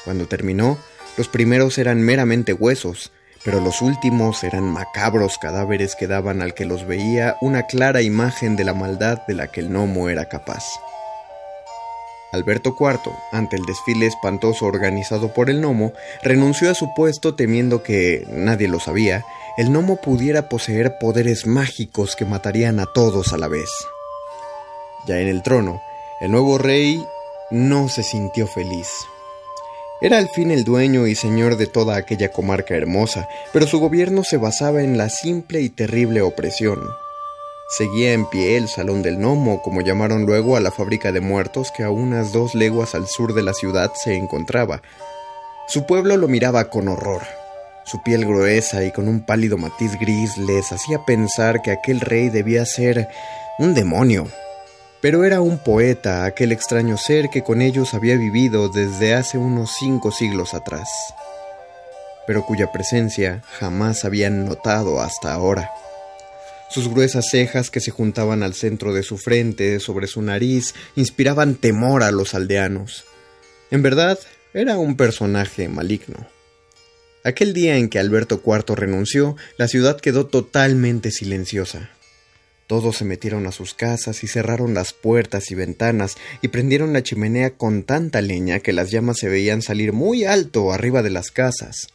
Cuando 0.03 0.27
terminó, 0.27 0.77
los 1.17 1.27
primeros 1.27 1.77
eran 1.77 2.01
meramente 2.01 2.53
huesos, 2.53 3.11
pero 3.43 3.61
los 3.61 3.81
últimos 3.81 4.43
eran 4.43 4.63
macabros 4.63 5.37
cadáveres 5.37 5.95
que 5.95 6.07
daban 6.07 6.41
al 6.41 6.53
que 6.53 6.65
los 6.65 6.85
veía 6.85 7.37
una 7.41 7.63
clara 7.63 8.01
imagen 8.01 8.55
de 8.55 8.65
la 8.65 8.73
maldad 8.73 9.19
de 9.27 9.35
la 9.35 9.47
que 9.47 9.61
el 9.61 9.69
gnomo 9.69 10.09
era 10.09 10.25
capaz. 10.25 10.63
Alberto 12.31 12.75
IV, 12.79 13.11
ante 13.31 13.55
el 13.55 13.65
desfile 13.65 14.05
espantoso 14.05 14.65
organizado 14.65 15.33
por 15.33 15.49
el 15.49 15.61
gnomo, 15.61 15.93
renunció 16.21 16.69
a 16.69 16.75
su 16.75 16.93
puesto 16.93 17.35
temiendo 17.35 17.81
que, 17.81 18.27
nadie 18.31 18.67
lo 18.67 18.79
sabía, 18.79 19.25
el 19.57 19.69
gnomo 19.69 19.99
pudiera 19.99 20.47
poseer 20.47 20.99
poderes 20.99 21.47
mágicos 21.47 22.15
que 22.15 22.25
matarían 22.25 22.79
a 22.79 22.85
todos 22.85 23.33
a 23.33 23.37
la 23.37 23.47
vez. 23.47 23.69
Ya 25.09 25.17
en 25.17 25.27
el 25.27 25.41
trono, 25.41 25.81
el 26.21 26.29
nuevo 26.29 26.59
rey 26.59 27.03
no 27.49 27.89
se 27.89 28.03
sintió 28.03 28.45
feliz. 28.45 28.91
Era 30.01 30.19
al 30.19 30.29
fin 30.29 30.51
el 30.51 30.63
dueño 30.63 31.07
y 31.07 31.15
señor 31.15 31.57
de 31.57 31.65
toda 31.65 31.97
aquella 31.97 32.31
comarca 32.31 32.75
hermosa, 32.75 33.27
pero 33.51 33.65
su 33.65 33.79
gobierno 33.79 34.23
se 34.23 34.37
basaba 34.37 34.83
en 34.83 34.99
la 34.99 35.09
simple 35.09 35.61
y 35.61 35.69
terrible 35.69 36.21
opresión. 36.21 36.79
Seguía 37.75 38.13
en 38.13 38.29
pie 38.29 38.55
el 38.55 38.67
Salón 38.67 39.01
del 39.01 39.17
Gnomo, 39.17 39.63
como 39.63 39.81
llamaron 39.81 40.27
luego 40.27 40.55
a 40.55 40.59
la 40.59 40.69
fábrica 40.69 41.11
de 41.11 41.21
muertos 41.21 41.71
que 41.75 41.81
a 41.81 41.89
unas 41.89 42.31
dos 42.31 42.53
leguas 42.53 42.93
al 42.93 43.07
sur 43.07 43.33
de 43.33 43.41
la 43.41 43.55
ciudad 43.55 43.91
se 43.95 44.15
encontraba. 44.15 44.83
Su 45.67 45.87
pueblo 45.87 46.17
lo 46.17 46.27
miraba 46.27 46.69
con 46.69 46.87
horror. 46.87 47.23
Su 47.83 48.03
piel 48.03 48.27
gruesa 48.27 48.83
y 48.83 48.91
con 48.91 49.07
un 49.07 49.25
pálido 49.25 49.57
matiz 49.57 49.97
gris 49.99 50.37
les 50.37 50.71
hacía 50.71 51.03
pensar 51.03 51.63
que 51.63 51.71
aquel 51.71 51.99
rey 51.99 52.29
debía 52.29 52.63
ser 52.67 53.07
un 53.57 53.73
demonio. 53.73 54.27
Pero 55.01 55.23
era 55.23 55.39
un 55.39 55.59
poeta, 55.59 56.25
aquel 56.25 56.51
extraño 56.51 56.97
ser 56.97 57.29
que 57.29 57.41
con 57.41 57.61
ellos 57.61 57.93
había 57.93 58.17
vivido 58.17 58.67
desde 58.67 59.13
hace 59.13 59.37
unos 59.37 59.71
cinco 59.79 60.11
siglos 60.11 60.53
atrás, 60.53 60.89
pero 62.27 62.45
cuya 62.45 62.71
presencia 62.73 63.41
jamás 63.59 64.03
habían 64.03 64.45
notado 64.45 64.99
hasta 64.99 65.31
ahora. 65.31 65.71
Sus 66.69 66.89
gruesas 66.89 67.27
cejas 67.31 67.71
que 67.71 67.79
se 67.79 67.91
juntaban 67.91 68.43
al 68.43 68.53
centro 68.53 68.93
de 68.93 69.03
su 69.03 69.17
frente, 69.17 69.79
sobre 69.79 70.05
su 70.05 70.21
nariz, 70.21 70.75
inspiraban 70.95 71.55
temor 71.55 72.03
a 72.03 72.11
los 72.11 72.35
aldeanos. 72.35 73.05
En 73.71 73.81
verdad, 73.81 74.19
era 74.53 74.77
un 74.77 74.97
personaje 74.97 75.69
maligno. 75.69 76.27
Aquel 77.23 77.53
día 77.53 77.77
en 77.77 77.89
que 77.89 77.99
Alberto 77.99 78.41
IV 78.45 78.75
renunció, 78.75 79.35
la 79.57 79.67
ciudad 79.67 79.99
quedó 79.99 80.27
totalmente 80.27 81.09
silenciosa. 81.11 81.89
Todos 82.69 82.97
se 82.97 83.03
metieron 83.03 83.47
a 83.47 83.51
sus 83.51 83.73
casas 83.73 84.23
y 84.23 84.27
cerraron 84.27 84.75
las 84.75 84.93
puertas 84.93 85.49
y 85.49 85.55
ventanas 85.55 86.17
y 86.43 86.49
prendieron 86.49 86.93
la 86.93 87.01
chimenea 87.01 87.57
con 87.57 87.81
tanta 87.81 88.21
leña 88.21 88.59
que 88.59 88.73
las 88.73 88.91
llamas 88.91 89.17
se 89.17 89.27
veían 89.27 89.63
salir 89.63 89.91
muy 89.91 90.23
alto 90.23 90.71
arriba 90.71 91.01
de 91.01 91.09
las 91.09 91.31
casas. 91.31 91.87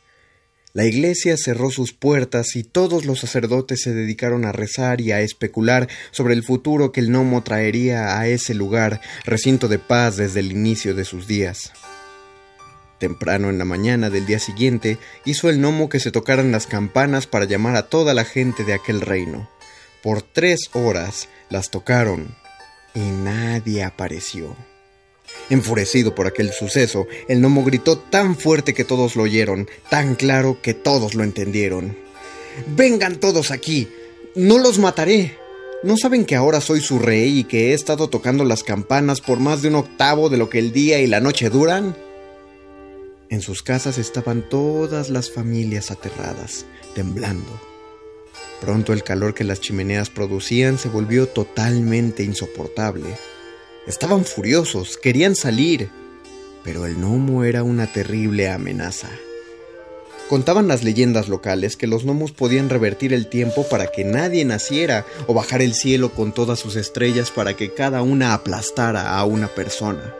La 0.72 0.84
iglesia 0.84 1.36
cerró 1.36 1.70
sus 1.70 1.92
puertas 1.92 2.56
y 2.56 2.64
todos 2.64 3.04
los 3.04 3.20
sacerdotes 3.20 3.82
se 3.82 3.94
dedicaron 3.94 4.44
a 4.44 4.50
rezar 4.50 5.00
y 5.00 5.12
a 5.12 5.20
especular 5.20 5.88
sobre 6.10 6.34
el 6.34 6.42
futuro 6.42 6.90
que 6.90 6.98
el 6.98 7.10
gnomo 7.10 7.44
traería 7.44 8.18
a 8.18 8.26
ese 8.26 8.52
lugar, 8.52 9.00
recinto 9.24 9.68
de 9.68 9.78
paz 9.78 10.16
desde 10.16 10.40
el 10.40 10.50
inicio 10.50 10.92
de 10.96 11.04
sus 11.04 11.28
días. 11.28 11.72
Temprano 12.98 13.48
en 13.48 13.58
la 13.58 13.64
mañana 13.64 14.10
del 14.10 14.26
día 14.26 14.40
siguiente 14.40 14.98
hizo 15.24 15.48
el 15.48 15.60
gnomo 15.60 15.88
que 15.88 16.00
se 16.00 16.10
tocaran 16.10 16.50
las 16.50 16.66
campanas 16.66 17.28
para 17.28 17.44
llamar 17.44 17.76
a 17.76 17.88
toda 17.88 18.12
la 18.12 18.24
gente 18.24 18.64
de 18.64 18.74
aquel 18.74 19.02
reino. 19.02 19.53
Por 20.04 20.20
tres 20.20 20.68
horas 20.74 21.30
las 21.48 21.70
tocaron 21.70 22.36
y 22.94 23.00
nadie 23.00 23.82
apareció. 23.82 24.54
Enfurecido 25.48 26.14
por 26.14 26.26
aquel 26.26 26.52
suceso, 26.52 27.06
el 27.26 27.40
gnomo 27.40 27.64
gritó 27.64 27.96
tan 27.96 28.36
fuerte 28.36 28.74
que 28.74 28.84
todos 28.84 29.16
lo 29.16 29.22
oyeron, 29.22 29.66
tan 29.88 30.14
claro 30.14 30.58
que 30.60 30.74
todos 30.74 31.14
lo 31.14 31.24
entendieron. 31.24 31.96
Vengan 32.76 33.16
todos 33.16 33.50
aquí. 33.50 33.88
No 34.34 34.58
los 34.58 34.78
mataré. 34.78 35.38
¿No 35.82 35.96
saben 35.96 36.26
que 36.26 36.36
ahora 36.36 36.60
soy 36.60 36.82
su 36.82 36.98
rey 36.98 37.38
y 37.38 37.44
que 37.44 37.70
he 37.70 37.72
estado 37.72 38.10
tocando 38.10 38.44
las 38.44 38.62
campanas 38.62 39.22
por 39.22 39.40
más 39.40 39.62
de 39.62 39.68
un 39.68 39.76
octavo 39.76 40.28
de 40.28 40.36
lo 40.36 40.50
que 40.50 40.58
el 40.58 40.70
día 40.70 41.00
y 41.00 41.06
la 41.06 41.20
noche 41.20 41.48
duran? 41.48 41.96
En 43.30 43.40
sus 43.40 43.62
casas 43.62 43.96
estaban 43.96 44.46
todas 44.50 45.08
las 45.08 45.30
familias 45.30 45.90
aterradas, 45.90 46.66
temblando. 46.94 47.73
Pronto 48.60 48.92
el 48.92 49.02
calor 49.02 49.34
que 49.34 49.44
las 49.44 49.60
chimeneas 49.60 50.10
producían 50.10 50.78
se 50.78 50.88
volvió 50.88 51.28
totalmente 51.28 52.22
insoportable. 52.22 53.16
Estaban 53.86 54.24
furiosos, 54.24 54.96
querían 54.96 55.36
salir, 55.36 55.90
pero 56.62 56.86
el 56.86 56.96
gnomo 56.96 57.44
era 57.44 57.62
una 57.62 57.92
terrible 57.92 58.48
amenaza. 58.48 59.10
Contaban 60.28 60.68
las 60.68 60.82
leyendas 60.82 61.28
locales 61.28 61.76
que 61.76 61.86
los 61.86 62.04
gnomos 62.04 62.32
podían 62.32 62.70
revertir 62.70 63.12
el 63.12 63.28
tiempo 63.28 63.68
para 63.68 63.88
que 63.88 64.04
nadie 64.04 64.44
naciera 64.46 65.04
o 65.26 65.34
bajar 65.34 65.60
el 65.60 65.74
cielo 65.74 66.12
con 66.12 66.32
todas 66.32 66.58
sus 66.58 66.76
estrellas 66.76 67.30
para 67.30 67.54
que 67.54 67.74
cada 67.74 68.00
una 68.00 68.32
aplastara 68.32 69.18
a 69.18 69.24
una 69.26 69.48
persona. 69.48 70.14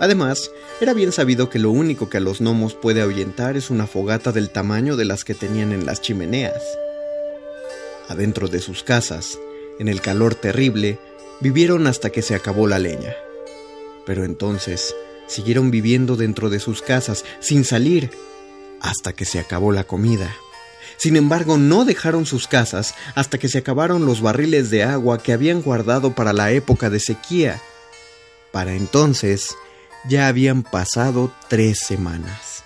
Además, 0.00 0.50
era 0.80 0.94
bien 0.94 1.12
sabido 1.12 1.50
que 1.50 1.58
lo 1.58 1.70
único 1.70 2.08
que 2.08 2.16
a 2.16 2.20
los 2.20 2.40
gnomos 2.40 2.74
puede 2.74 3.02
ahuyentar 3.02 3.58
es 3.58 3.68
una 3.68 3.86
fogata 3.86 4.32
del 4.32 4.48
tamaño 4.48 4.96
de 4.96 5.04
las 5.04 5.24
que 5.24 5.34
tenían 5.34 5.72
en 5.72 5.84
las 5.84 6.00
chimeneas. 6.00 6.62
Adentro 8.08 8.48
de 8.48 8.60
sus 8.60 8.82
casas, 8.82 9.38
en 9.78 9.88
el 9.88 10.00
calor 10.00 10.34
terrible, 10.34 10.98
vivieron 11.40 11.86
hasta 11.86 12.10
que 12.10 12.22
se 12.22 12.34
acabó 12.34 12.66
la 12.66 12.78
leña. 12.78 13.14
Pero 14.06 14.24
entonces 14.24 14.94
siguieron 15.26 15.70
viviendo 15.70 16.16
dentro 16.16 16.50
de 16.50 16.58
sus 16.58 16.82
casas 16.82 17.24
sin 17.40 17.64
salir 17.64 18.10
hasta 18.80 19.12
que 19.12 19.24
se 19.24 19.38
acabó 19.38 19.72
la 19.72 19.84
comida. 19.84 20.34
Sin 20.96 21.16
embargo, 21.16 21.58
no 21.58 21.84
dejaron 21.84 22.26
sus 22.26 22.48
casas 22.48 22.94
hasta 23.14 23.38
que 23.38 23.48
se 23.48 23.58
acabaron 23.58 24.06
los 24.06 24.20
barriles 24.20 24.70
de 24.70 24.82
agua 24.82 25.22
que 25.22 25.32
habían 25.32 25.62
guardado 25.62 26.14
para 26.14 26.32
la 26.32 26.50
época 26.50 26.90
de 26.90 26.98
sequía. 26.98 27.60
Para 28.52 28.74
entonces, 28.74 29.54
ya 30.08 30.26
habían 30.26 30.62
pasado 30.62 31.32
tres 31.48 31.78
semanas. 31.78 32.64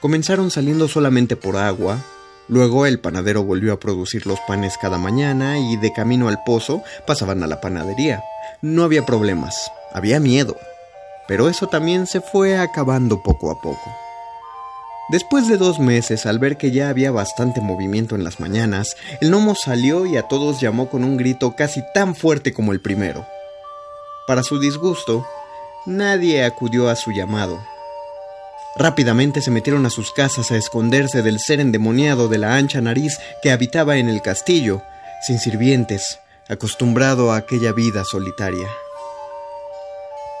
Comenzaron 0.00 0.50
saliendo 0.50 0.88
solamente 0.88 1.36
por 1.36 1.56
agua, 1.56 2.04
luego 2.48 2.86
el 2.86 3.00
panadero 3.00 3.44
volvió 3.44 3.72
a 3.72 3.80
producir 3.80 4.26
los 4.26 4.40
panes 4.40 4.76
cada 4.78 4.98
mañana 4.98 5.58
y 5.58 5.76
de 5.76 5.92
camino 5.92 6.28
al 6.28 6.42
pozo 6.44 6.82
pasaban 7.06 7.42
a 7.42 7.46
la 7.46 7.60
panadería. 7.60 8.22
No 8.62 8.82
había 8.82 9.06
problemas, 9.06 9.70
había 9.92 10.20
miedo, 10.20 10.56
pero 11.28 11.48
eso 11.48 11.68
también 11.68 12.06
se 12.06 12.20
fue 12.20 12.58
acabando 12.58 13.22
poco 13.22 13.50
a 13.50 13.60
poco. 13.60 13.90
Después 15.10 15.48
de 15.48 15.56
dos 15.56 15.78
meses, 15.78 16.26
al 16.26 16.38
ver 16.38 16.58
que 16.58 16.70
ya 16.70 16.90
había 16.90 17.10
bastante 17.10 17.62
movimiento 17.62 18.14
en 18.14 18.24
las 18.24 18.40
mañanas, 18.40 18.94
el 19.22 19.30
gnomo 19.30 19.54
salió 19.54 20.04
y 20.04 20.18
a 20.18 20.24
todos 20.24 20.60
llamó 20.60 20.90
con 20.90 21.02
un 21.02 21.16
grito 21.16 21.56
casi 21.56 21.82
tan 21.94 22.14
fuerte 22.14 22.52
como 22.52 22.72
el 22.72 22.82
primero. 22.82 23.26
Para 24.26 24.42
su 24.42 24.60
disgusto, 24.60 25.26
nadie 25.86 26.44
acudió 26.44 26.90
a 26.90 26.96
su 26.96 27.12
llamado. 27.12 27.58
Rápidamente 28.78 29.42
se 29.42 29.50
metieron 29.50 29.86
a 29.86 29.90
sus 29.90 30.12
casas 30.12 30.52
a 30.52 30.56
esconderse 30.56 31.22
del 31.22 31.40
ser 31.40 31.58
endemoniado 31.58 32.28
de 32.28 32.38
la 32.38 32.54
ancha 32.54 32.80
nariz 32.80 33.18
que 33.42 33.50
habitaba 33.50 33.96
en 33.96 34.08
el 34.08 34.22
castillo, 34.22 34.82
sin 35.26 35.40
sirvientes, 35.40 36.20
acostumbrado 36.48 37.32
a 37.32 37.38
aquella 37.38 37.72
vida 37.72 38.04
solitaria. 38.04 38.68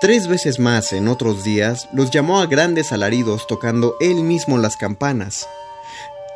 Tres 0.00 0.28
veces 0.28 0.60
más 0.60 0.92
en 0.92 1.08
otros 1.08 1.42
días 1.42 1.88
los 1.92 2.12
llamó 2.12 2.40
a 2.40 2.46
grandes 2.46 2.92
alaridos 2.92 3.48
tocando 3.48 3.96
él 4.00 4.22
mismo 4.22 4.56
las 4.56 4.76
campanas. 4.76 5.48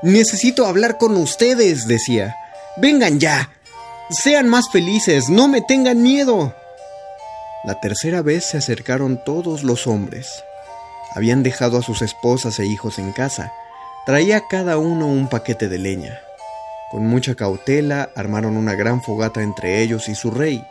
Necesito 0.02 0.66
hablar 0.66 0.98
con 0.98 1.16
ustedes, 1.16 1.86
decía. 1.86 2.34
Vengan 2.76 3.20
ya. 3.20 3.50
Sean 4.10 4.48
más 4.48 4.68
felices, 4.72 5.28
no 5.28 5.46
me 5.46 5.60
tengan 5.60 6.02
miedo. 6.02 6.52
La 7.62 7.78
tercera 7.78 8.22
vez 8.22 8.44
se 8.46 8.58
acercaron 8.58 9.22
todos 9.24 9.62
los 9.62 9.86
hombres. 9.86 10.42
Habían 11.14 11.42
dejado 11.42 11.78
a 11.78 11.82
sus 11.82 12.02
esposas 12.02 12.58
e 12.58 12.66
hijos 12.66 12.98
en 12.98 13.12
casa. 13.12 13.52
Traía 14.06 14.48
cada 14.48 14.78
uno 14.78 15.06
un 15.06 15.28
paquete 15.28 15.68
de 15.68 15.78
leña. 15.78 16.18
Con 16.90 17.06
mucha 17.06 17.34
cautela 17.34 18.10
armaron 18.16 18.56
una 18.56 18.74
gran 18.74 19.02
fogata 19.02 19.42
entre 19.42 19.82
ellos 19.82 20.08
y 20.08 20.14
su 20.14 20.30
rey. 20.30 20.62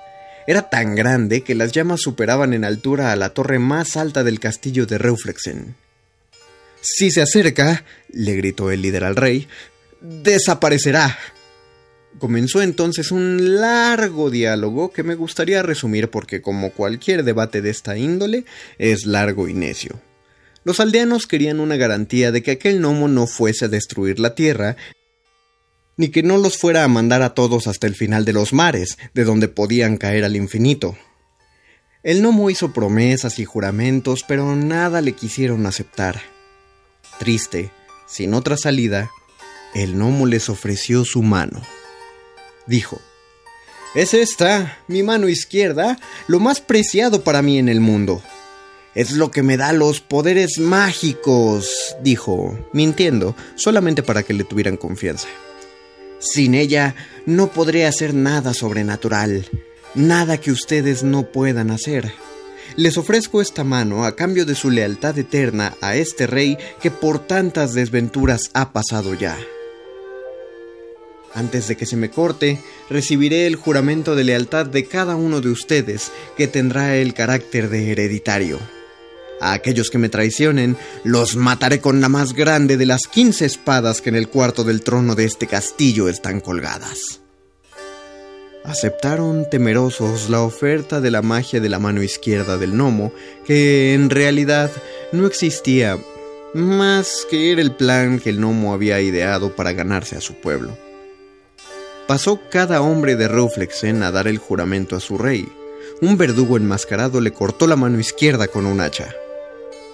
Era 0.48 0.70
tan 0.70 0.96
grande 0.96 1.42
que 1.42 1.56
las 1.56 1.72
llamas 1.72 2.02
superaban 2.02 2.54
en 2.54 2.66
altura 2.66 3.12
a 3.12 3.16
la 3.16 3.30
torre 3.30 3.60
más 3.60 3.98
alta 3.98 4.24
del 4.24 4.40
castillo 4.40 4.86
de 4.86 4.98
Reuflexen. 4.98 5.76
Si 6.82 7.12
se 7.12 7.22
acerca, 7.22 7.84
le 8.12 8.36
gritó 8.36 8.72
el 8.72 8.82
líder 8.82 9.04
al 9.04 9.16
rey, 9.16 9.48
desaparecerá. 10.02 11.18
Comenzó 12.20 12.62
entonces 12.62 13.12
un 13.12 13.62
largo 13.62 14.30
diálogo 14.30 14.92
que 14.92 15.04
me 15.04 15.16
gustaría 15.16 15.64
resumir 15.64 16.10
porque 16.10 16.42
como 16.42 16.72
cualquier 16.72 17.24
debate 17.24 17.62
de 17.62 17.70
esta 17.70 17.98
índole 17.98 18.46
es 18.78 19.06
largo 19.06 19.48
y 19.48 19.54
necio. 19.54 20.00
Los 20.64 20.80
aldeanos 20.80 21.28
querían 21.28 21.60
una 21.60 21.76
garantía 21.76 22.32
de 22.32 22.44
que 22.44 22.52
aquel 22.52 22.80
gnomo 22.80 23.08
no 23.08 23.28
fuese 23.28 23.66
a 23.66 23.68
destruir 23.68 24.20
la 24.20 24.36
tierra 24.36 24.78
ni 25.98 26.10
que 26.10 26.24
no 26.24 26.38
los 26.38 26.58
fuera 26.58 26.84
a 26.84 26.88
mandar 26.88 27.22
a 27.22 27.36
todos 27.36 27.68
hasta 27.68 27.86
el 27.86 27.96
final 27.96 28.26
de 28.26 28.34
los 28.34 28.54
mares, 28.54 28.98
de 29.14 29.24
donde 29.24 29.48
podían 29.48 29.98
caer 29.98 30.24
al 30.24 30.36
infinito. 30.36 30.98
El 32.02 32.22
gnomo 32.22 32.50
hizo 32.50 32.74
promesas 32.74 33.38
y 33.38 33.46
juramentos, 33.46 34.24
pero 34.28 34.56
nada 34.56 35.02
le 35.02 35.12
quisieron 35.12 35.66
aceptar. 35.68 36.20
Triste, 37.20 37.70
sin 38.08 38.34
otra 38.34 38.58
salida, 38.58 39.12
el 39.76 39.94
gnomo 39.94 40.26
les 40.26 40.50
ofreció 40.50 41.06
su 41.06 41.22
mano. 41.22 41.62
Dijo, 42.66 43.00
Es 43.94 44.16
esta, 44.16 44.80
mi 44.88 45.04
mano 45.04 45.30
izquierda, 45.30 46.00
lo 46.28 46.40
más 46.40 46.62
preciado 46.62 47.24
para 47.24 47.44
mí 47.44 47.60
en 47.60 47.70
el 47.70 47.80
mundo. 47.80 48.24
Es 48.94 49.12
lo 49.12 49.32
que 49.32 49.42
me 49.42 49.56
da 49.56 49.72
los 49.72 50.02
poderes 50.02 50.60
mágicos, 50.60 51.96
dijo, 52.04 52.58
mintiendo, 52.74 53.36
solamente 53.56 54.04
para 54.04 54.24
que 54.24 54.34
le 54.34 54.44
tuvieran 54.44 54.76
confianza. 54.76 55.28
Sin 56.20 56.56
ella 56.56 56.96
no 57.26 57.52
podré 57.52 57.86
hacer 57.86 58.14
nada 58.14 58.54
sobrenatural, 58.54 59.48
nada 59.96 60.38
que 60.38 60.52
ustedes 60.52 61.04
no 61.04 61.32
puedan 61.32 61.72
hacer. 61.72 62.12
Les 62.76 62.98
ofrezco 62.98 63.42
esta 63.42 63.64
mano 63.64 64.04
a 64.04 64.16
cambio 64.16 64.46
de 64.46 64.56
su 64.56 64.70
lealtad 64.70 65.18
eterna 65.18 65.74
a 65.82 65.96
este 65.96 66.28
rey 66.28 66.58
que 66.82 66.92
por 66.92 67.26
tantas 67.26 67.74
desventuras 67.74 68.52
ha 68.54 68.74
pasado 68.74 69.14
ya. 69.14 69.38
Antes 71.34 71.70
de 71.70 71.78
que 71.78 71.86
se 71.86 71.96
me 71.96 72.10
corte, 72.10 72.60
recibiré 72.90 73.48
el 73.48 73.56
juramento 73.56 74.16
de 74.16 74.26
lealtad 74.26 74.66
de 74.66 74.86
cada 74.86 75.16
uno 75.16 75.40
de 75.40 75.50
ustedes, 75.50 76.12
que 76.36 76.48
tendrá 76.48 76.98
el 76.98 77.14
carácter 77.14 77.70
de 77.70 77.92
hereditario. 77.92 78.60
A 79.42 79.54
aquellos 79.54 79.90
que 79.90 79.98
me 79.98 80.08
traicionen, 80.08 80.78
los 81.04 81.36
mataré 81.36 81.82
con 81.82 82.00
la 82.00 82.10
más 82.10 82.34
grande 82.34 82.78
de 82.78 82.86
las 82.86 83.08
quince 83.08 83.46
espadas 83.46 84.00
que 84.00 84.10
en 84.10 84.16
el 84.16 84.30
cuarto 84.30 84.64
del 84.64 84.82
trono 84.82 85.16
de 85.16 85.26
este 85.26 85.48
castillo 85.48 86.08
están 86.08 86.42
colgadas. 86.42 87.22
Aceptaron 88.64 89.50
temerosos 89.50 90.30
la 90.30 90.44
oferta 90.44 91.02
de 91.02 91.10
la 91.10 91.24
magia 91.24 91.60
de 91.60 91.70
la 91.70 91.80
mano 91.80 92.04
izquierda 92.04 92.60
del 92.60 92.74
gnomo, 92.74 93.12
que 93.44 93.96
en 93.96 94.12
realidad 94.12 94.70
no 95.12 95.26
existía 95.26 95.98
más 96.54 97.26
que 97.28 97.52
era 97.52 97.62
el 97.62 97.72
plan 97.72 98.20
que 98.20 98.30
el 98.30 98.40
gnomo 98.40 98.76
había 98.76 99.02
ideado 99.02 99.56
para 99.56 99.74
ganarse 99.74 100.16
a 100.16 100.22
su 100.22 100.36
pueblo. 100.36 100.78
Pasó 102.08 102.40
cada 102.52 102.82
hombre 102.82 103.16
de 103.16 103.28
Ruflexen 103.28 104.04
a 104.04 104.12
dar 104.12 104.28
el 104.28 104.38
juramento 104.38 104.96
a 104.96 105.00
su 105.00 105.18
rey. 105.18 105.48
Un 106.02 106.18
verdugo 106.18 106.58
enmascarado 106.58 107.22
le 107.22 107.32
cortó 107.32 107.66
la 107.66 107.76
mano 107.76 108.00
izquierda 108.00 108.48
con 108.48 108.68
un 108.68 108.82
hacha. 108.82 109.16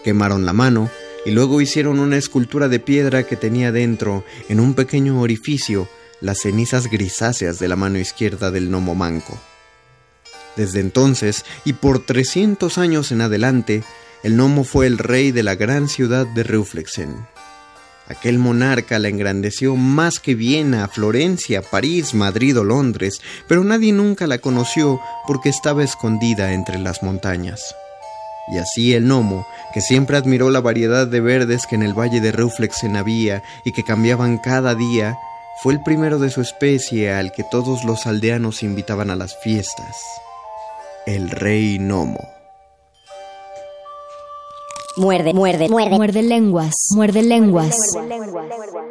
Quemaron 0.04 0.46
la 0.46 0.54
mano 0.54 0.90
y 1.26 1.32
luego 1.32 1.60
hicieron 1.60 2.00
una 2.00 2.18
escultura 2.18 2.70
de 2.70 2.80
piedra 2.80 3.24
que 3.24 3.36
tenía 3.36 3.72
dentro, 3.72 4.24
en 4.48 4.60
un 4.60 4.74
pequeño 4.74 5.20
orificio, 5.20 5.90
las 6.22 6.40
cenizas 6.40 6.90
grisáceas 6.90 7.60
de 7.60 7.68
la 7.68 7.76
mano 7.76 8.00
izquierda 8.00 8.50
del 8.50 8.70
gnomo 8.70 8.96
manco. 8.96 9.38
Desde 10.56 10.80
entonces, 10.80 11.46
y 11.66 11.74
por 11.74 12.00
300 12.00 12.78
años 12.78 13.12
en 13.12 13.22
adelante, 13.22 13.84
el 14.24 14.36
gnomo 14.36 14.64
fue 14.64 14.88
el 14.88 14.98
rey 14.98 15.32
de 15.32 15.44
la 15.44 15.56
gran 15.56 15.88
ciudad 15.88 16.26
de 16.26 16.44
Ruflexen. 16.44 17.28
Aquel 18.08 18.40
monarca 18.40 18.98
la 18.98 19.10
engrandeció 19.10 19.76
más 19.76 20.20
que 20.20 20.34
Viena, 20.34 20.88
Florencia, 20.88 21.62
París, 21.62 22.14
Madrid 22.14 22.58
o 22.58 22.64
Londres, 22.64 23.20
pero 23.48 23.64
nadie 23.66 23.92
nunca 23.92 24.28
la 24.28 24.38
conoció 24.38 25.02
porque 25.28 25.50
estaba 25.50 25.84
escondida 25.84 26.54
entre 26.54 26.80
las 26.80 27.04
montañas. 27.04 27.76
Y 28.48 28.58
así 28.60 28.94
el 28.94 29.06
gnomo, 29.06 29.46
que 29.74 29.82
siempre 29.82 30.18
admiró 30.18 30.50
la 30.50 30.62
variedad 30.62 31.06
de 31.06 31.20
verdes 31.20 31.68
que 31.68 31.76
en 31.76 31.84
el 31.84 31.94
valle 31.94 32.22
de 32.22 32.32
Ruflexen 32.32 32.96
había 32.96 33.44
y 33.66 33.74
que 33.74 33.84
cambiaban 33.84 34.38
cada 34.38 34.74
día, 34.74 35.18
fue 35.62 35.74
el 35.74 35.84
primero 35.84 36.20
de 36.20 36.30
su 36.30 36.42
especie 36.42 37.12
al 37.12 37.32
que 37.32 37.44
todos 37.44 37.84
los 37.84 38.06
aldeanos 38.06 38.64
invitaban 38.64 39.10
a 39.10 39.16
las 39.16 39.36
fiestas. 39.42 39.98
El 41.06 41.30
rey 41.30 41.78
gnomo. 41.78 42.20
Muerde, 44.98 45.34
muerde, 45.34 45.70
muerde. 45.70 45.96
Muerde 45.96 46.24
lenguas, 46.24 46.74
muerde 46.96 47.22
lenguas. 47.22 47.76
Muerde, 47.94 48.32
muerde, 48.32 48.87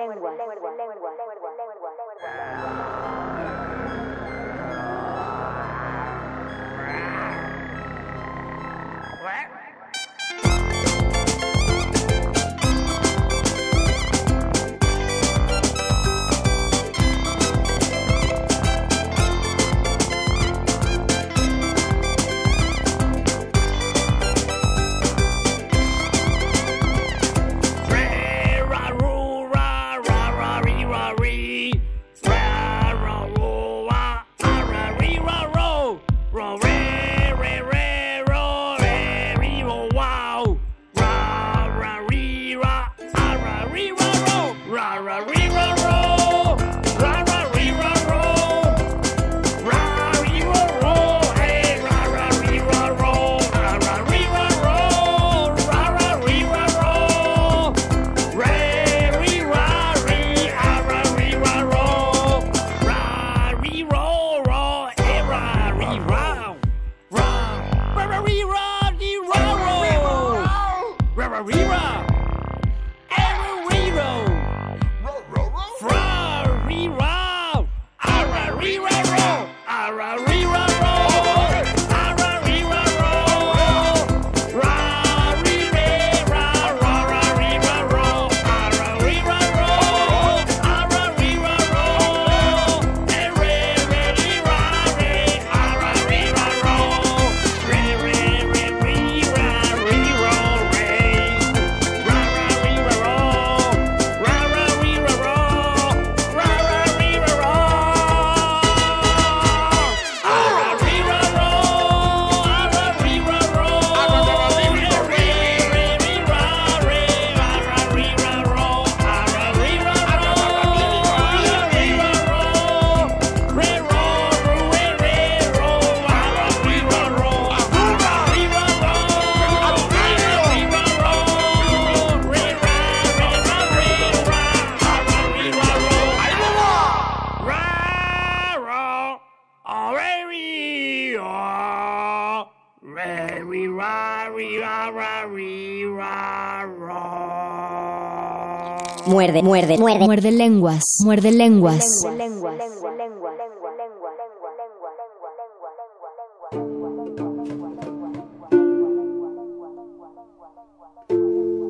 muerde. 149.86 150.06
Muerde 150.06 150.32
lenguas, 150.32 150.82
muerde 151.05 151.31
lenguas. 151.31 151.84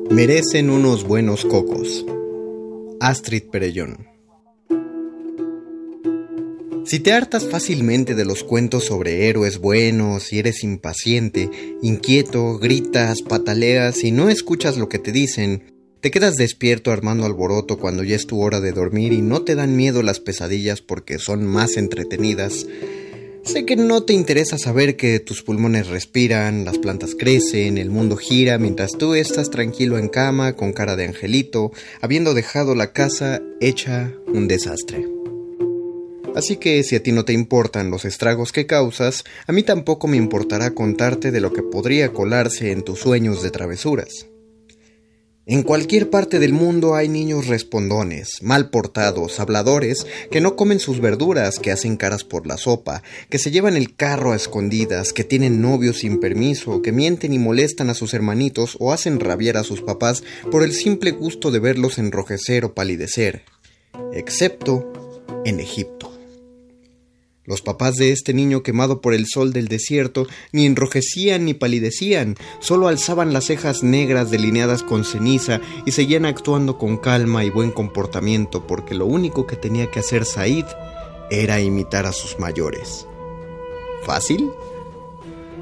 Merecen 0.09 0.71
unos 0.71 1.07
buenos 1.07 1.45
cocos. 1.45 2.05
Astrid 2.99 3.43
Perellón. 3.51 4.07
Si 6.85 6.99
te 6.99 7.13
hartas 7.13 7.45
fácilmente 7.45 8.15
de 8.15 8.25
los 8.25 8.43
cuentos 8.43 8.85
sobre 8.85 9.27
héroes 9.27 9.59
buenos, 9.59 10.23
si 10.23 10.39
eres 10.39 10.63
impaciente, 10.63 11.51
inquieto, 11.83 12.57
gritas, 12.57 13.21
pataleas 13.21 14.03
y 14.03 14.11
no 14.11 14.29
escuchas 14.29 14.77
lo 14.77 14.87
que 14.89 14.97
te 14.97 15.11
dicen, 15.11 15.76
te 16.01 16.11
quedas 16.11 16.35
despierto 16.35 16.91
armando 16.91 17.25
alboroto 17.25 17.77
cuando 17.77 18.03
ya 18.03 18.15
es 18.15 18.27
tu 18.27 18.41
hora 18.41 18.61
de 18.61 18.71
dormir 18.71 19.13
y 19.13 19.21
no 19.21 19.41
te 19.41 19.55
dan 19.55 19.75
miedo 19.75 20.03
las 20.03 20.19
pesadillas 20.19 20.81
porque 20.81 21.19
son 21.19 21.45
más 21.45 21.77
entretenidas, 21.77 22.65
Sé 23.47 23.65
que 23.65 23.77
no 23.77 24.03
te 24.03 24.11
interesa 24.11 24.57
saber 24.57 24.97
que 24.97 25.21
tus 25.21 25.41
pulmones 25.41 25.87
respiran, 25.87 26.65
las 26.65 26.77
plantas 26.79 27.15
crecen, 27.17 27.77
el 27.77 27.89
mundo 27.89 28.17
gira 28.17 28.57
mientras 28.57 28.91
tú 28.97 29.15
estás 29.15 29.49
tranquilo 29.49 29.97
en 29.97 30.09
cama 30.09 30.57
con 30.57 30.73
cara 30.73 30.97
de 30.97 31.05
angelito, 31.05 31.71
habiendo 32.01 32.33
dejado 32.33 32.75
la 32.75 32.91
casa 32.91 33.41
hecha 33.61 34.11
un 34.27 34.49
desastre. 34.49 35.07
Así 36.35 36.57
que 36.57 36.83
si 36.83 36.97
a 36.97 37.01
ti 37.01 37.13
no 37.13 37.23
te 37.23 37.31
importan 37.31 37.89
los 37.89 38.03
estragos 38.03 38.51
que 38.51 38.65
causas, 38.65 39.23
a 39.47 39.53
mí 39.53 39.63
tampoco 39.63 40.07
me 40.07 40.17
importará 40.17 40.71
contarte 40.71 41.31
de 41.31 41.39
lo 41.39 41.53
que 41.53 41.63
podría 41.63 42.11
colarse 42.11 42.73
en 42.73 42.83
tus 42.83 42.99
sueños 42.99 43.41
de 43.43 43.51
travesuras. 43.51 44.27
En 45.49 45.63
cualquier 45.63 46.09
parte 46.09 46.39
del 46.39 46.51
mundo 46.51 46.95
hay 46.95 47.07
niños 47.07 47.47
respondones, 47.47 48.43
mal 48.43 48.69
portados, 48.69 49.39
habladores, 49.39 50.05
que 50.29 50.41
no 50.41 50.57
comen 50.57 50.81
sus 50.81 50.99
verduras, 50.99 51.59
que 51.59 51.71
hacen 51.71 51.95
caras 51.95 52.25
por 52.25 52.45
la 52.45 52.57
sopa, 52.57 53.01
que 53.29 53.39
se 53.39 53.49
llevan 53.49 53.77
el 53.77 53.95
carro 53.95 54.33
a 54.33 54.35
escondidas, 54.35 55.13
que 55.13 55.23
tienen 55.23 55.61
novios 55.61 55.99
sin 55.99 56.19
permiso, 56.19 56.81
que 56.81 56.91
mienten 56.91 57.31
y 57.31 57.39
molestan 57.39 57.89
a 57.89 57.93
sus 57.93 58.13
hermanitos 58.13 58.75
o 58.81 58.91
hacen 58.91 59.21
rabiar 59.21 59.55
a 59.55 59.63
sus 59.63 59.81
papás 59.81 60.21
por 60.51 60.63
el 60.63 60.73
simple 60.73 61.11
gusto 61.11 61.49
de 61.49 61.59
verlos 61.59 61.97
enrojecer 61.97 62.65
o 62.65 62.73
palidecer, 62.73 63.43
excepto 64.11 65.23
en 65.45 65.61
Egipto. 65.61 66.06
Los 67.47 67.61
papás 67.61 67.95
de 67.95 68.11
este 68.11 68.33
niño 68.33 68.61
quemado 68.61 68.99
por 68.99 69.13
el 69.13 69.25
sol 69.25 69.53
del 69.53 69.69
desierto 69.69 70.27
ni 70.51 70.65
enrojecían 70.65 71.45
ni 71.45 71.53
palidecían, 71.53 72.35
solo 72.59 72.89
alzaban 72.89 73.31
las 73.31 73.45
cejas 73.45 73.83
negras 73.83 74.29
delineadas 74.29 74.83
con 74.83 75.05
ceniza 75.05 75.61
y 75.85 75.93
seguían 75.93 76.25
actuando 76.25 76.77
con 76.77 76.97
calma 76.97 77.45
y 77.45 77.49
buen 77.49 77.71
comportamiento 77.71 78.67
porque 78.67 78.95
lo 78.95 79.05
único 79.05 79.47
que 79.47 79.55
tenía 79.55 79.89
que 79.89 79.99
hacer 79.99 80.25
Said 80.25 80.65
era 81.31 81.61
imitar 81.61 82.05
a 82.05 82.11
sus 82.11 82.37
mayores. 82.37 83.07
¿Fácil? 84.03 84.49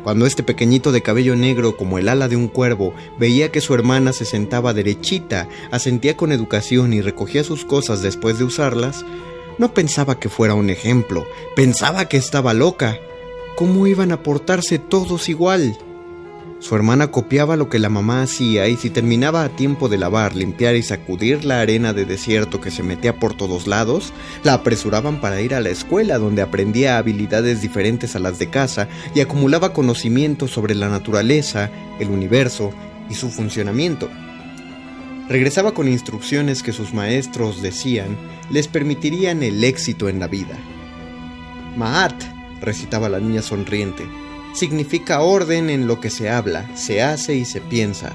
Cuando 0.04 0.26
este 0.26 0.42
pequeñito 0.42 0.92
de 0.92 1.04
cabello 1.04 1.36
negro 1.36 1.78
como 1.78 2.00
el 2.00 2.10
ala 2.10 2.28
de 2.28 2.36
un 2.36 2.48
cuervo 2.48 2.96
veía 3.20 3.52
que 3.52 3.62
su 3.62 3.76
hermana 3.76 4.12
se 4.12 4.26
sentaba 4.26 4.74
derechita, 4.74 5.48
asentía 5.70 6.18
con 6.18 6.32
educación 6.32 6.94
y 6.94 7.02
recogía 7.02 7.44
sus 7.44 7.64
cosas 7.64 8.02
después 8.02 8.40
de 8.40 8.46
usarlas, 8.46 9.06
no 9.58 9.74
pensaba 9.74 10.20
que 10.20 10.30
fuera 10.30 10.54
un 10.54 10.70
ejemplo, 10.70 11.26
pensaba 11.56 12.06
que 12.06 12.18
estaba 12.18 12.54
loca. 12.54 12.98
¿Cómo 13.56 13.88
iban 13.88 14.12
a 14.12 14.22
portarse 14.22 14.80
todos 14.80 15.30
igual? 15.30 15.78
Su 16.60 16.76
hermana 16.76 17.12
copiaba 17.12 17.58
lo 17.58 17.70
que 17.70 17.80
la 17.80 17.90
mamá 17.90 18.24
hacía 18.24 18.68
y 18.68 18.76
si 18.76 18.90
terminaba 18.90 19.44
a 19.44 19.50
tiempo 19.50 19.88
de 19.88 19.98
lavar, 19.98 20.36
limpiar 20.36 20.76
y 20.76 20.84
sacudir 20.84 21.46
la 21.46 21.62
arena 21.62 21.94
de 21.94 22.06
desierto 22.06 22.60
que 22.60 22.72
se 22.72 22.82
metía 22.82 23.20
por 23.20 23.36
todos 23.36 23.68
lados, 23.68 24.14
la 24.44 24.56
apresuraban 24.56 25.22
para 25.22 25.42
ir 25.42 25.54
a 25.54 25.60
la 25.60 25.70
escuela 25.70 26.18
donde 26.18 26.42
aprendía 26.42 26.98
habilidades 26.98 27.62
diferentes 27.62 28.16
a 28.16 28.20
las 28.20 28.40
de 28.40 28.50
casa 28.50 28.88
y 29.14 29.20
acumulaba 29.20 29.74
conocimientos 29.74 30.52
sobre 30.52 30.76
la 30.76 30.90
naturaleza, 30.90 31.70
el 32.00 32.10
universo 32.10 32.74
y 33.10 33.14
su 33.14 33.30
funcionamiento. 33.30 34.10
Regresaba 35.28 35.74
con 35.74 35.88
instrucciones 35.88 36.64
que 36.64 36.72
sus 36.72 36.94
maestros 36.94 37.62
decían 37.62 38.18
les 38.50 38.68
permitirían 38.68 39.44
el 39.44 39.64
éxito 39.64 40.10
en 40.10 40.20
la 40.20 40.28
vida. 40.28 40.58
Maat, 41.78 42.16
recitaba 42.62 43.10
la 43.10 43.20
niña 43.20 43.42
sonriente, 43.42 44.04
significa 44.54 45.22
orden 45.22 45.70
en 45.70 45.88
lo 45.88 46.00
que 46.00 46.10
se 46.10 46.30
habla, 46.30 46.70
se 46.76 47.02
hace 47.02 47.36
y 47.36 47.46
se 47.46 47.62
piensa. 47.62 48.14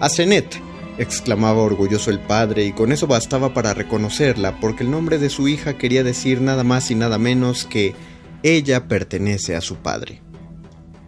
Asenet, 0.00 0.60
exclamaba 0.98 1.62
orgulloso 1.62 2.10
el 2.10 2.20
padre, 2.20 2.64
y 2.64 2.72
con 2.72 2.92
eso 2.92 3.06
bastaba 3.06 3.54
para 3.54 3.74
reconocerla, 3.74 4.58
porque 4.60 4.82
el 4.82 4.90
nombre 4.90 5.18
de 5.18 5.30
su 5.30 5.48
hija 5.48 5.78
quería 5.78 6.02
decir 6.02 6.40
nada 6.40 6.64
más 6.64 6.90
y 6.90 6.94
nada 6.94 7.18
menos 7.18 7.64
que 7.64 7.94
ella 8.42 8.88
pertenece 8.88 9.56
a 9.56 9.60
su 9.60 9.76
padre. 9.76 10.22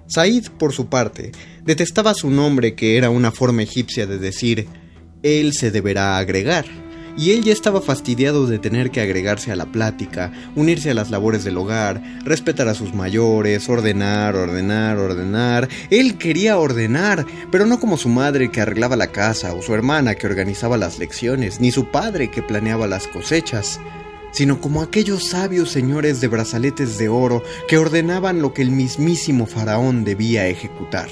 Said, 0.07 0.49
por 0.59 0.73
su 0.73 0.89
parte, 0.89 1.33
detestaba 1.65 2.15
su 2.15 2.31
nombre, 2.31 2.75
que 2.75 2.97
era 2.97 3.11
una 3.11 3.33
forma 3.33 3.63
egipcia 3.63 4.07
de 4.07 4.19
decir 4.19 4.69
él 5.23 5.53
se 5.53 5.71
deberá 5.71 6.19
agregar. 6.19 6.67
Y 7.17 7.33
él 7.33 7.45
ya 7.45 7.53
estaba 7.53 7.81
fastidiado 7.81 8.47
de 8.47 8.59
tener 8.59 8.91
que 8.91 9.01
agregarse 9.01 9.53
a 9.53 9.57
la 9.57 9.67
plática, 9.67 10.33
unirse 10.55 10.91
a 10.91 10.95
las 10.95 11.11
labores 11.11 11.45
del 11.45 11.59
hogar, 11.59 12.03
respetar 12.25 12.69
a 12.69 12.75
sus 12.75 12.95
mayores, 12.95 13.69
ordenar, 13.69 14.35
ordenar, 14.37 14.99
ordenar. 14.99 15.69
Él 15.91 16.19
quería 16.19 16.59
ordenar, 16.59 17.27
pero 17.51 17.67
no 17.67 17.79
como 17.79 17.97
su 17.97 18.09
madre 18.09 18.51
que 18.51 18.61
arreglaba 18.61 18.97
la 18.97 19.09
casa 19.09 19.55
o 19.55 19.63
su 19.63 19.75
hermana 19.75 20.15
que 20.15 20.27
organizaba 20.27 20.77
las 20.77 20.99
lecciones, 20.99 21.61
ni 21.61 21.71
su 21.71 21.91
padre 21.91 22.31
que 22.31 22.43
planeaba 22.43 22.87
las 22.87 23.07
cosechas 23.09 23.81
sino 24.33 24.63
como 24.63 24.81
aquellos 24.81 25.29
sabios 25.29 25.71
señores 25.71 26.23
de 26.23 26.29
brazaletes 26.29 26.97
de 26.97 27.11
oro 27.11 27.43
que 27.69 27.77
ordenaban 27.77 28.41
lo 28.41 28.55
que 28.55 28.63
el 28.63 28.71
mismísimo 28.71 29.47
faraón 29.47 30.05
debía 30.05 30.49
ejecutar. 30.49 31.09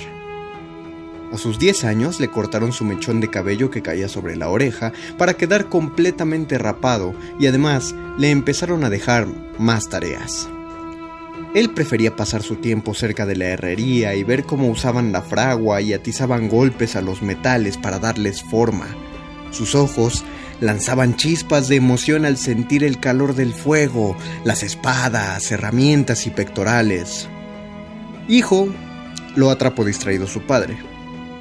A 1.32 1.38
sus 1.38 1.58
10 1.60 1.84
años 1.84 2.18
le 2.18 2.28
cortaron 2.28 2.72
su 2.72 2.84
mechón 2.84 3.20
de 3.20 3.30
cabello 3.30 3.70
que 3.70 3.82
caía 3.82 4.08
sobre 4.08 4.34
la 4.36 4.48
oreja 4.48 4.92
para 5.16 5.34
quedar 5.34 5.68
completamente 5.68 6.58
rapado 6.58 7.14
y 7.38 7.46
además 7.46 7.94
le 8.18 8.30
empezaron 8.30 8.82
a 8.82 8.90
dejar 8.90 9.28
más 9.58 9.88
tareas. 9.88 10.48
Él 11.54 11.70
prefería 11.70 12.14
pasar 12.16 12.42
su 12.42 12.56
tiempo 12.56 12.94
cerca 12.94 13.26
de 13.26 13.36
la 13.36 13.46
herrería 13.46 14.14
y 14.14 14.24
ver 14.24 14.44
cómo 14.44 14.68
usaban 14.68 15.12
la 15.12 15.22
fragua 15.22 15.80
y 15.80 15.92
atizaban 15.92 16.48
golpes 16.48 16.96
a 16.96 17.00
los 17.00 17.22
metales 17.22 17.76
para 17.76 17.98
darles 17.98 18.42
forma. 18.42 18.86
Sus 19.50 19.74
ojos 19.74 20.24
lanzaban 20.60 21.16
chispas 21.16 21.68
de 21.68 21.76
emoción 21.76 22.24
al 22.24 22.36
sentir 22.36 22.84
el 22.84 23.00
calor 23.00 23.34
del 23.34 23.52
fuego, 23.52 24.16
las 24.44 24.62
espadas, 24.62 25.50
herramientas 25.50 26.26
y 26.26 26.30
pectorales. 26.30 27.28
Hijo, 28.28 28.68
lo 29.34 29.50
atrapó 29.50 29.84
distraído 29.84 30.26
su 30.26 30.42
padre. 30.42 30.89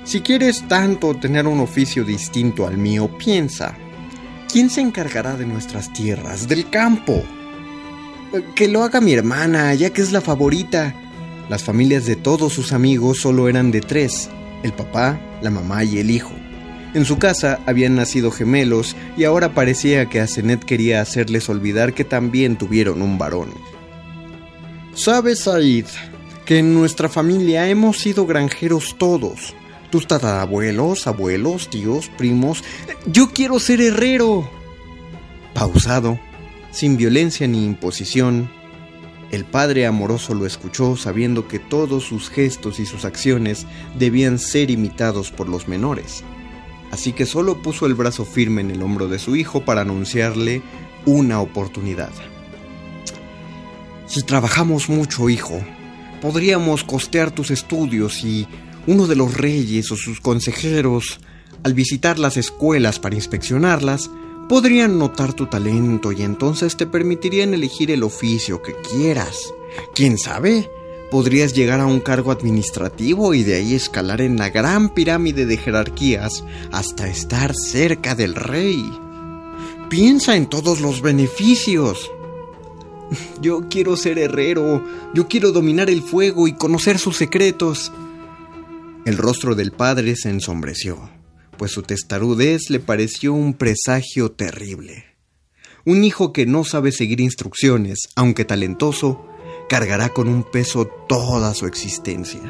Si 0.03 0.21
quieres 0.21 0.67
tanto 0.67 1.13
tener 1.15 1.45
un 1.45 1.59
oficio 1.59 2.03
distinto 2.03 2.65
al 2.65 2.77
mío, 2.77 3.09
piensa, 3.17 3.75
¿quién 4.51 4.69
se 4.69 4.81
encargará 4.81 5.35
de 5.35 5.45
nuestras 5.45 5.93
tierras, 5.93 6.47
del 6.47 6.69
campo? 6.69 7.21
Que 8.55 8.67
lo 8.67 8.83
haga 8.83 9.01
mi 9.01 9.13
hermana, 9.13 9.73
ya 9.75 9.91
que 9.91 10.01
es 10.01 10.11
la 10.11 10.21
favorita. 10.21 10.95
Las 11.49 11.63
familias 11.63 12.05
de 12.05 12.15
todos 12.15 12.53
sus 12.53 12.73
amigos 12.73 13.19
solo 13.19 13.49
eran 13.49 13.71
de 13.71 13.81
tres, 13.81 14.29
el 14.63 14.73
papá, 14.73 15.19
la 15.41 15.49
mamá 15.49 15.83
y 15.83 15.99
el 15.99 16.11
hijo. 16.11 16.33
En 16.93 17.05
su 17.05 17.19
casa 17.19 17.59
habían 17.67 17.95
nacido 17.95 18.31
gemelos 18.31 18.95
y 19.15 19.23
ahora 19.23 19.53
parecía 19.53 20.07
que 20.07 20.19
Asenet 20.19 20.63
quería 20.63 21.01
hacerles 21.01 21.47
olvidar 21.49 21.93
que 21.93 22.03
también 22.03 22.57
tuvieron 22.57 23.01
un 23.03 23.17
varón. 23.19 23.53
Sabes, 24.95 25.41
Said, 25.41 25.85
que 26.45 26.59
en 26.59 26.73
nuestra 26.73 27.09
familia 27.09 27.67
hemos 27.69 27.99
sido 27.99 28.25
granjeros 28.25 28.95
todos. 28.97 29.55
Tus 29.89 30.07
tatarabuelos, 30.07 31.07
abuelos, 31.07 31.69
tíos, 31.69 32.09
primos. 32.17 32.63
Yo 33.05 33.31
quiero 33.31 33.59
ser 33.59 33.81
herrero. 33.81 34.49
Pausado, 35.53 36.19
sin 36.71 36.95
violencia 36.95 37.47
ni 37.47 37.65
imposición, 37.65 38.49
el 39.31 39.45
padre 39.45 39.85
amoroso 39.85 40.33
lo 40.33 40.45
escuchó 40.45 40.95
sabiendo 40.95 41.47
que 41.47 41.59
todos 41.59 42.03
sus 42.03 42.29
gestos 42.29 42.79
y 42.79 42.85
sus 42.85 43.05
acciones 43.05 43.67
debían 43.97 44.39
ser 44.39 44.71
imitados 44.71 45.31
por 45.31 45.49
los 45.49 45.67
menores. 45.67 46.23
Así 46.91 47.13
que 47.13 47.25
solo 47.25 47.61
puso 47.61 47.85
el 47.85 47.93
brazo 47.93 48.25
firme 48.25 48.61
en 48.61 48.71
el 48.71 48.81
hombro 48.81 49.07
de 49.07 49.19
su 49.19 49.35
hijo 49.35 49.63
para 49.63 49.81
anunciarle 49.81 50.63
una 51.05 51.41
oportunidad. 51.41 52.11
Si 54.07 54.23
trabajamos 54.23 54.89
mucho, 54.89 55.29
hijo, 55.29 55.61
podríamos 56.21 56.83
costear 56.83 57.29
tus 57.29 57.51
estudios 57.51 58.23
y 58.23 58.47
uno 58.89 59.05
de 59.05 59.15
los 59.15 59.37
reyes 59.37 59.91
o 59.91 59.95
sus 59.95 60.19
consejeros, 60.19 61.19
al 61.63 61.75
visitar 61.75 62.17
las 62.17 62.37
escuelas 62.37 62.97
para 62.97 63.13
inspeccionarlas, 63.13 64.09
podrían 64.49 64.97
notar 64.97 65.33
tu 65.33 65.45
talento 65.45 66.11
y 66.11 66.23
entonces 66.23 66.75
te 66.75 66.87
permitirían 66.87 67.53
elegir 67.53 67.91
el 67.91 68.01
oficio 68.01 68.63
que 68.63 68.73
quieras. 68.73 69.53
¿Quién 69.93 70.17
sabe? 70.17 70.71
Podrías 71.11 71.53
llegar 71.53 71.79
a 71.81 71.85
un 71.85 71.99
cargo 71.99 72.31
administrativo 72.31 73.35
y 73.35 73.43
de 73.43 73.57
ahí 73.57 73.75
escalar 73.75 74.21
en 74.21 74.37
la 74.37 74.49
gran 74.49 74.89
pirámide 74.89 75.45
de 75.45 75.57
jerarquías 75.57 76.43
hasta 76.71 77.07
estar 77.07 77.53
cerca 77.55 78.15
del 78.15 78.33
rey. 78.33 78.91
Piensa 79.87 80.35
en 80.35 80.47
todos 80.47 80.81
los 80.81 81.03
beneficios. 81.03 82.09
Yo 83.39 83.69
quiero 83.69 83.95
ser 83.95 84.17
herrero, 84.17 84.83
yo 85.13 85.27
quiero 85.27 85.51
dominar 85.51 85.91
el 85.91 86.01
fuego 86.01 86.47
y 86.47 86.53
conocer 86.53 86.97
sus 86.97 87.17
secretos. 87.17 87.91
El 89.05 89.17
rostro 89.17 89.55
del 89.55 89.71
padre 89.71 90.15
se 90.15 90.29
ensombreció, 90.29 91.09
pues 91.57 91.71
su 91.71 91.83
testarudez 91.83 92.69
le 92.69 92.79
pareció 92.79 93.33
un 93.33 93.53
presagio 93.53 94.31
terrible. 94.31 95.05
Un 95.85 96.03
hijo 96.03 96.33
que 96.33 96.45
no 96.45 96.63
sabe 96.63 96.91
seguir 96.91 97.21
instrucciones, 97.21 98.09
aunque 98.15 98.45
talentoso, 98.45 99.25
cargará 99.69 100.09
con 100.09 100.27
un 100.27 100.43
peso 100.43 100.85
toda 101.07 101.53
su 101.53 101.65
existencia. 101.65 102.41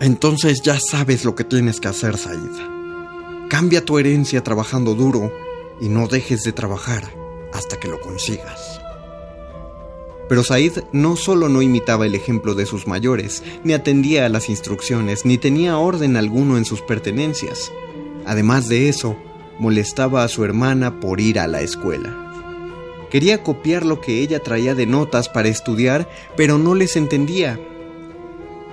Entonces 0.00 0.62
ya 0.62 0.78
sabes 0.80 1.24
lo 1.24 1.34
que 1.34 1.44
tienes 1.44 1.80
que 1.80 1.88
hacer, 1.88 2.16
Said. 2.16 2.38
Cambia 3.50 3.84
tu 3.84 3.98
herencia 3.98 4.42
trabajando 4.42 4.94
duro 4.94 5.32
y 5.80 5.88
no 5.88 6.06
dejes 6.06 6.42
de 6.42 6.52
trabajar 6.52 7.02
hasta 7.52 7.78
que 7.78 7.88
lo 7.88 8.00
consigas. 8.00 8.79
Pero 10.30 10.44
Said 10.44 10.84
no 10.92 11.16
solo 11.16 11.48
no 11.48 11.60
imitaba 11.60 12.06
el 12.06 12.14
ejemplo 12.14 12.54
de 12.54 12.64
sus 12.64 12.86
mayores, 12.86 13.42
ni 13.64 13.72
atendía 13.72 14.26
a 14.26 14.28
las 14.28 14.48
instrucciones, 14.48 15.24
ni 15.24 15.38
tenía 15.38 15.76
orden 15.76 16.16
alguno 16.16 16.56
en 16.56 16.64
sus 16.64 16.82
pertenencias. 16.82 17.72
Además 18.24 18.68
de 18.68 18.88
eso, 18.88 19.16
molestaba 19.58 20.22
a 20.22 20.28
su 20.28 20.44
hermana 20.44 21.00
por 21.00 21.20
ir 21.20 21.40
a 21.40 21.48
la 21.48 21.62
escuela. 21.62 22.32
Quería 23.10 23.42
copiar 23.42 23.84
lo 23.84 24.00
que 24.00 24.20
ella 24.20 24.38
traía 24.38 24.76
de 24.76 24.86
notas 24.86 25.28
para 25.28 25.48
estudiar, 25.48 26.08
pero 26.36 26.58
no 26.58 26.76
les 26.76 26.94
entendía. 26.94 27.58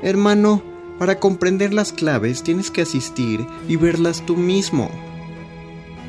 Hermano, 0.03 0.61
Para 0.99 1.19
comprender 1.19 1.75
las 1.75 1.93
claves 1.93 2.41
tienes 2.41 2.71
que 2.71 2.81
asistir 2.81 3.45
y 3.67 3.75
verlas 3.75 4.25
tú 4.25 4.35
mismo. 4.35 4.89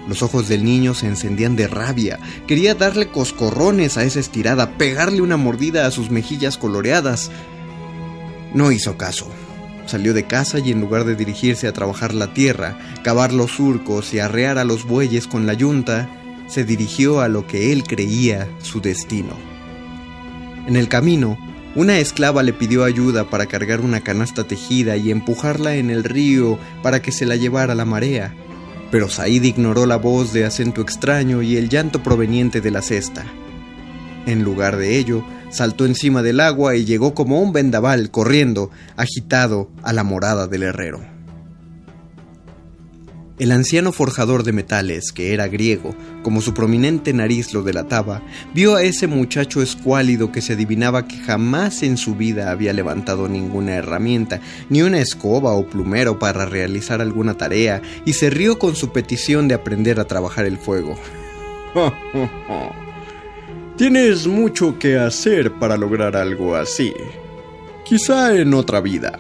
Los 0.09 0.23
ojos 0.23 0.49
del 0.49 0.65
niño 0.65 0.95
se 0.95 1.07
encendían 1.07 1.55
de 1.55 1.69
rabia. 1.69 2.19
Quería 2.47 2.75
darle 2.75 3.09
coscorrones 3.09 3.99
a 3.99 4.05
esa 4.05 4.21
estirada, 4.21 4.79
pegarle 4.79 5.21
una 5.21 5.37
mordida 5.37 5.87
a 5.87 5.91
sus 5.91 6.11
mejillas 6.11 6.57
coloreadas. 6.57 7.31
No 8.55 8.73
hizo 8.73 8.97
caso. 8.97 9.31
Salió 9.85 10.15
de 10.15 10.25
casa 10.25 10.61
y 10.61 10.73
en 10.73 10.81
lugar 10.81 11.05
de 11.05 11.15
dirigirse 11.15 11.69
a 11.69 11.75
trabajar 11.75 12.15
la 12.15 12.33
tierra, 12.33 12.79
cavar 13.03 13.35
los 13.35 13.53
surcos 13.53 14.15
y 14.15 14.19
arrear 14.19 14.57
a 14.57 14.65
los 14.65 14.85
bueyes 14.85 15.27
con 15.27 15.47
la 15.47 15.53
yunta, 15.53 16.09
se 16.47 16.65
dirigió 16.65 17.21
a 17.21 17.29
lo 17.29 17.47
que 17.47 17.73
él 17.73 17.85
creía 17.85 18.49
su 18.63 18.81
destino. 18.81 19.35
En 20.67 20.77
el 20.77 20.89
camino, 20.89 21.39
una 21.75 21.99
esclava 21.99 22.43
le 22.43 22.55
pidió 22.55 22.85
ayuda 22.85 23.29
para 23.29 23.47
cargar 23.47 23.83
una 23.83 24.01
canasta 24.01 24.45
tejida 24.45 24.97
y 24.97 25.11
empujarla 25.11 25.77
en 25.77 25.91
el 25.91 26.05
río 26.05 26.59
para 26.83 27.03
que 27.03 27.13
se 27.13 27.27
la 27.27 27.37
llevara 27.37 27.75
la 27.75 27.85
marea, 27.85 28.35
pero 28.91 29.09
Said 29.09 29.43
ignoró 29.43 29.87
la 29.87 29.97
voz 29.97 30.33
de 30.33 30.45
acento 30.45 30.81
extraño 30.81 31.43
y 31.43 31.57
el 31.57 31.69
llanto 31.69 32.03
proveniente 32.03 32.61
de 32.61 32.71
la 32.71 32.83
cesta. 32.83 33.25
En 34.27 34.43
lugar 34.43 34.77
de 34.77 34.99
ello, 34.99 35.25
saltó 35.51 35.87
encima 35.87 36.23
del 36.23 36.41
agua 36.41 36.77
y 36.77 36.85
llegó 36.85 37.15
como 37.15 37.41
un 37.41 37.53
vendaval 37.53 38.11
corriendo, 38.11 38.71
agitado, 38.97 39.71
a 39.83 39.93
la 39.93 40.05
morada 40.05 40.47
del 40.47 40.65
herrero. 40.65 41.18
El 43.39 43.53
anciano 43.53 43.93
forjador 43.93 44.43
de 44.43 44.53
metales, 44.53 45.13
que 45.13 45.33
era 45.33 45.47
griego, 45.47 45.95
como 46.25 46.41
su 46.41 46.55
prominente 46.55 47.13
nariz 47.13 47.55
lo 47.55 47.63
delataba, 47.63 48.21
vio 48.53 48.75
a 48.75 48.83
ese 48.83 49.07
muchacho 49.07 49.63
escuálido 49.63 50.33
que 50.33 50.43
se 50.43 50.55
adivinaba 50.55 51.07
que 51.07 51.19
jamás 51.19 51.85
en 51.85 51.97
su 51.97 52.17
vida 52.17 52.51
había 52.51 52.73
levantado 52.73 53.29
ninguna 53.29 53.77
herramienta, 53.77 54.41
ni 54.69 54.83
una 54.83 54.99
escoba 54.99 55.53
o 55.53 55.69
plumero 55.69 56.19
para 56.19 56.47
realizar 56.47 57.01
alguna 57.01 57.35
tarea, 57.35 57.81
y 58.05 58.15
se 58.15 58.29
rió 58.29 58.59
con 58.59 58.75
su 58.75 58.93
petición 58.93 59.47
de 59.47 59.55
aprender 59.55 60.01
a 60.01 60.07
trabajar 60.07 60.45
el 60.45 60.59
fuego. 60.59 60.99
Tienes 63.77 64.27
mucho 64.27 64.81
que 64.81 64.99
hacer 64.99 65.53
para 65.53 65.77
lograr 65.77 66.17
algo 66.17 66.57
así. 66.57 66.93
Quizá 67.85 68.37
en 68.37 68.53
otra 68.53 68.81
vida. 68.81 69.17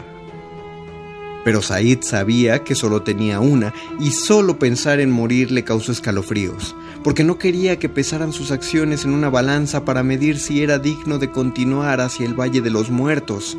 Pero 1.44 1.62
Said 1.62 2.02
sabía 2.02 2.64
que 2.64 2.74
solo 2.74 3.02
tenía 3.02 3.40
una 3.40 3.72
y 4.00 4.10
solo 4.10 4.58
pensar 4.58 5.00
en 5.00 5.10
morir 5.10 5.50
le 5.50 5.64
causó 5.64 5.92
escalofríos, 5.92 6.74
porque 7.02 7.24
no 7.24 7.38
quería 7.38 7.78
que 7.78 7.88
pesaran 7.88 8.32
sus 8.32 8.50
acciones 8.50 9.04
en 9.04 9.12
una 9.12 9.30
balanza 9.30 9.84
para 9.84 10.02
medir 10.02 10.38
si 10.38 10.62
era 10.62 10.78
digno 10.78 11.18
de 11.18 11.30
continuar 11.30 12.00
hacia 12.00 12.26
el 12.26 12.34
Valle 12.34 12.60
de 12.60 12.70
los 12.70 12.90
Muertos. 12.90 13.56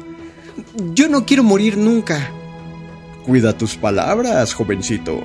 Yo 0.93 1.07
no 1.07 1.25
quiero 1.25 1.43
morir 1.43 1.77
nunca. 1.77 2.31
Cuida 3.25 3.57
tus 3.57 3.75
palabras, 3.75 4.53
jovencito. 4.53 5.21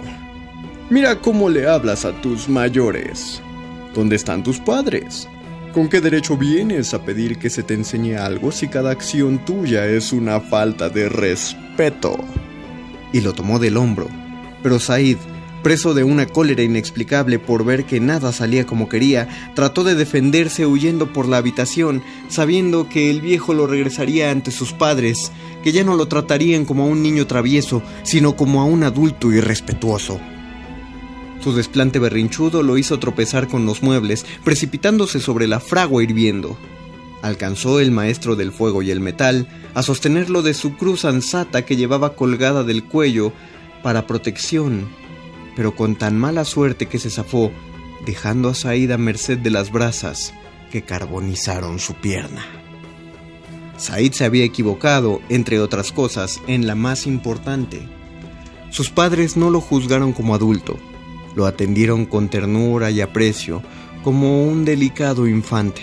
Mira 0.91 1.21
cómo 1.21 1.49
le 1.49 1.69
hablas 1.69 2.05
a 2.05 2.13
tus 2.21 2.49
mayores. 2.49 3.43
¿Dónde 3.95 4.17
están 4.17 4.43
tus 4.43 4.59
padres? 4.59 5.29
¿Con 5.75 5.89
qué 5.89 6.01
derecho 6.01 6.37
vienes 6.37 6.95
a 6.95 7.05
pedir 7.05 7.37
que 7.37 7.51
se 7.51 7.65
te 7.65 7.75
enseñe 7.75 8.15
algo 8.15 8.53
si 8.53 8.69
cada 8.69 8.93
acción 8.93 9.45
tuya 9.45 9.89
es 9.89 10.13
una 10.13 10.39
falta 10.41 10.89
de 10.89 11.09
respeto? 11.09 12.17
Y 13.13 13.23
lo 13.23 13.33
tomó 13.33 13.59
del 13.59 13.77
hombro. 13.77 14.09
Pero 14.63 14.79
Said, 14.79 15.17
preso 15.65 15.93
de 15.93 16.05
una 16.05 16.27
cólera 16.27 16.63
inexplicable 16.63 17.41
por 17.41 17.65
ver 17.65 17.87
que 17.87 17.99
nada 17.99 18.31
salía 18.31 18.67
como 18.67 18.89
quería, 18.89 19.27
trató 19.57 19.83
de 19.83 19.97
defenderse 19.97 20.65
huyendo 20.65 21.13
por 21.13 21.27
la 21.27 21.39
habitación, 21.39 22.05
sabiendo 22.29 22.89
que 22.89 23.11
el 23.11 23.21
viejo 23.21 23.53
lo 23.53 23.67
regresaría 23.67 24.31
ante 24.31 24.53
sus 24.53 24.73
padres, 24.73 25.33
que 25.65 25.73
ya 25.73 25.83
no 25.83 25.97
lo 25.97 26.07
tratarían 26.07 26.67
como 26.67 26.85
a 26.85 26.87
un 26.87 27.03
niño 27.03 27.27
travieso, 27.27 27.83
sino 28.05 28.37
como 28.37 28.61
a 28.61 28.65
un 28.65 28.85
adulto 28.85 29.33
irrespetuoso. 29.33 30.21
Su 31.45 31.53
desplante 31.53 31.99
berrinchudo 31.99 32.63
lo 32.63 32.79
hizo 32.79 32.99
tropezar 32.99 33.49
con 33.49 33.67
los 33.67 33.83
muebles, 33.83 34.25
precipitándose 34.45 35.21
sobre 35.21 35.47
la 35.47 35.61
fragua 35.61 36.03
hirviendo. 36.03 36.57
Alcanzó 37.21 37.81
el 37.81 37.91
maestro 37.91 38.35
del 38.35 38.51
fuego 38.51 38.81
y 38.81 38.91
el 38.91 39.01
metal 39.01 39.47
a 39.75 39.83
sostenerlo 39.83 40.41
de 40.41 40.55
su 40.55 40.75
cruz 40.79 41.05
ansata 41.05 41.67
que 41.67 41.77
llevaba 41.77 42.17
colgada 42.17 42.65
del 42.65 42.83
cuello 42.83 43.31
para 43.83 44.07
protección, 44.07 44.89
pero 45.55 45.77
con 45.77 45.97
tan 45.97 46.17
mala 46.17 46.47
suerte 46.47 46.87
que 46.87 46.99
se 46.99 47.11
zafó, 47.11 47.53
dejando 48.07 48.49
a 48.49 48.55
Said 48.55 48.91
a 48.93 48.97
merced 48.97 49.37
de 49.37 49.51
las 49.51 49.71
brasas 49.71 50.33
que 50.73 50.81
carbonizaron 50.81 51.79
su 51.79 51.93
pierna. 51.93 52.43
Said 53.77 54.13
se 54.13 54.25
había 54.25 54.45
equivocado, 54.45 55.21
entre 55.29 55.61
otras 55.61 55.93
cosas, 55.93 56.41
en 56.47 56.67
la 56.67 56.75
más 56.75 57.07
importante. 57.07 57.87
Sus 58.71 58.89
padres 58.89 59.37
no 59.37 59.51
lo 59.51 59.61
juzgaron 59.61 60.15
como 60.15 60.35
adulto, 60.35 60.79
lo 61.35 61.47
atendieron 61.47 62.07
con 62.07 62.29
ternura 62.29 62.91
y 62.91 63.01
aprecio, 63.01 63.63
como 64.03 64.45
un 64.45 64.65
delicado 64.65 65.27
infante. 65.27 65.83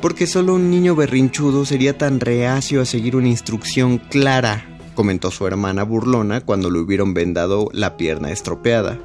Porque 0.00 0.26
solo 0.26 0.54
un 0.54 0.70
niño 0.70 0.94
berrinchudo 0.94 1.64
sería 1.64 1.98
tan 1.98 2.20
reacio 2.20 2.80
a 2.80 2.86
seguir 2.86 3.16
una 3.16 3.28
instrucción 3.28 3.98
clara, 3.98 4.66
comentó 4.94 5.30
su 5.30 5.46
hermana 5.46 5.82
burlona 5.82 6.40
cuando 6.40 6.70
le 6.70 6.78
hubieron 6.78 7.14
vendado 7.14 7.68
la 7.72 7.96
pierna 7.96 8.32
estropeada. 8.32 8.98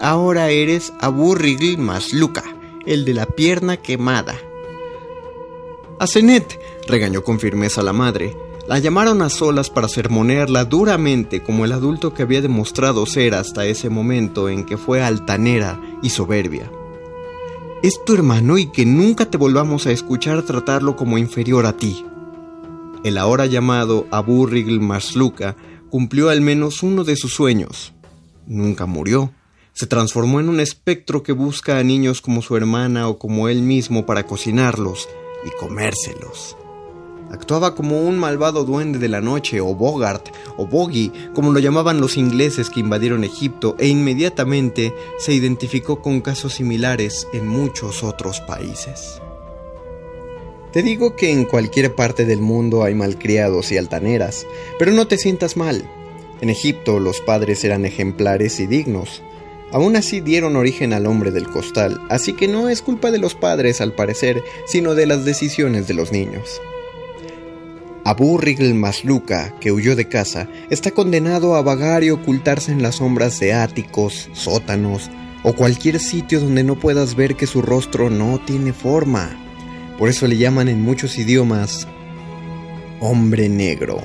Ahora 0.00 0.50
eres 0.50 0.92
Abu 1.00 1.34
Rigl 1.34 1.78
Masluca, 1.78 2.44
el 2.86 3.04
de 3.04 3.14
la 3.14 3.26
pierna 3.26 3.76
quemada. 3.76 4.34
Asenet, 6.00 6.58
regañó 6.88 7.22
con 7.22 7.38
firmeza 7.38 7.82
la 7.82 7.92
madre, 7.92 8.36
la 8.66 8.78
llamaron 8.78 9.20
a 9.20 9.28
solas 9.28 9.68
para 9.68 9.88
sermonearla 9.88 10.64
duramente 10.64 11.42
como 11.42 11.64
el 11.64 11.72
adulto 11.72 12.14
que 12.14 12.22
había 12.22 12.40
demostrado 12.40 13.04
ser 13.04 13.34
hasta 13.34 13.66
ese 13.66 13.90
momento 13.90 14.48
en 14.48 14.64
que 14.64 14.78
fue 14.78 15.02
altanera 15.02 15.80
y 16.02 16.10
soberbia. 16.10 16.70
Es 17.82 18.02
tu 18.04 18.14
hermano 18.14 18.56
y 18.56 18.66
que 18.66 18.86
nunca 18.86 19.26
te 19.26 19.36
volvamos 19.36 19.86
a 19.86 19.92
escuchar 19.92 20.42
tratarlo 20.42 20.96
como 20.96 21.18
inferior 21.18 21.66
a 21.66 21.76
ti. 21.76 22.06
El 23.04 23.18
ahora 23.18 23.44
llamado 23.44 24.06
Abu 24.10 24.46
Rigl 24.46 24.80
Masluka 24.80 25.56
cumplió 25.90 26.30
al 26.30 26.40
menos 26.40 26.82
uno 26.82 27.04
de 27.04 27.16
sus 27.16 27.34
sueños. 27.34 27.92
Nunca 28.46 28.86
murió. 28.86 29.32
Se 29.74 29.86
transformó 29.86 30.40
en 30.40 30.48
un 30.48 30.60
espectro 30.60 31.22
que 31.22 31.32
busca 31.32 31.78
a 31.78 31.82
niños 31.82 32.22
como 32.22 32.40
su 32.40 32.56
hermana 32.56 33.08
o 33.08 33.18
como 33.18 33.50
él 33.50 33.60
mismo 33.60 34.06
para 34.06 34.24
cocinarlos 34.24 35.06
y 35.44 35.50
comérselos. 35.60 36.56
Actuaba 37.34 37.74
como 37.74 38.00
un 38.00 38.16
malvado 38.16 38.62
duende 38.64 39.00
de 39.00 39.08
la 39.08 39.20
noche, 39.20 39.60
o 39.60 39.74
Bogart, 39.74 40.28
o 40.56 40.68
Bogey, 40.68 41.10
como 41.34 41.50
lo 41.50 41.58
llamaban 41.58 42.00
los 42.00 42.16
ingleses 42.16 42.70
que 42.70 42.78
invadieron 42.78 43.24
Egipto, 43.24 43.74
e 43.80 43.88
inmediatamente 43.88 44.94
se 45.18 45.34
identificó 45.34 46.00
con 46.00 46.20
casos 46.20 46.54
similares 46.54 47.26
en 47.32 47.48
muchos 47.48 48.04
otros 48.04 48.40
países. 48.42 49.20
Te 50.72 50.84
digo 50.84 51.16
que 51.16 51.32
en 51.32 51.44
cualquier 51.44 51.96
parte 51.96 52.24
del 52.24 52.40
mundo 52.40 52.84
hay 52.84 52.94
malcriados 52.94 53.72
y 53.72 53.78
altaneras, 53.78 54.46
pero 54.78 54.92
no 54.92 55.08
te 55.08 55.18
sientas 55.18 55.56
mal. 55.56 55.90
En 56.40 56.50
Egipto 56.50 57.00
los 57.00 57.20
padres 57.20 57.64
eran 57.64 57.84
ejemplares 57.84 58.60
y 58.60 58.68
dignos. 58.68 59.24
Aún 59.72 59.96
así 59.96 60.20
dieron 60.20 60.54
origen 60.54 60.92
al 60.92 61.06
hombre 61.06 61.32
del 61.32 61.48
costal, 61.48 62.00
así 62.10 62.34
que 62.34 62.46
no 62.46 62.68
es 62.68 62.80
culpa 62.80 63.10
de 63.10 63.18
los 63.18 63.34
padres 63.34 63.80
al 63.80 63.92
parecer, 63.92 64.44
sino 64.66 64.94
de 64.94 65.06
las 65.06 65.24
decisiones 65.24 65.88
de 65.88 65.94
los 65.94 66.12
niños. 66.12 66.60
Abu 68.04 68.36
Rigl 68.36 68.74
Masluka, 68.74 69.54
que 69.60 69.72
huyó 69.72 69.96
de 69.96 70.08
casa, 70.08 70.46
está 70.68 70.90
condenado 70.90 71.54
a 71.56 71.62
vagar 71.62 72.04
y 72.04 72.10
ocultarse 72.10 72.70
en 72.70 72.82
las 72.82 72.96
sombras 72.96 73.40
de 73.40 73.54
áticos, 73.54 74.28
sótanos 74.34 75.10
o 75.42 75.54
cualquier 75.54 76.00
sitio 76.00 76.40
donde 76.40 76.64
no 76.64 76.78
puedas 76.78 77.14
ver 77.14 77.36
que 77.36 77.46
su 77.46 77.62
rostro 77.62 78.10
no 78.10 78.40
tiene 78.40 78.72
forma. 78.72 79.30
Por 79.98 80.08
eso 80.08 80.26
le 80.26 80.36
llaman 80.36 80.68
en 80.68 80.82
muchos 80.82 81.18
idiomas 81.18 81.86
hombre 83.00 83.48
negro. 83.48 84.00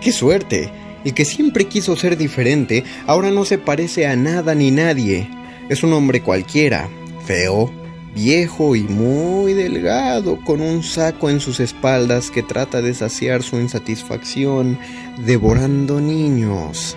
¡Qué 0.00 0.12
suerte! 0.12 0.70
El 1.04 1.14
que 1.14 1.24
siempre 1.24 1.66
quiso 1.66 1.96
ser 1.96 2.16
diferente 2.16 2.84
ahora 3.06 3.30
no 3.30 3.44
se 3.44 3.58
parece 3.58 4.06
a 4.06 4.16
nada 4.16 4.54
ni 4.54 4.70
nadie. 4.70 5.28
Es 5.68 5.82
un 5.82 5.92
hombre 5.92 6.22
cualquiera, 6.22 6.88
feo, 7.26 7.72
viejo 8.14 8.76
y 8.76 8.82
muy 8.82 9.54
delgado, 9.54 10.38
con 10.44 10.60
un 10.60 10.82
saco 10.82 11.30
en 11.30 11.40
sus 11.40 11.60
espaldas 11.60 12.30
que 12.30 12.42
trata 12.42 12.82
de 12.82 12.94
saciar 12.94 13.42
su 13.42 13.56
insatisfacción 13.56 14.78
devorando 15.24 16.00
niños. 16.00 16.96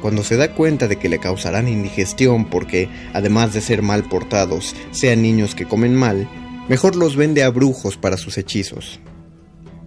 Cuando 0.00 0.22
se 0.22 0.36
da 0.36 0.54
cuenta 0.54 0.86
de 0.86 0.96
que 0.96 1.08
le 1.08 1.18
causarán 1.18 1.66
indigestión 1.66 2.44
porque, 2.44 2.88
además 3.12 3.54
de 3.54 3.60
ser 3.60 3.82
mal 3.82 4.04
portados, 4.04 4.76
sean 4.90 5.22
niños 5.22 5.54
que 5.54 5.66
comen 5.66 5.94
mal, 5.94 6.28
mejor 6.68 6.94
los 6.94 7.16
vende 7.16 7.42
a 7.42 7.48
brujos 7.48 7.96
para 7.96 8.16
sus 8.16 8.36
hechizos. 8.36 9.00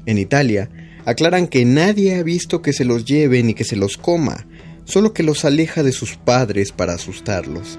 En 0.06 0.18
Italia, 0.18 0.70
aclaran 1.06 1.48
que 1.48 1.66
nadie 1.66 2.16
ha 2.16 2.24
visto 2.24 2.62
que 2.62 2.74
se 2.74 2.84
los 2.84 3.06
lleve 3.06 3.44
ni 3.44 3.54
que 3.54 3.64
se 3.64 3.76
los 3.76 3.98
coma, 3.98 4.48
solo 4.86 5.14
que 5.14 5.24
los 5.24 5.46
aleja 5.46 5.84
de 5.84 5.92
sus 5.92 6.16
padres 6.16 6.72
para 6.72 6.94
asustarlos. 6.94 7.78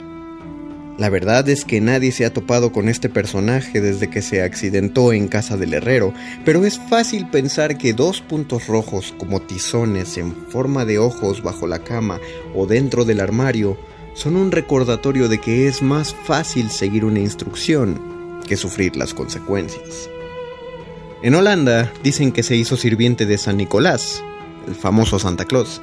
La 0.98 1.10
verdad 1.10 1.48
es 1.48 1.64
que 1.64 1.80
nadie 1.80 2.10
se 2.10 2.24
ha 2.24 2.32
topado 2.32 2.72
con 2.72 2.88
este 2.88 3.08
personaje 3.08 3.80
desde 3.80 4.10
que 4.10 4.20
se 4.20 4.42
accidentó 4.42 5.12
en 5.12 5.28
casa 5.28 5.56
del 5.56 5.74
herrero, 5.74 6.12
pero 6.44 6.64
es 6.64 6.80
fácil 6.90 7.28
pensar 7.30 7.78
que 7.78 7.92
dos 7.92 8.20
puntos 8.20 8.66
rojos 8.66 9.14
como 9.16 9.40
tizones 9.40 10.18
en 10.18 10.34
forma 10.34 10.84
de 10.84 10.98
ojos 10.98 11.40
bajo 11.40 11.68
la 11.68 11.78
cama 11.84 12.18
o 12.52 12.66
dentro 12.66 13.04
del 13.04 13.20
armario 13.20 13.78
son 14.14 14.34
un 14.34 14.50
recordatorio 14.50 15.28
de 15.28 15.40
que 15.40 15.68
es 15.68 15.82
más 15.82 16.16
fácil 16.24 16.68
seguir 16.68 17.04
una 17.04 17.20
instrucción 17.20 18.40
que 18.48 18.56
sufrir 18.56 18.96
las 18.96 19.14
consecuencias. 19.14 20.10
En 21.22 21.36
Holanda 21.36 21.92
dicen 22.02 22.32
que 22.32 22.42
se 22.42 22.56
hizo 22.56 22.76
sirviente 22.76 23.24
de 23.24 23.38
San 23.38 23.56
Nicolás, 23.56 24.24
el 24.66 24.74
famoso 24.74 25.20
Santa 25.20 25.44
Claus, 25.44 25.80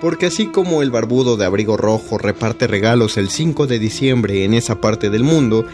porque 0.00 0.26
así 0.26 0.46
como 0.46 0.82
el 0.82 0.90
barbudo 0.90 1.36
de 1.36 1.44
abrigo 1.44 1.76
rojo 1.76 2.18
reparte 2.18 2.66
regalos 2.66 3.16
el 3.16 3.30
5 3.30 3.66
de 3.66 3.78
diciembre 3.78 4.44
en 4.44 4.54
esa 4.54 4.80
parte 4.80 5.10
del 5.10 5.24
mundo, 5.24 5.64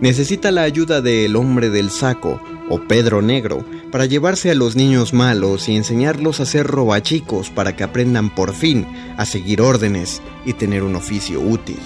necesita 0.00 0.50
la 0.50 0.62
ayuda 0.62 1.00
del 1.00 1.36
hombre 1.36 1.70
del 1.70 1.90
saco, 1.90 2.40
o 2.68 2.80
Pedro 2.80 3.22
Negro, 3.22 3.64
para 3.90 4.06
llevarse 4.06 4.50
a 4.50 4.54
los 4.54 4.74
niños 4.76 5.12
malos 5.12 5.68
y 5.68 5.76
enseñarlos 5.76 6.40
a 6.40 6.46
ser 6.46 6.66
robachicos 6.66 7.50
para 7.50 7.76
que 7.76 7.84
aprendan 7.84 8.34
por 8.34 8.54
fin 8.54 8.86
a 9.16 9.26
seguir 9.26 9.60
órdenes 9.60 10.22
y 10.44 10.54
tener 10.54 10.82
un 10.82 10.96
oficio 10.96 11.40
útil. 11.40 11.78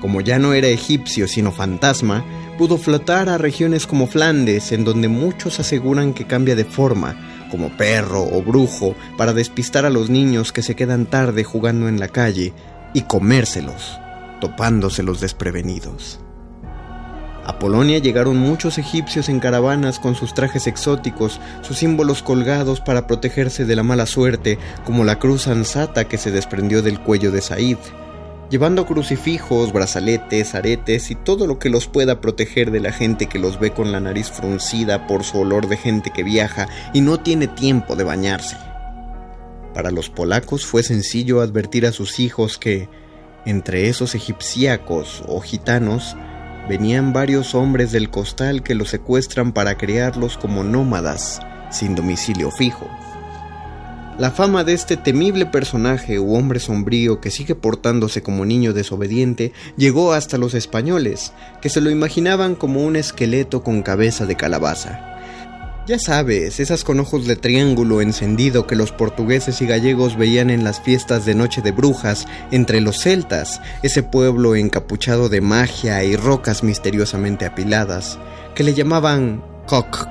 Como 0.00 0.20
ya 0.20 0.38
no 0.38 0.54
era 0.54 0.68
egipcio 0.68 1.26
sino 1.26 1.50
fantasma, 1.50 2.24
pudo 2.56 2.78
flotar 2.78 3.28
a 3.28 3.38
regiones 3.38 3.86
como 3.86 4.06
Flandes, 4.06 4.72
en 4.72 4.84
donde 4.84 5.08
muchos 5.08 5.58
aseguran 5.60 6.14
que 6.14 6.24
cambia 6.24 6.54
de 6.54 6.64
forma, 6.64 7.16
como 7.50 7.70
perro 7.76 8.22
o 8.22 8.42
brujo, 8.42 8.94
para 9.16 9.32
despistar 9.32 9.84
a 9.84 9.90
los 9.90 10.10
niños 10.10 10.52
que 10.52 10.62
se 10.62 10.76
quedan 10.76 11.06
tarde 11.06 11.44
jugando 11.44 11.88
en 11.88 12.00
la 12.00 12.08
calle 12.08 12.52
y 12.94 13.02
comérselos, 13.02 13.98
topándoselos 14.40 15.20
desprevenidos. 15.20 16.20
A 17.48 17.58
Polonia 17.58 17.98
llegaron 17.98 18.36
muchos 18.36 18.76
egipcios 18.76 19.30
en 19.30 19.40
caravanas 19.40 19.98
con 19.98 20.14
sus 20.14 20.34
trajes 20.34 20.66
exóticos, 20.66 21.40
sus 21.62 21.78
símbolos 21.78 22.22
colgados 22.22 22.80
para 22.80 23.06
protegerse 23.06 23.64
de 23.64 23.74
la 23.74 23.82
mala 23.82 24.04
suerte, 24.04 24.58
como 24.84 25.02
la 25.02 25.18
cruz 25.18 25.48
ansata 25.48 26.04
que 26.04 26.18
se 26.18 26.30
desprendió 26.30 26.82
del 26.82 27.00
cuello 27.00 27.30
de 27.30 27.40
Said, 27.40 27.78
llevando 28.50 28.86
crucifijos, 28.86 29.72
brazaletes, 29.72 30.54
aretes 30.54 31.10
y 31.10 31.14
todo 31.14 31.46
lo 31.46 31.58
que 31.58 31.70
los 31.70 31.86
pueda 31.86 32.20
proteger 32.20 32.70
de 32.70 32.80
la 32.80 32.92
gente 32.92 33.26
que 33.26 33.38
los 33.38 33.60
ve 33.60 33.72
con 33.72 33.92
la 33.92 34.00
nariz 34.00 34.30
fruncida 34.30 35.06
por 35.06 35.24
su 35.24 35.38
olor 35.38 35.68
de 35.68 35.76
gente 35.76 36.10
que 36.10 36.22
viaja 36.22 36.68
y 36.94 37.00
no 37.00 37.18
tiene 37.20 37.46
tiempo 37.46 37.96
de 37.96 38.04
bañarse. 38.04 38.56
Para 39.74 39.90
los 39.90 40.08
polacos 40.08 40.66
fue 40.66 40.82
sencillo 40.82 41.40
advertir 41.40 41.86
a 41.86 41.92
sus 41.92 42.18
hijos 42.20 42.58
que, 42.58 42.88
entre 43.44 43.88
esos 43.88 44.14
egipciacos 44.14 45.22
o 45.26 45.40
gitanos, 45.40 46.16
venían 46.68 47.12
varios 47.12 47.54
hombres 47.54 47.92
del 47.92 48.10
costal 48.10 48.62
que 48.62 48.74
los 48.74 48.90
secuestran 48.90 49.52
para 49.52 49.76
criarlos 49.76 50.36
como 50.36 50.64
nómadas, 50.64 51.40
sin 51.70 51.94
domicilio 51.94 52.50
fijo. 52.50 52.88
La 54.18 54.32
fama 54.32 54.64
de 54.64 54.72
este 54.72 54.96
temible 54.96 55.46
personaje 55.46 56.18
u 56.18 56.34
hombre 56.34 56.58
sombrío 56.58 57.20
que 57.20 57.30
sigue 57.30 57.54
portándose 57.54 58.20
como 58.20 58.44
niño 58.44 58.72
desobediente 58.72 59.52
llegó 59.76 60.12
hasta 60.12 60.38
los 60.38 60.54
españoles, 60.54 61.32
que 61.62 61.68
se 61.68 61.80
lo 61.80 61.88
imaginaban 61.88 62.56
como 62.56 62.84
un 62.84 62.96
esqueleto 62.96 63.62
con 63.62 63.82
cabeza 63.82 64.26
de 64.26 64.34
calabaza. 64.34 65.14
Ya 65.86 66.00
sabes, 66.00 66.58
esas 66.58 66.82
con 66.82 66.98
ojos 66.98 67.28
de 67.28 67.36
triángulo 67.36 68.00
encendido 68.00 68.66
que 68.66 68.74
los 68.74 68.90
portugueses 68.90 69.62
y 69.62 69.66
gallegos 69.66 70.18
veían 70.18 70.50
en 70.50 70.64
las 70.64 70.80
fiestas 70.80 71.24
de 71.24 71.36
Noche 71.36 71.62
de 71.62 71.70
Brujas 71.70 72.26
entre 72.50 72.80
los 72.80 72.98
celtas, 72.98 73.62
ese 73.84 74.02
pueblo 74.02 74.56
encapuchado 74.56 75.28
de 75.28 75.40
magia 75.40 76.02
y 76.02 76.16
rocas 76.16 76.64
misteriosamente 76.64 77.46
apiladas, 77.46 78.18
que 78.56 78.64
le 78.64 78.74
llamaban 78.74 79.44
cock 79.68 80.08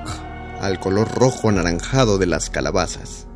al 0.62 0.80
color 0.80 1.14
rojo 1.14 1.50
anaranjado 1.50 2.16
de 2.16 2.26
las 2.26 2.48
calabazas. 2.48 3.27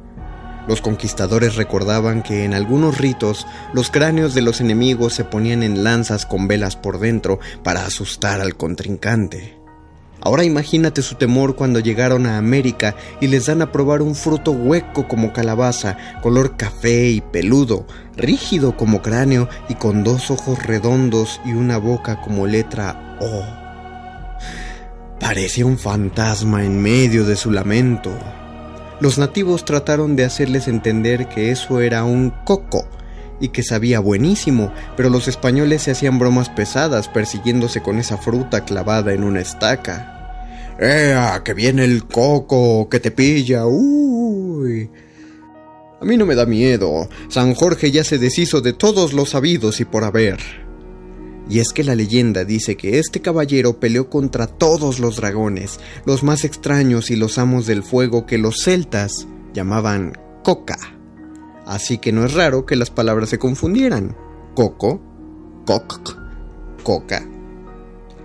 Los 0.66 0.80
conquistadores 0.80 1.56
recordaban 1.56 2.22
que 2.22 2.44
en 2.44 2.54
algunos 2.54 2.98
ritos 2.98 3.46
los 3.72 3.90
cráneos 3.90 4.34
de 4.34 4.42
los 4.42 4.60
enemigos 4.60 5.12
se 5.14 5.24
ponían 5.24 5.62
en 5.62 5.82
lanzas 5.82 6.26
con 6.26 6.46
velas 6.48 6.76
por 6.76 6.98
dentro 6.98 7.40
para 7.62 7.84
asustar 7.84 8.40
al 8.40 8.56
contrincante. 8.56 9.62
Ahora 10.24 10.44
imagínate 10.44 11.02
su 11.02 11.16
temor 11.16 11.56
cuando 11.56 11.80
llegaron 11.80 12.26
a 12.26 12.38
América 12.38 12.94
y 13.20 13.26
les 13.26 13.46
dan 13.46 13.60
a 13.60 13.72
probar 13.72 14.02
un 14.02 14.14
fruto 14.14 14.52
hueco 14.52 15.08
como 15.08 15.32
calabaza, 15.32 15.96
color 16.22 16.56
café 16.56 17.08
y 17.08 17.20
peludo, 17.20 17.88
rígido 18.16 18.76
como 18.76 19.02
cráneo 19.02 19.48
y 19.68 19.74
con 19.74 20.04
dos 20.04 20.30
ojos 20.30 20.62
redondos 20.62 21.40
y 21.44 21.54
una 21.54 21.76
boca 21.78 22.20
como 22.20 22.46
letra 22.46 23.18
O. 23.20 23.42
Parecía 25.18 25.66
un 25.66 25.78
fantasma 25.78 26.64
en 26.64 26.80
medio 26.80 27.24
de 27.24 27.34
su 27.34 27.50
lamento. 27.50 28.12
Los 29.02 29.18
nativos 29.18 29.64
trataron 29.64 30.14
de 30.14 30.24
hacerles 30.24 30.68
entender 30.68 31.26
que 31.26 31.50
eso 31.50 31.80
era 31.80 32.04
un 32.04 32.30
coco 32.44 32.86
y 33.40 33.48
que 33.48 33.64
sabía 33.64 33.98
buenísimo, 33.98 34.72
pero 34.96 35.10
los 35.10 35.26
españoles 35.26 35.82
se 35.82 35.90
hacían 35.90 36.20
bromas 36.20 36.50
pesadas 36.50 37.08
persiguiéndose 37.08 37.82
con 37.82 37.98
esa 37.98 38.16
fruta 38.16 38.64
clavada 38.64 39.12
en 39.12 39.24
una 39.24 39.40
estaca. 39.40 40.76
¡Ea! 40.78 41.42
¡Que 41.44 41.52
viene 41.52 41.82
el 41.82 42.04
coco! 42.04 42.88
¡Que 42.88 43.00
te 43.00 43.10
pilla! 43.10 43.66
¡Uy! 43.66 44.88
A 46.00 46.04
mí 46.04 46.16
no 46.16 46.24
me 46.24 46.36
da 46.36 46.46
miedo. 46.46 47.08
San 47.28 47.56
Jorge 47.56 47.90
ya 47.90 48.04
se 48.04 48.18
deshizo 48.18 48.60
de 48.60 48.72
todos 48.72 49.14
los 49.14 49.30
sabidos 49.30 49.80
y 49.80 49.84
por 49.84 50.04
haber. 50.04 50.38
Y 51.52 51.60
es 51.60 51.74
que 51.74 51.84
la 51.84 51.94
leyenda 51.94 52.46
dice 52.46 52.78
que 52.78 52.98
este 52.98 53.20
caballero 53.20 53.78
peleó 53.78 54.08
contra 54.08 54.46
todos 54.46 54.98
los 55.00 55.16
dragones, 55.16 55.80
los 56.06 56.22
más 56.22 56.44
extraños 56.44 57.10
y 57.10 57.16
los 57.16 57.36
amos 57.36 57.66
del 57.66 57.82
fuego 57.82 58.24
que 58.24 58.38
los 58.38 58.62
celtas 58.62 59.26
llamaban 59.52 60.16
coca. 60.42 60.78
Así 61.66 61.98
que 61.98 62.10
no 62.10 62.24
es 62.24 62.32
raro 62.32 62.64
que 62.64 62.74
las 62.74 62.88
palabras 62.88 63.28
se 63.28 63.38
confundieran. 63.38 64.16
Coco, 64.54 65.02
coc, 65.66 66.16
coca. 66.82 67.28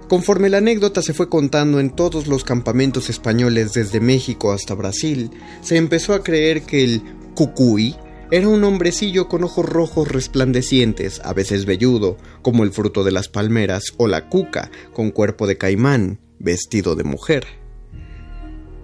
Conforme 0.07 0.47
la 0.47 0.59
anécdota 0.59 1.01
se 1.01 1.13
fue 1.13 1.27
contando 1.27 1.81
en 1.81 1.89
todos 1.89 2.27
los 2.27 2.45
campamentos 2.45 3.09
españoles 3.09 3.73
desde 3.73 3.99
México 3.99 4.53
hasta 4.53 4.73
Brasil, 4.73 5.31
se 5.61 5.75
empezó 5.75 6.13
a 6.13 6.23
creer 6.23 6.61
que 6.61 6.81
el 6.85 7.01
cucuy 7.35 7.93
era 8.29 8.49
un 8.49 8.63
hombrecillo 8.63 9.29
con 9.29 9.43
ojos 9.43 9.65
rojos 9.65 10.09
resplandecientes, 10.09 11.21
a 11.23 11.33
veces 11.33 11.65
velludo, 11.65 12.17
como 12.41 12.63
el 12.63 12.71
fruto 12.71 13.03
de 13.05 13.11
las 13.11 13.29
palmeras, 13.29 13.93
o 13.95 14.07
la 14.07 14.27
cuca, 14.27 14.69
con 14.93 15.11
cuerpo 15.11 15.47
de 15.47 15.57
caimán, 15.57 16.19
vestido 16.37 16.95
de 16.95 17.05
mujer. 17.05 17.45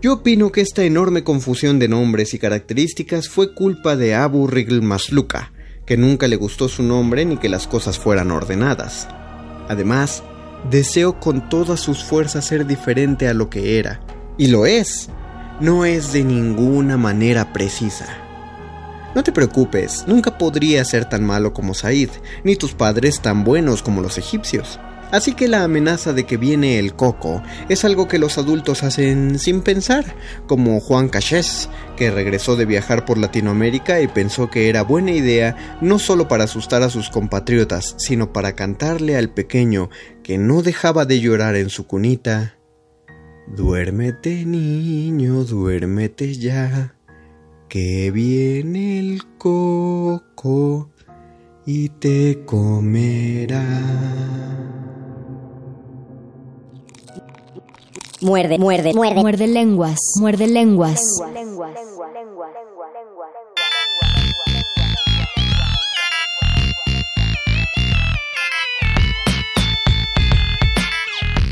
Yo 0.02 0.14
opino 0.14 0.52
que 0.52 0.62
esta 0.62 0.84
enorme 0.84 1.24
confusión 1.24 1.78
de 1.80 1.88
nombres 1.88 2.34
y 2.34 2.40
características 2.40 3.28
fue 3.28 3.54
culpa 3.54 3.96
de 3.96 4.16
Abu 4.16 4.48
Rigl 4.48 4.82
Masluka, 4.82 5.52
que 5.86 5.98
nunca 5.98 6.28
le 6.28 6.38
gustó 6.38 6.70
su 6.70 6.84
nombre 6.84 7.26
ni 7.26 7.38
que 7.38 7.50
las 7.50 7.68
cosas 7.68 8.00
fueran 8.00 8.32
ordenadas. 8.32 9.08
Además, 9.68 10.24
deseo 10.70 11.20
con 11.20 11.50
todas 11.50 11.82
sus 11.82 12.04
fuerzas 12.04 12.46
ser 12.46 12.66
diferente 12.66 13.28
a 13.28 13.34
lo 13.34 13.50
que 13.50 13.78
era, 13.80 14.02
y 14.38 14.48
lo 14.48 14.66
es. 14.66 15.10
No 15.60 15.86
es 15.86 16.14
de 16.14 16.24
ninguna 16.24 16.98
manera 16.98 17.54
precisa. 17.54 18.23
No 19.16 19.24
te 19.24 19.32
preocupes, 19.32 20.06
nunca 20.08 20.38
podría 20.38 20.84
ser 20.86 21.06
tan 21.06 21.24
malo 21.24 21.54
como 21.54 21.74
Said, 21.74 22.10
ni 22.44 22.56
tus 22.56 22.74
padres 22.74 23.22
tan 23.22 23.44
buenos 23.44 23.84
como 23.84 24.02
los 24.02 24.18
egipcios. 24.18 24.80
Así 25.14 25.36
que 25.36 25.48
la 25.48 25.64
amenaza 25.64 26.12
de 26.12 26.24
que 26.26 26.38
viene 26.38 26.80
el 26.80 26.96
coco 26.96 27.44
es 27.70 27.86
algo 27.86 28.08
que 28.08 28.18
los 28.18 28.40
adultos 28.40 28.82
hacen 28.82 29.38
sin 29.38 29.62
pensar, 29.62 30.16
como 30.48 30.80
Juan 30.80 31.08
Cachés, 31.08 31.70
que 31.96 32.10
regresó 32.10 32.56
de 32.56 32.66
viajar 32.66 33.06
por 33.06 33.20
Latinoamérica 33.20 34.02
y 34.02 34.08
pensó 34.08 34.50
que 34.50 34.70
era 34.70 34.82
buena 34.82 35.12
idea 35.12 35.78
no 35.82 36.00
solo 36.00 36.28
para 36.28 36.46
asustar 36.46 36.82
a 36.82 36.90
sus 36.90 37.12
compatriotas, 37.12 37.94
sino 38.00 38.34
para 38.34 38.54
cantarle 38.54 39.16
al 39.16 39.30
pequeño 39.30 39.92
que 40.24 40.40
no 40.40 40.64
dejaba 40.64 41.06
de 41.06 41.20
llorar 41.20 41.56
en 41.58 41.70
su 41.70 41.86
cunita. 41.86 42.58
Duérmete 43.46 44.46
niño, 44.46 45.44
duérmete 45.44 46.34
ya, 46.34 46.93
que 47.74 48.12
viene 48.12 49.00
el 49.00 49.24
coco 49.40 50.92
y 51.66 51.90
te 51.90 52.46
comerá. 52.46 53.66
Muerde, 58.22 58.60
muerde, 58.60 58.94
muerde. 58.94 59.22
Muerde 59.22 59.48
lenguas, 59.48 59.98
muerde 60.20 60.46
lenguas. 60.46 61.02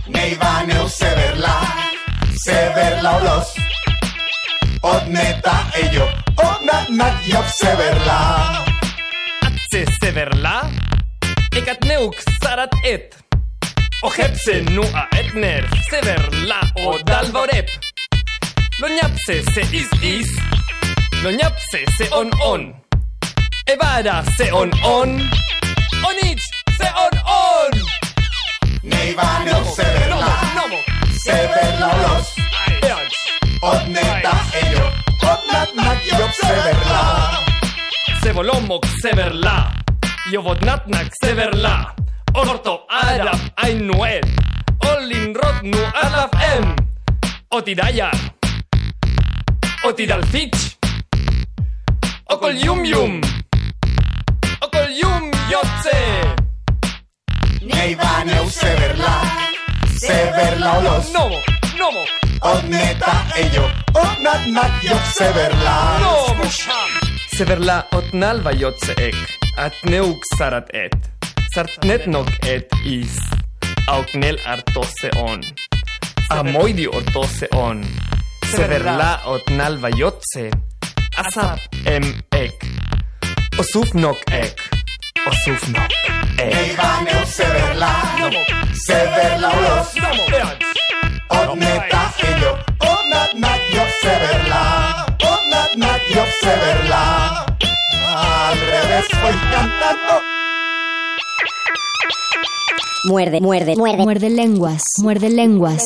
Neivaneu 0.08 0.88
severla, 0.88 1.62
severla 2.46 3.18
olos. 3.18 3.71
Odneta 4.84 5.56
ello, 5.74 6.08
odna 6.38 6.86
nadie 6.90 7.38
severla. 7.60 8.64
Se 9.72 9.86
severla, 10.02 10.70
Ekat 11.56 11.84
neuk 11.86 12.16
sarat 12.42 12.74
et. 12.84 13.16
Ohepse 14.02 14.62
nu 14.72 14.82
a 14.94 15.06
etner. 15.20 15.68
Sever 15.90 16.30
la 16.48 16.62
o 16.82 16.98
dalvorep. 17.06 17.70
Lo 18.80 18.88
ñapse 18.88 19.44
se 19.54 19.62
is 19.76 19.90
is. 20.02 20.30
Lo 21.24 21.30
ñapse 21.32 21.86
se 21.98 22.08
on 22.12 22.32
on. 22.44 22.74
Evara 23.68 24.24
se 24.38 24.52
on 24.52 24.72
on. 24.84 25.10
Onich 26.10 26.46
se 26.78 26.90
on 27.06 27.16
on. 27.26 27.74
Neivaneu 28.84 29.64
severla. 29.76 30.34
Nomo. 30.56 30.80
Severla 31.26 31.88
olos. 31.96 32.42
Onneta 33.62 34.34
ello, 34.58 34.90
onnat 35.22 35.70
nak 35.78 36.00
jo 36.02 36.26
severla. 36.34 37.02
Sevolomok 38.24 38.86
severla, 39.02 39.70
jo 40.34 40.42
vodnat 40.42 40.88
nak 40.90 41.14
severla. 41.22 41.94
Orto 42.34 42.90
adam 42.90 43.38
ainuel, 43.62 44.26
olin 44.90 45.36
rot 45.38 45.62
nu 45.62 45.78
alaf 45.94 46.34
em. 46.42 46.74
Oti 47.54 47.76
daya, 47.78 48.10
oti 49.86 50.10
dalfich, 50.10 50.58
okol 52.34 52.58
yum 52.58 52.82
yum. 52.86 53.22
Okol 54.66 54.90
yum 54.90 55.30
yotze. 55.54 56.02
Nei 57.62 57.94
baneu 57.94 58.50
severla, 58.50 59.22
severla 60.02 60.78
olos. 60.82 61.14
Novo, 61.14 61.38
novo. 61.78 62.31
Odneta 62.42 63.12
ello. 63.36 63.70
Odnatnak 63.94 64.84
job 64.84 65.02
severla. 65.14 66.00
Nomo. 66.00 66.44
Severla 67.38 67.84
otnal 67.94 68.42
vayotze 68.44 68.96
ek. 68.98 69.16
Atneuk 69.58 70.26
sarat 70.38 70.70
et. 70.74 70.98
Sartnetnok 71.54 72.30
et 72.50 72.66
is. 72.86 73.20
Auknel 73.88 74.40
artose 74.46 75.12
on. 75.22 75.44
Amoidi 76.30 76.88
ortose 76.88 77.48
on. 77.54 77.86
Severla 78.56 79.20
otnal 79.26 79.78
vayotze. 79.78 80.50
Asap 81.22 81.60
em 81.86 82.10
ek. 82.34 82.66
Osufnok 83.62 84.18
ek. 84.34 84.66
Osufnok 85.30 85.94
ek. 86.42 86.58
Neivaneu 86.58 87.24
severla. 87.38 87.94
Severla 88.88 89.52
Al 98.04 98.60
revés 98.60 99.06
voy 99.22 99.34
cantando. 99.52 100.22
Muerde, 103.06 103.42
muerde, 103.42 103.76
muerde. 103.76 104.04
Muerde 104.04 104.30
lenguas, 104.30 104.84
muerde 105.02 105.30
lenguas. 105.30 105.84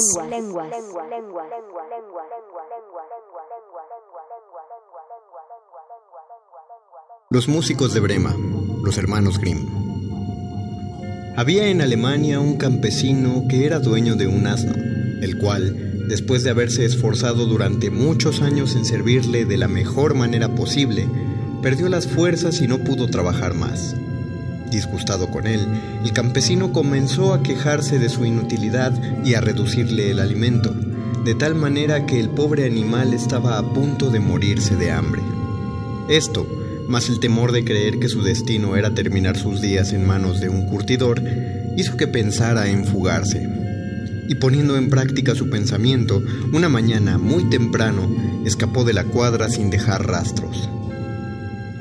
Los 7.29 7.47
músicos 7.47 7.93
de 7.93 7.99
Brema, 7.99 8.35
los 8.83 8.97
hermanos 8.97 9.39
Grimm. 9.39 9.65
Había 11.37 11.67
en 11.67 11.81
Alemania 11.81 12.39
un 12.39 12.55
campesino 12.57 13.45
que 13.49 13.65
era 13.65 13.79
dueño 13.79 14.15
de 14.15 14.27
un 14.27 14.47
asno, 14.47 14.73
el 15.21 15.37
cual, 15.37 16.07
después 16.07 16.43
de 16.43 16.49
haberse 16.49 16.85
esforzado 16.85 17.45
durante 17.45 17.89
muchos 17.89 18.41
años 18.41 18.75
en 18.75 18.85
servirle 18.85 19.45
de 19.45 19.57
la 19.57 19.67
mejor 19.67 20.13
manera 20.13 20.55
posible, 20.55 21.07
perdió 21.61 21.89
las 21.89 22.07
fuerzas 22.07 22.61
y 22.61 22.67
no 22.67 22.79
pudo 22.79 23.07
trabajar 23.07 23.53
más. 23.53 23.95
Disgustado 24.71 25.31
con 25.31 25.47
él, 25.47 25.61
el 26.03 26.11
campesino 26.11 26.73
comenzó 26.73 27.33
a 27.33 27.43
quejarse 27.43 27.99
de 27.99 28.09
su 28.09 28.25
inutilidad 28.25 28.93
y 29.23 29.35
a 29.35 29.41
reducirle 29.41 30.11
el 30.11 30.19
alimento, 30.19 30.75
de 31.23 31.33
tal 31.35 31.55
manera 31.55 32.05
que 32.05 32.19
el 32.19 32.29
pobre 32.29 32.65
animal 32.65 33.13
estaba 33.13 33.57
a 33.57 33.73
punto 33.73 34.09
de 34.11 34.19
morirse 34.19 34.75
de 34.75 34.91
hambre. 34.91 35.21
Esto, 36.09 36.45
más 36.87 37.09
el 37.09 37.19
temor 37.19 37.51
de 37.51 37.65
creer 37.65 37.99
que 37.99 38.09
su 38.09 38.21
destino 38.21 38.75
era 38.75 38.93
terminar 38.93 39.37
sus 39.37 39.61
días 39.61 39.91
en 39.93 40.05
manos 40.05 40.39
de 40.39 40.49
un 40.49 40.67
curtidor, 40.67 41.21
hizo 41.77 41.97
que 41.97 42.07
pensara 42.07 42.69
en 42.69 42.85
fugarse. 42.85 43.64
Y 44.27 44.35
poniendo 44.35 44.77
en 44.77 44.89
práctica 44.89 45.35
su 45.35 45.49
pensamiento, 45.49 46.23
una 46.51 46.69
mañana 46.69 47.17
muy 47.17 47.43
temprano 47.45 48.09
escapó 48.45 48.83
de 48.83 48.93
la 48.93 49.03
cuadra 49.03 49.49
sin 49.49 49.69
dejar 49.69 50.07
rastros. 50.07 50.69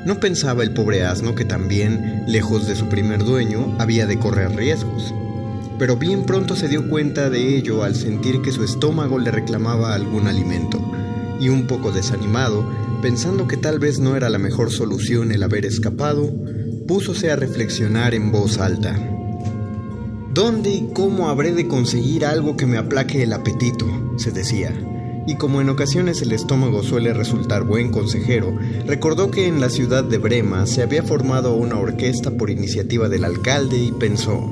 No 0.05 0.19
pensaba 0.19 0.61
el 0.61 0.71
pobre 0.71 1.03
asno 1.03 1.33
que 1.33 1.45
también, 1.45 2.25
lejos 2.27 2.67
de 2.67 2.75
su 2.75 2.87
primer 2.87 3.23
dueño, 3.23 3.75
había 3.79 4.05
de 4.05 4.19
correr 4.19 4.55
riesgos. 4.55 5.13
Pero 5.79 5.97
bien 5.97 6.25
pronto 6.25 6.55
se 6.55 6.67
dio 6.67 6.87
cuenta 6.87 7.31
de 7.31 7.57
ello 7.57 7.83
al 7.83 7.95
sentir 7.95 8.41
que 8.43 8.51
su 8.51 8.63
estómago 8.63 9.17
le 9.17 9.31
reclamaba 9.31 9.95
algún 9.95 10.27
alimento, 10.27 10.79
y 11.39 11.49
un 11.49 11.65
poco 11.65 11.91
desanimado, 11.91 12.69
pensando 13.01 13.47
que 13.47 13.57
tal 13.57 13.79
vez 13.79 13.99
no 13.99 14.15
era 14.15 14.29
la 14.29 14.37
mejor 14.37 14.71
solución 14.71 15.31
el 15.31 15.41
haber 15.41 15.65
escapado, 15.65 16.31
púsose 16.87 17.31
a 17.31 17.35
reflexionar 17.35 18.13
en 18.13 18.31
voz 18.31 18.59
alta. 18.59 19.14
¿Dónde 20.35 20.69
y 20.69 20.89
cómo 20.91 21.29
habré 21.29 21.53
de 21.53 21.69
conseguir 21.69 22.25
algo 22.25 22.57
que 22.57 22.65
me 22.65 22.77
aplaque 22.77 23.23
el 23.23 23.31
apetito? 23.31 23.85
se 24.17 24.31
decía. 24.31 24.73
Y 25.25 25.35
como 25.35 25.61
en 25.61 25.69
ocasiones 25.69 26.21
el 26.21 26.33
estómago 26.33 26.83
suele 26.83 27.13
resultar 27.13 27.63
buen 27.63 27.89
consejero, 27.89 28.53
recordó 28.85 29.31
que 29.31 29.47
en 29.47 29.61
la 29.61 29.69
ciudad 29.69 30.03
de 30.03 30.17
Brema 30.17 30.67
se 30.67 30.83
había 30.83 31.03
formado 31.03 31.55
una 31.55 31.79
orquesta 31.79 32.31
por 32.31 32.49
iniciativa 32.49 33.07
del 33.07 33.23
alcalde 33.23 33.77
y 33.77 33.93
pensó, 33.93 34.43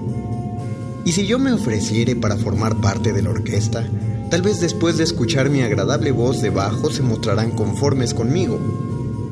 ¿y 1.03 1.11
si 1.11 1.27
yo 1.27 1.37
me 1.37 1.51
ofreciere 1.51 2.15
para 2.15 2.37
formar 2.37 2.79
parte 2.79 3.11
de 3.11 3.21
la 3.21 3.31
orquesta? 3.31 3.85
Tal 4.29 4.41
vez 4.41 4.61
después 4.61 4.97
de 4.97 5.03
escuchar 5.03 5.49
mi 5.49 5.63
agradable 5.63 6.13
voz 6.13 6.41
de 6.41 6.49
bajo 6.49 6.91
se 6.91 7.01
mostrarán 7.01 7.51
conformes 7.51 8.13
conmigo. 8.13 8.57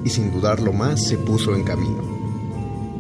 Y 0.04 0.10
sin 0.10 0.34
dudarlo 0.34 0.74
más 0.74 1.02
se 1.08 1.18
puso 1.18 1.56
en 1.56 1.64
camino. 1.64 2.21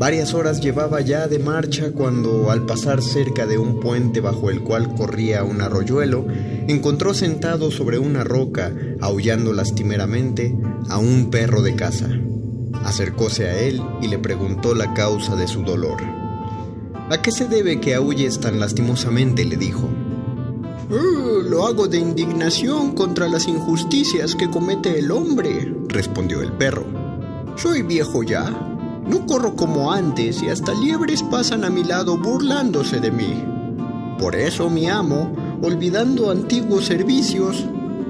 Varias 0.01 0.33
horas 0.33 0.61
llevaba 0.61 0.99
ya 1.01 1.27
de 1.27 1.38
marcha 1.38 1.91
cuando, 1.91 2.49
al 2.49 2.65
pasar 2.65 3.03
cerca 3.03 3.45
de 3.45 3.59
un 3.59 3.80
puente 3.80 4.19
bajo 4.19 4.49
el 4.49 4.63
cual 4.63 4.95
corría 4.95 5.43
un 5.43 5.61
arroyuelo, 5.61 6.25
encontró 6.67 7.13
sentado 7.13 7.69
sobre 7.69 7.99
una 7.99 8.23
roca, 8.23 8.73
aullando 8.99 9.53
lastimeramente, 9.53 10.57
a 10.89 10.97
un 10.97 11.30
perro 11.30 11.61
de 11.61 11.75
casa. 11.75 12.09
Acercóse 12.83 13.45
a 13.45 13.59
él 13.59 13.80
y 14.01 14.07
le 14.07 14.17
preguntó 14.17 14.73
la 14.73 14.91
causa 14.95 15.35
de 15.35 15.47
su 15.47 15.61
dolor. 15.61 16.01
¿A 17.11 17.21
qué 17.21 17.31
se 17.31 17.47
debe 17.47 17.80
que 17.80 17.93
aulles 17.93 18.39
tan 18.39 18.59
lastimosamente? 18.59 19.45
le 19.45 19.55
dijo. 19.55 19.88
"Eh, 20.89 21.43
lo 21.47 21.67
hago 21.67 21.88
de 21.88 21.99
indignación 21.99 22.95
contra 22.95 23.27
las 23.27 23.47
injusticias 23.47 24.33
que 24.33 24.49
comete 24.49 24.97
el 24.97 25.11
hombre, 25.11 25.71
respondió 25.89 26.41
el 26.41 26.53
perro. 26.53 26.88
Soy 27.55 27.83
viejo 27.83 28.23
ya. 28.23 28.70
No 29.07 29.25
corro 29.25 29.55
como 29.55 29.91
antes 29.91 30.41
y 30.43 30.49
hasta 30.49 30.73
liebres 30.73 31.23
pasan 31.23 31.63
a 31.63 31.69
mi 31.69 31.83
lado 31.83 32.17
burlándose 32.17 32.99
de 32.99 33.11
mí. 33.11 33.43
Por 34.19 34.35
eso 34.35 34.69
mi 34.69 34.88
amo, 34.88 35.33
olvidando 35.61 36.30
antiguos 36.30 36.85
servicios, 36.85 37.65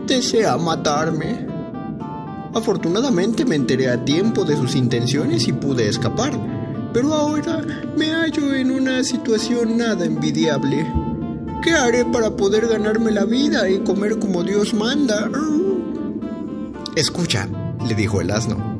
desea 0.05 0.57
matarme. 0.57 1.47
Afortunadamente 2.53 3.45
me 3.45 3.55
enteré 3.55 3.89
a 3.89 4.03
tiempo 4.03 4.43
de 4.43 4.57
sus 4.57 4.75
intenciones 4.75 5.47
y 5.47 5.53
pude 5.53 5.87
escapar, 5.87 6.33
pero 6.93 7.13
ahora 7.13 7.61
me 7.95 8.11
hallo 8.11 8.53
en 8.53 8.71
una 8.71 9.03
situación 9.03 9.77
nada 9.77 10.03
envidiable. 10.05 10.85
¿Qué 11.63 11.71
haré 11.71 12.03
para 12.05 12.35
poder 12.35 12.67
ganarme 12.67 13.11
la 13.11 13.23
vida 13.23 13.69
y 13.69 13.79
comer 13.79 14.19
como 14.19 14.43
Dios 14.43 14.73
manda? 14.73 15.29
Escucha, 16.95 17.47
le 17.87 17.95
dijo 17.95 18.19
el 18.19 18.31
asno. 18.31 18.70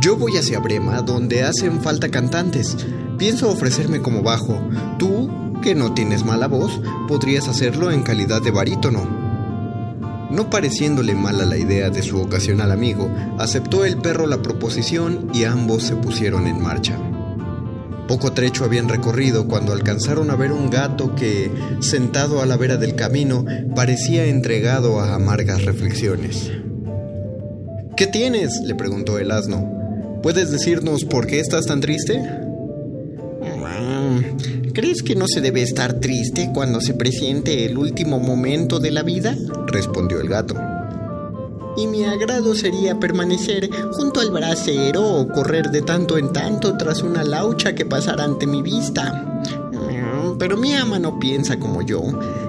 Yo 0.00 0.16
voy 0.16 0.36
hacia 0.36 0.60
Brema, 0.60 1.02
donde 1.02 1.42
hacen 1.42 1.80
falta 1.80 2.08
cantantes. 2.10 2.76
Pienso 3.18 3.50
ofrecerme 3.50 4.02
como 4.02 4.22
bajo. 4.22 4.60
Tú, 4.98 5.30
que 5.62 5.74
no 5.74 5.94
tienes 5.94 6.24
mala 6.24 6.48
voz, 6.48 6.80
podrías 7.08 7.48
hacerlo 7.48 7.90
en 7.90 8.02
calidad 8.02 8.42
de 8.42 8.50
barítono. 8.50 9.06
No 10.30 10.50
pareciéndole 10.50 11.14
mala 11.14 11.44
la 11.44 11.56
idea 11.56 11.88
de 11.90 12.02
su 12.02 12.20
ocasional 12.20 12.72
amigo, 12.72 13.10
aceptó 13.38 13.84
el 13.84 13.96
perro 13.96 14.26
la 14.26 14.42
proposición 14.42 15.30
y 15.32 15.44
ambos 15.44 15.84
se 15.84 15.96
pusieron 15.96 16.46
en 16.46 16.60
marcha. 16.60 16.98
Poco 18.06 18.32
trecho 18.32 18.64
habían 18.64 18.88
recorrido 18.88 19.48
cuando 19.48 19.72
alcanzaron 19.72 20.30
a 20.30 20.36
ver 20.36 20.52
un 20.52 20.70
gato 20.70 21.14
que, 21.16 21.50
sentado 21.80 22.40
a 22.40 22.46
la 22.46 22.56
vera 22.56 22.76
del 22.76 22.94
camino, 22.94 23.44
parecía 23.74 24.26
entregado 24.26 25.00
a 25.00 25.14
amargas 25.14 25.64
reflexiones. 25.64 26.52
¿Qué 27.96 28.06
tienes? 28.06 28.60
le 28.62 28.74
preguntó 28.74 29.18
el 29.18 29.30
asno. 29.30 29.75
¿Puedes 30.26 30.50
decirnos 30.50 31.04
por 31.04 31.28
qué 31.28 31.38
estás 31.38 31.66
tan 31.66 31.80
triste? 31.80 32.20
¿Crees 34.74 35.04
que 35.04 35.14
no 35.14 35.28
se 35.28 35.40
debe 35.40 35.62
estar 35.62 36.00
triste 36.00 36.50
cuando 36.52 36.80
se 36.80 36.94
presiente 36.94 37.64
el 37.64 37.78
último 37.78 38.18
momento 38.18 38.80
de 38.80 38.90
la 38.90 39.04
vida? 39.04 39.36
respondió 39.68 40.20
el 40.20 40.28
gato. 40.28 40.56
Y 41.76 41.86
mi 41.86 42.02
agrado 42.02 42.56
sería 42.56 42.98
permanecer 42.98 43.70
junto 43.92 44.18
al 44.18 44.32
brasero 44.32 45.04
o 45.04 45.28
correr 45.28 45.70
de 45.70 45.82
tanto 45.82 46.18
en 46.18 46.32
tanto 46.32 46.76
tras 46.76 47.04
una 47.04 47.22
laucha 47.22 47.76
que 47.76 47.86
pasara 47.86 48.24
ante 48.24 48.48
mi 48.48 48.62
vista. 48.62 49.40
pero 50.40 50.56
mi 50.56 50.74
ama 50.74 50.98
no 50.98 51.20
piensa 51.20 51.56
como 51.60 51.82
yo 51.82 52.02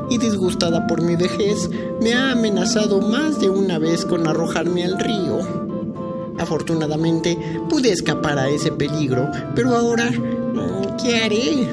y 0.09 0.17
disgustada 0.17 0.87
por 0.87 1.03
mi 1.03 1.15
vejez 1.15 1.69
me 2.01 2.15
ha 2.15 2.31
amenazado 2.31 3.01
más 3.01 3.39
de 3.39 3.51
una 3.51 3.77
vez 3.77 4.03
con 4.03 4.27
arrojarme 4.27 4.83
al 4.83 4.97
río. 4.97 5.66
Afortunadamente 6.39 7.37
pude 7.69 7.91
escapar 7.91 8.37
a 8.37 8.49
ese 8.49 8.71
peligro, 8.71 9.27
pero 9.55 9.75
ahora, 9.75 10.09
¿qué 11.01 11.17
haré? 11.17 11.71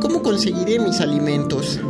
¿Cómo 0.00 0.22
conseguiré 0.22 0.78
mis 0.78 1.00
alimentos? 1.00 1.80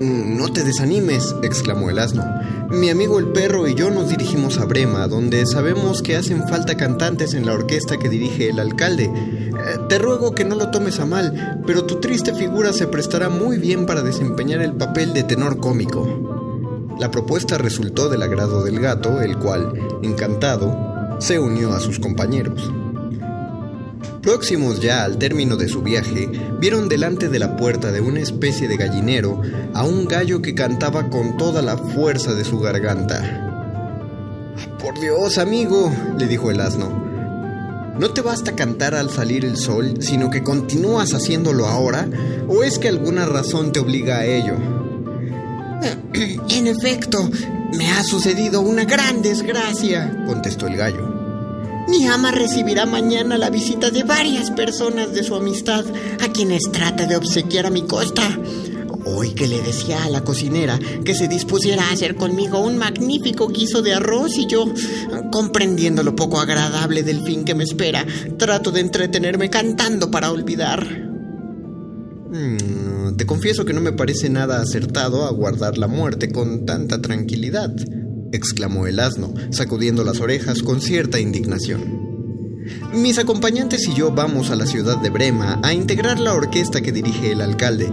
No 0.00 0.50
te 0.50 0.64
desanimes, 0.64 1.34
exclamó 1.42 1.90
el 1.90 1.98
asno. 1.98 2.24
Mi 2.70 2.88
amigo 2.88 3.18
el 3.18 3.28
perro 3.28 3.68
y 3.68 3.74
yo 3.74 3.90
nos 3.90 4.08
dirigimos 4.08 4.58
a 4.58 4.64
Brema, 4.64 5.06
donde 5.08 5.44
sabemos 5.44 6.00
que 6.00 6.16
hacen 6.16 6.48
falta 6.48 6.76
cantantes 6.76 7.34
en 7.34 7.44
la 7.44 7.52
orquesta 7.52 7.98
que 7.98 8.08
dirige 8.08 8.48
el 8.48 8.60
alcalde. 8.60 9.04
Eh, 9.04 9.52
Te 9.90 9.98
ruego 9.98 10.34
que 10.34 10.46
no 10.46 10.54
lo 10.54 10.70
tomes 10.70 11.00
a 11.00 11.06
mal, 11.06 11.60
pero 11.66 11.84
tu 11.84 11.96
triste 11.96 12.34
figura 12.34 12.72
se 12.72 12.86
prestará 12.86 13.28
muy 13.28 13.58
bien 13.58 13.84
para 13.84 14.00
desempeñar 14.02 14.62
el 14.62 14.72
papel 14.72 15.12
de 15.12 15.24
tenor 15.24 15.58
cómico. 15.58 16.88
La 16.98 17.10
propuesta 17.10 17.58
resultó 17.58 18.08
del 18.08 18.22
agrado 18.22 18.64
del 18.64 18.80
gato, 18.80 19.20
el 19.20 19.36
cual, 19.38 19.72
encantado, 20.02 20.89
se 21.20 21.38
unió 21.38 21.72
a 21.72 21.80
sus 21.80 21.98
compañeros. 21.98 22.70
Próximos 24.22 24.80
ya 24.80 25.04
al 25.04 25.18
término 25.18 25.56
de 25.56 25.68
su 25.68 25.82
viaje, 25.82 26.28
vieron 26.58 26.88
delante 26.88 27.28
de 27.28 27.38
la 27.38 27.56
puerta 27.56 27.92
de 27.92 28.00
una 28.00 28.20
especie 28.20 28.68
de 28.68 28.76
gallinero 28.76 29.40
a 29.72 29.84
un 29.84 30.06
gallo 30.06 30.42
que 30.42 30.54
cantaba 30.54 31.08
con 31.08 31.36
toda 31.36 31.62
la 31.62 31.76
fuerza 31.76 32.34
de 32.34 32.44
su 32.44 32.58
garganta. 32.58 33.46
Por 34.82 34.98
Dios, 35.00 35.38
amigo, 35.38 35.92
le 36.18 36.26
dijo 36.26 36.50
el 36.50 36.60
asno, 36.60 36.88
¿no 37.98 38.10
te 38.10 38.20
basta 38.20 38.56
cantar 38.56 38.94
al 38.94 39.10
salir 39.10 39.44
el 39.44 39.56
sol, 39.56 39.94
sino 40.00 40.30
que 40.30 40.42
continúas 40.42 41.14
haciéndolo 41.14 41.66
ahora? 41.66 42.08
¿O 42.48 42.62
es 42.62 42.78
que 42.78 42.88
alguna 42.88 43.26
razón 43.26 43.72
te 43.72 43.80
obliga 43.80 44.18
a 44.18 44.26
ello? 44.26 44.54
En 46.50 46.66
efecto, 46.66 47.30
me 47.76 47.88
ha 47.90 48.02
sucedido 48.02 48.60
una 48.60 48.84
gran 48.84 49.22
desgracia, 49.22 50.24
contestó 50.26 50.66
el 50.66 50.76
gallo. 50.76 51.20
Mi 51.88 52.06
ama 52.06 52.30
recibirá 52.30 52.86
mañana 52.86 53.36
la 53.36 53.50
visita 53.50 53.90
de 53.90 54.04
varias 54.04 54.50
personas 54.50 55.12
de 55.12 55.24
su 55.24 55.34
amistad, 55.34 55.84
a 56.20 56.28
quienes 56.32 56.70
trata 56.70 57.06
de 57.06 57.16
obsequiar 57.16 57.66
a 57.66 57.70
mi 57.70 57.82
costa. 57.82 58.38
Hoy 59.06 59.34
que 59.34 59.48
le 59.48 59.60
decía 59.62 60.04
a 60.04 60.10
la 60.10 60.22
cocinera 60.22 60.78
que 61.04 61.14
se 61.14 61.26
dispusiera 61.26 61.84
a 61.84 61.92
hacer 61.92 62.16
conmigo 62.16 62.60
un 62.60 62.76
magnífico 62.76 63.48
guiso 63.48 63.82
de 63.82 63.94
arroz 63.94 64.36
y 64.36 64.46
yo, 64.46 64.66
comprendiendo 65.32 66.02
lo 66.02 66.14
poco 66.14 66.38
agradable 66.38 67.02
del 67.02 67.24
fin 67.24 67.44
que 67.44 67.54
me 67.54 67.64
espera, 67.64 68.06
trato 68.36 68.70
de 68.70 68.80
entretenerme 68.80 69.50
cantando 69.50 70.10
para 70.10 70.30
olvidar. 70.30 71.09
Mm, 72.30 73.16
te 73.16 73.26
confieso 73.26 73.64
que 73.64 73.72
no 73.72 73.80
me 73.80 73.92
parece 73.92 74.30
nada 74.30 74.62
acertado 74.62 75.26
aguardar 75.26 75.78
la 75.78 75.88
muerte 75.88 76.30
con 76.30 76.64
tanta 76.64 77.02
tranquilidad, 77.02 77.74
exclamó 78.30 78.86
el 78.86 79.00
asno, 79.00 79.34
sacudiendo 79.50 80.04
las 80.04 80.20
orejas 80.20 80.62
con 80.62 80.80
cierta 80.80 81.18
indignación. 81.18 82.08
Mis 82.94 83.18
acompañantes 83.18 83.88
y 83.88 83.94
yo 83.94 84.12
vamos 84.12 84.50
a 84.50 84.56
la 84.56 84.66
ciudad 84.66 84.98
de 84.98 85.10
Brema 85.10 85.58
a 85.64 85.72
integrar 85.72 86.20
la 86.20 86.32
orquesta 86.32 86.80
que 86.82 86.92
dirige 86.92 87.32
el 87.32 87.40
alcalde. 87.40 87.92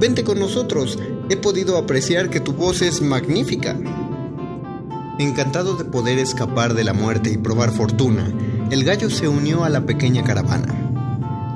Vente 0.00 0.24
con 0.24 0.40
nosotros, 0.40 0.98
he 1.30 1.36
podido 1.36 1.76
apreciar 1.76 2.28
que 2.28 2.40
tu 2.40 2.54
voz 2.54 2.82
es 2.82 3.00
magnífica. 3.00 3.78
Encantado 5.20 5.76
de 5.76 5.84
poder 5.84 6.18
escapar 6.18 6.74
de 6.74 6.82
la 6.82 6.92
muerte 6.92 7.30
y 7.30 7.38
probar 7.38 7.70
fortuna, 7.70 8.34
el 8.72 8.82
gallo 8.82 9.10
se 9.10 9.28
unió 9.28 9.62
a 9.62 9.70
la 9.70 9.86
pequeña 9.86 10.24
caravana. 10.24 10.85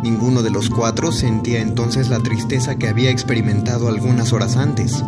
Ninguno 0.03 0.43
de 0.43 0.51
los 0.51 0.71
cuatro 0.71 1.13
sentía 1.13 1.61
entonces 1.61 2.09
la 2.09 2.21
tristeza 2.21 2.77
que 2.77 2.89
había 2.89 3.11
experimentado 3.11 3.89
algunas 3.89 4.33
horas 4.33 4.57
antes. 4.57 5.05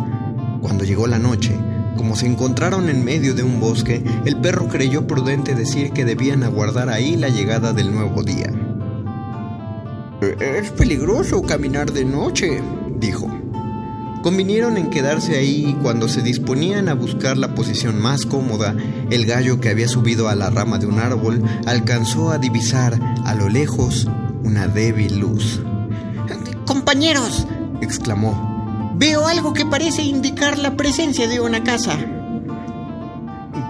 Cuando 0.61 0.83
llegó 0.83 1.07
la 1.07 1.17
noche, 1.17 1.57
como 1.97 2.15
se 2.15 2.27
encontraron 2.27 2.89
en 2.89 3.03
medio 3.03 3.33
de 3.33 3.41
un 3.41 3.59
bosque, 3.59 4.03
el 4.25 4.37
perro 4.37 4.67
creyó 4.67 5.07
prudente 5.07 5.55
decir 5.55 5.93
que 5.93 6.05
debían 6.05 6.43
aguardar 6.43 6.89
ahí 6.89 7.15
la 7.15 7.29
llegada 7.29 7.73
del 7.73 7.91
nuevo 7.91 8.21
día. 8.21 8.51
Es 10.39 10.69
peligroso 10.69 11.41
caminar 11.41 11.91
de 11.91 12.05
noche, 12.05 12.61
dijo. 12.99 13.27
Convinieron 14.21 14.77
en 14.77 14.91
quedarse 14.91 15.37
ahí 15.37 15.65
y 15.69 15.73
cuando 15.73 16.07
se 16.07 16.21
disponían 16.21 16.87
a 16.87 16.93
buscar 16.93 17.35
la 17.35 17.55
posición 17.55 17.99
más 17.99 18.27
cómoda, 18.27 18.75
el 19.09 19.25
gallo 19.25 19.59
que 19.59 19.69
había 19.69 19.87
subido 19.87 20.29
a 20.29 20.35
la 20.35 20.51
rama 20.51 20.77
de 20.77 20.85
un 20.85 20.99
árbol 20.99 21.43
alcanzó 21.65 22.31
a 22.31 22.37
divisar 22.37 22.97
a 23.25 23.33
lo 23.33 23.49
lejos 23.49 24.07
una 24.43 24.67
débil 24.67 25.19
luz. 25.19 25.61
Compañeros, 26.65 27.47
exclamó, 27.81 28.93
veo 28.95 29.27
algo 29.27 29.53
que 29.53 29.65
parece 29.65 30.03
indicar 30.03 30.57
la 30.57 30.75
presencia 30.75 31.27
de 31.27 31.39
una 31.39 31.63
casa. 31.63 31.97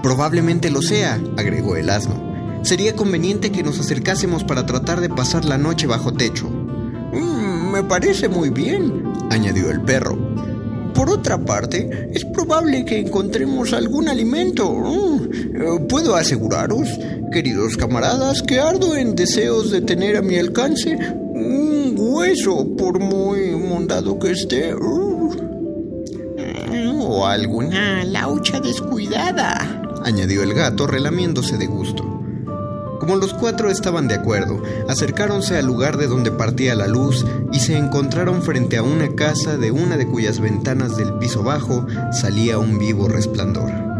Probablemente 0.01 0.69
lo 0.69 0.81
sea, 0.81 1.19
agregó 1.37 1.75
el 1.75 1.89
asno. 1.89 2.61
Sería 2.63 2.95
conveniente 2.95 3.51
que 3.51 3.63
nos 3.63 3.79
acercásemos 3.79 4.43
para 4.43 4.65
tratar 4.65 5.01
de 5.01 5.09
pasar 5.09 5.45
la 5.45 5.57
noche 5.57 5.87
bajo 5.87 6.13
techo. 6.13 6.49
Mm, 6.49 7.71
me 7.71 7.83
parece 7.83 8.29
muy 8.29 8.49
bien, 8.49 9.03
añadió 9.29 9.69
el 9.69 9.81
perro. 9.81 10.17
Por 10.93 11.09
otra 11.09 11.39
parte, 11.43 12.09
es 12.13 12.23
probable 12.25 12.85
que 12.85 12.99
encontremos 12.99 13.73
algún 13.73 14.07
alimento. 14.07 14.71
Mm, 14.71 15.87
Puedo 15.87 16.15
aseguraros, 16.15 16.87
queridos 17.33 17.75
camaradas, 17.75 18.43
que 18.43 18.59
ardo 18.59 18.95
en 18.95 19.15
deseos 19.15 19.71
de 19.71 19.81
tener 19.81 20.15
a 20.15 20.21
mi 20.21 20.35
alcance 20.37 20.95
un 21.33 21.95
hueso, 21.97 22.75
por 22.77 22.99
muy 22.99 23.55
mondado 23.55 24.19
que 24.19 24.31
esté. 24.31 24.73
Mm, 24.75 25.23
O 27.01 27.25
alguna 27.25 28.03
laucha 28.05 28.59
descuidada, 28.59 29.81
añadió 30.05 30.43
el 30.43 30.53
gato 30.53 30.85
relamiéndose 30.87 31.57
de 31.57 31.65
gusto. 31.65 32.03
Como 32.99 33.15
los 33.17 33.33
cuatro 33.33 33.69
estaban 33.69 34.07
de 34.07 34.15
acuerdo, 34.15 34.61
acercáronse 34.87 35.57
al 35.57 35.65
lugar 35.65 35.97
de 35.97 36.07
donde 36.07 36.31
partía 36.31 36.75
la 36.75 36.87
luz 36.87 37.25
y 37.51 37.59
se 37.59 37.77
encontraron 37.77 38.41
frente 38.43 38.77
a 38.77 38.83
una 38.83 39.09
casa 39.15 39.57
de 39.57 39.71
una 39.71 39.97
de 39.97 40.07
cuyas 40.07 40.39
ventanas 40.39 40.95
del 40.95 41.15
piso 41.15 41.43
bajo 41.43 41.85
salía 42.13 42.59
un 42.59 42.77
vivo 42.79 43.09
resplandor. 43.09 43.92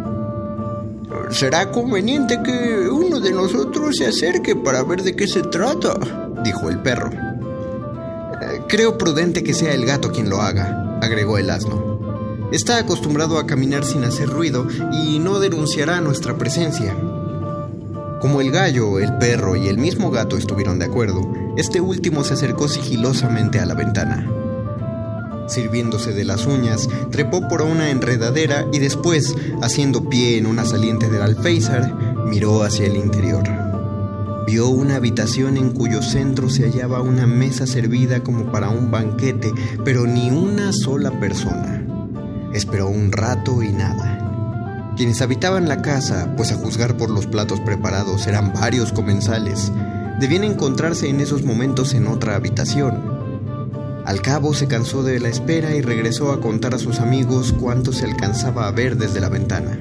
Será 1.33 1.71
conveniente 1.71 2.43
que 2.43 2.87
uno 2.89 3.19
de 3.19 3.31
nosotros 3.31 3.95
se 3.97 4.05
acerque 4.05 4.55
para 4.55 4.83
ver 4.83 5.01
de 5.01 5.15
qué 5.15 5.27
se 5.27 5.41
trata, 5.41 5.97
dijo 6.43 6.69
el 6.69 6.79
perro. 6.79 7.09
Creo 8.67 8.99
prudente 8.99 9.43
que 9.43 9.55
sea 9.55 9.73
el 9.73 9.83
gato 9.83 10.11
quien 10.11 10.29
lo 10.29 10.43
haga, 10.43 10.99
agregó 11.01 11.39
el 11.39 11.49
asno. 11.49 11.99
Está 12.51 12.77
acostumbrado 12.77 13.39
a 13.39 13.47
caminar 13.47 13.83
sin 13.83 14.03
hacer 14.03 14.29
ruido 14.29 14.67
y 14.91 15.17
no 15.17 15.39
denunciará 15.39 16.01
nuestra 16.01 16.37
presencia. 16.37 16.95
Como 18.21 18.39
el 18.39 18.51
gallo, 18.51 18.99
el 18.99 19.17
perro 19.17 19.55
y 19.55 19.67
el 19.67 19.79
mismo 19.79 20.11
gato 20.11 20.37
estuvieron 20.37 20.77
de 20.77 20.85
acuerdo, 20.85 21.27
este 21.57 21.81
último 21.81 22.23
se 22.23 22.35
acercó 22.35 22.67
sigilosamente 22.67 23.59
a 23.59 23.65
la 23.65 23.73
ventana. 23.73 24.42
Sirviéndose 25.47 26.13
de 26.13 26.23
las 26.23 26.45
uñas, 26.45 26.87
trepó 27.11 27.47
por 27.47 27.61
una 27.61 27.89
enredadera 27.89 28.65
y 28.71 28.79
después, 28.79 29.35
haciendo 29.61 30.09
pie 30.09 30.37
en 30.37 30.45
una 30.45 30.65
saliente 30.65 31.09
del 31.09 31.21
alféizar, 31.21 32.25
miró 32.25 32.63
hacia 32.63 32.85
el 32.87 32.95
interior. 32.95 33.43
Vio 34.45 34.67
una 34.67 34.97
habitación 34.97 35.55
en 35.57 35.71
cuyo 35.71 36.01
centro 36.01 36.49
se 36.49 36.63
hallaba 36.63 37.01
una 37.01 37.25
mesa 37.25 37.65
servida 37.65 38.21
como 38.21 38.51
para 38.51 38.69
un 38.69 38.91
banquete, 38.91 39.53
pero 39.85 40.05
ni 40.05 40.31
una 40.31 40.73
sola 40.73 41.17
persona. 41.19 41.85
Esperó 42.53 42.87
un 42.87 43.11
rato 43.11 43.63
y 43.63 43.71
nada. 43.71 44.93
Quienes 44.97 45.21
habitaban 45.21 45.69
la 45.69 45.81
casa, 45.81 46.33
pues 46.35 46.51
a 46.51 46.55
juzgar 46.55 46.97
por 46.97 47.09
los 47.09 47.25
platos 47.25 47.59
preparados 47.61 48.27
eran 48.27 48.53
varios 48.53 48.91
comensales, 48.91 49.71
debían 50.19 50.43
encontrarse 50.43 51.09
en 51.09 51.19
esos 51.19 51.43
momentos 51.43 51.93
en 51.93 52.07
otra 52.07 52.35
habitación. 52.35 53.12
Al 54.05 54.21
cabo 54.21 54.53
se 54.53 54.67
cansó 54.67 55.01
de 55.01 55.19
la 55.19 55.29
espera 55.29 55.73
y 55.75 55.81
regresó 55.81 56.31
a 56.31 56.41
contar 56.41 56.75
a 56.75 56.79
sus 56.79 56.99
amigos 56.99 57.53
cuánto 57.57 57.93
se 57.93 58.05
alcanzaba 58.05 58.67
a 58.67 58.71
ver 58.71 58.97
desde 58.97 59.21
la 59.21 59.29
ventana. 59.29 59.79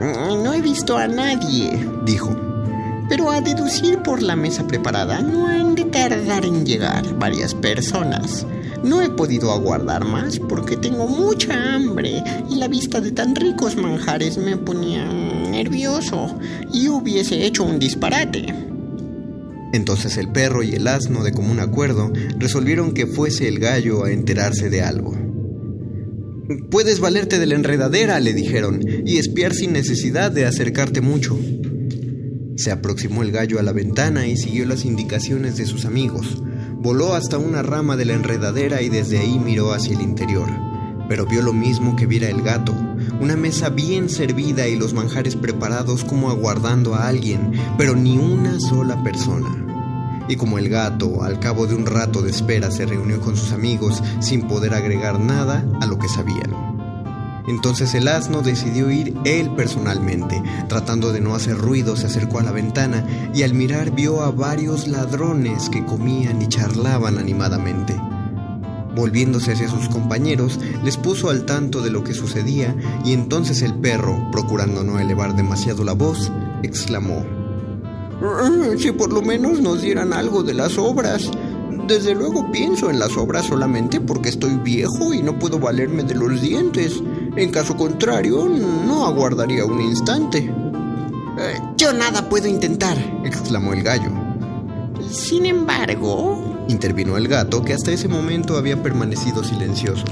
No 0.00 0.52
he 0.52 0.60
visto 0.60 0.96
a 0.96 1.06
nadie, 1.06 1.78
dijo. 2.04 2.36
Pero 3.08 3.30
a 3.30 3.40
deducir 3.40 3.98
por 3.98 4.22
la 4.22 4.34
mesa 4.34 4.66
preparada, 4.66 5.20
no 5.20 5.46
han 5.46 5.76
de 5.76 5.84
tardar 5.84 6.44
en 6.44 6.66
llegar 6.66 7.16
varias 7.16 7.54
personas. 7.54 8.44
No 8.82 9.00
he 9.00 9.08
podido 9.10 9.52
aguardar 9.52 10.04
más 10.04 10.40
porque 10.40 10.76
tengo 10.76 11.06
mucha 11.06 11.74
hambre 11.74 12.24
y 12.50 12.56
la 12.56 12.66
vista 12.66 13.00
de 13.00 13.12
tan 13.12 13.36
ricos 13.36 13.76
manjares 13.76 14.36
me 14.38 14.56
ponía 14.56 15.04
nervioso 15.04 16.36
y 16.72 16.88
hubiese 16.88 17.46
hecho 17.46 17.62
un 17.62 17.78
disparate. 17.78 18.71
Entonces 19.72 20.16
el 20.18 20.30
perro 20.30 20.62
y 20.62 20.72
el 20.72 20.86
asno, 20.86 21.24
de 21.24 21.32
común 21.32 21.60
acuerdo, 21.60 22.12
resolvieron 22.38 22.92
que 22.92 23.06
fuese 23.06 23.48
el 23.48 23.58
gallo 23.58 24.04
a 24.04 24.10
enterarse 24.10 24.68
de 24.68 24.82
algo. 24.82 25.16
Puedes 26.70 27.00
valerte 27.00 27.38
de 27.38 27.46
la 27.46 27.54
enredadera, 27.54 28.20
le 28.20 28.34
dijeron, 28.34 28.80
y 29.06 29.16
espiar 29.16 29.54
sin 29.54 29.72
necesidad 29.72 30.30
de 30.30 30.44
acercarte 30.44 31.00
mucho. 31.00 31.38
Se 32.56 32.70
aproximó 32.70 33.22
el 33.22 33.32
gallo 33.32 33.58
a 33.58 33.62
la 33.62 33.72
ventana 33.72 34.26
y 34.26 34.36
siguió 34.36 34.66
las 34.66 34.84
indicaciones 34.84 35.56
de 35.56 35.64
sus 35.64 35.86
amigos. 35.86 36.42
Voló 36.76 37.14
hasta 37.14 37.38
una 37.38 37.62
rama 37.62 37.96
de 37.96 38.04
la 38.04 38.14
enredadera 38.14 38.82
y 38.82 38.88
desde 38.88 39.18
ahí 39.18 39.38
miró 39.38 39.72
hacia 39.72 39.94
el 39.94 40.02
interior. 40.02 40.48
Pero 41.08 41.26
vio 41.26 41.42
lo 41.42 41.52
mismo 41.52 41.96
que 41.96 42.06
viera 42.06 42.28
el 42.28 42.42
gato, 42.42 42.74
una 43.20 43.36
mesa 43.36 43.68
bien 43.68 44.08
servida 44.08 44.66
y 44.68 44.76
los 44.76 44.94
manjares 44.94 45.36
preparados 45.36 46.04
como 46.04 46.30
aguardando 46.30 46.94
a 46.94 47.08
alguien, 47.08 47.52
pero 47.78 47.94
ni 47.94 48.18
una 48.18 48.58
sola 48.60 49.02
persona. 49.02 49.66
Y 50.28 50.36
como 50.36 50.58
el 50.58 50.68
gato, 50.68 51.22
al 51.22 51.40
cabo 51.40 51.66
de 51.66 51.74
un 51.74 51.86
rato 51.86 52.22
de 52.22 52.30
espera, 52.30 52.70
se 52.70 52.86
reunió 52.86 53.20
con 53.20 53.36
sus 53.36 53.52
amigos 53.52 54.02
sin 54.20 54.48
poder 54.48 54.74
agregar 54.74 55.20
nada 55.20 55.66
a 55.80 55.86
lo 55.86 55.98
que 55.98 56.08
sabían. 56.08 56.72
Entonces 57.48 57.94
el 57.94 58.08
asno 58.08 58.42
decidió 58.42 58.90
ir 58.90 59.14
él 59.24 59.50
personalmente. 59.54 60.42
Tratando 60.68 61.12
de 61.12 61.20
no 61.20 61.34
hacer 61.34 61.56
ruido, 61.56 61.96
se 61.96 62.06
acercó 62.06 62.38
a 62.38 62.44
la 62.44 62.52
ventana 62.52 63.04
y 63.34 63.42
al 63.42 63.54
mirar 63.54 63.90
vio 63.90 64.22
a 64.22 64.30
varios 64.30 64.86
ladrones 64.86 65.68
que 65.68 65.84
comían 65.84 66.40
y 66.40 66.48
charlaban 66.48 67.18
animadamente. 67.18 68.00
Volviéndose 68.94 69.52
hacia 69.52 69.68
sus 69.68 69.88
compañeros, 69.88 70.58
les 70.84 70.96
puso 70.96 71.30
al 71.30 71.46
tanto 71.46 71.80
de 71.80 71.90
lo 71.90 72.04
que 72.04 72.12
sucedía 72.12 72.76
y 73.04 73.12
entonces 73.12 73.62
el 73.62 73.74
perro, 73.74 74.28
procurando 74.30 74.84
no 74.84 74.98
elevar 74.98 75.34
demasiado 75.34 75.82
la 75.82 75.92
voz, 75.94 76.30
exclamó, 76.62 77.24
"Ah, 78.22 78.50
Si 78.78 78.92
por 78.92 79.12
lo 79.12 79.22
menos 79.22 79.60
nos 79.60 79.82
dieran 79.82 80.12
algo 80.12 80.42
de 80.42 80.54
las 80.54 80.76
obras. 80.78 81.30
Desde 81.88 82.14
luego 82.14 82.50
pienso 82.52 82.90
en 82.90 82.98
las 82.98 83.16
obras 83.16 83.46
solamente 83.46 84.00
porque 84.00 84.28
estoy 84.28 84.56
viejo 84.56 85.12
y 85.12 85.22
no 85.22 85.38
puedo 85.38 85.58
valerme 85.58 86.04
de 86.04 86.14
los 86.14 86.40
dientes. 86.40 87.02
En 87.36 87.50
caso 87.50 87.76
contrario, 87.76 88.48
no 88.86 89.06
aguardaría 89.06 89.64
un 89.64 89.80
instante. 89.80 90.38
"Eh, 90.38 91.60
Yo 91.76 91.92
nada 91.92 92.28
puedo 92.28 92.46
intentar, 92.46 92.96
exclamó 93.24 93.72
el 93.72 93.82
gallo. 93.82 94.10
Sin 95.10 95.46
embargo, 95.46 96.64
intervino 96.68 97.16
el 97.16 97.28
gato 97.28 97.62
que 97.62 97.74
hasta 97.74 97.92
ese 97.92 98.08
momento 98.08 98.56
había 98.56 98.82
permanecido 98.82 99.44
silencioso. 99.44 100.04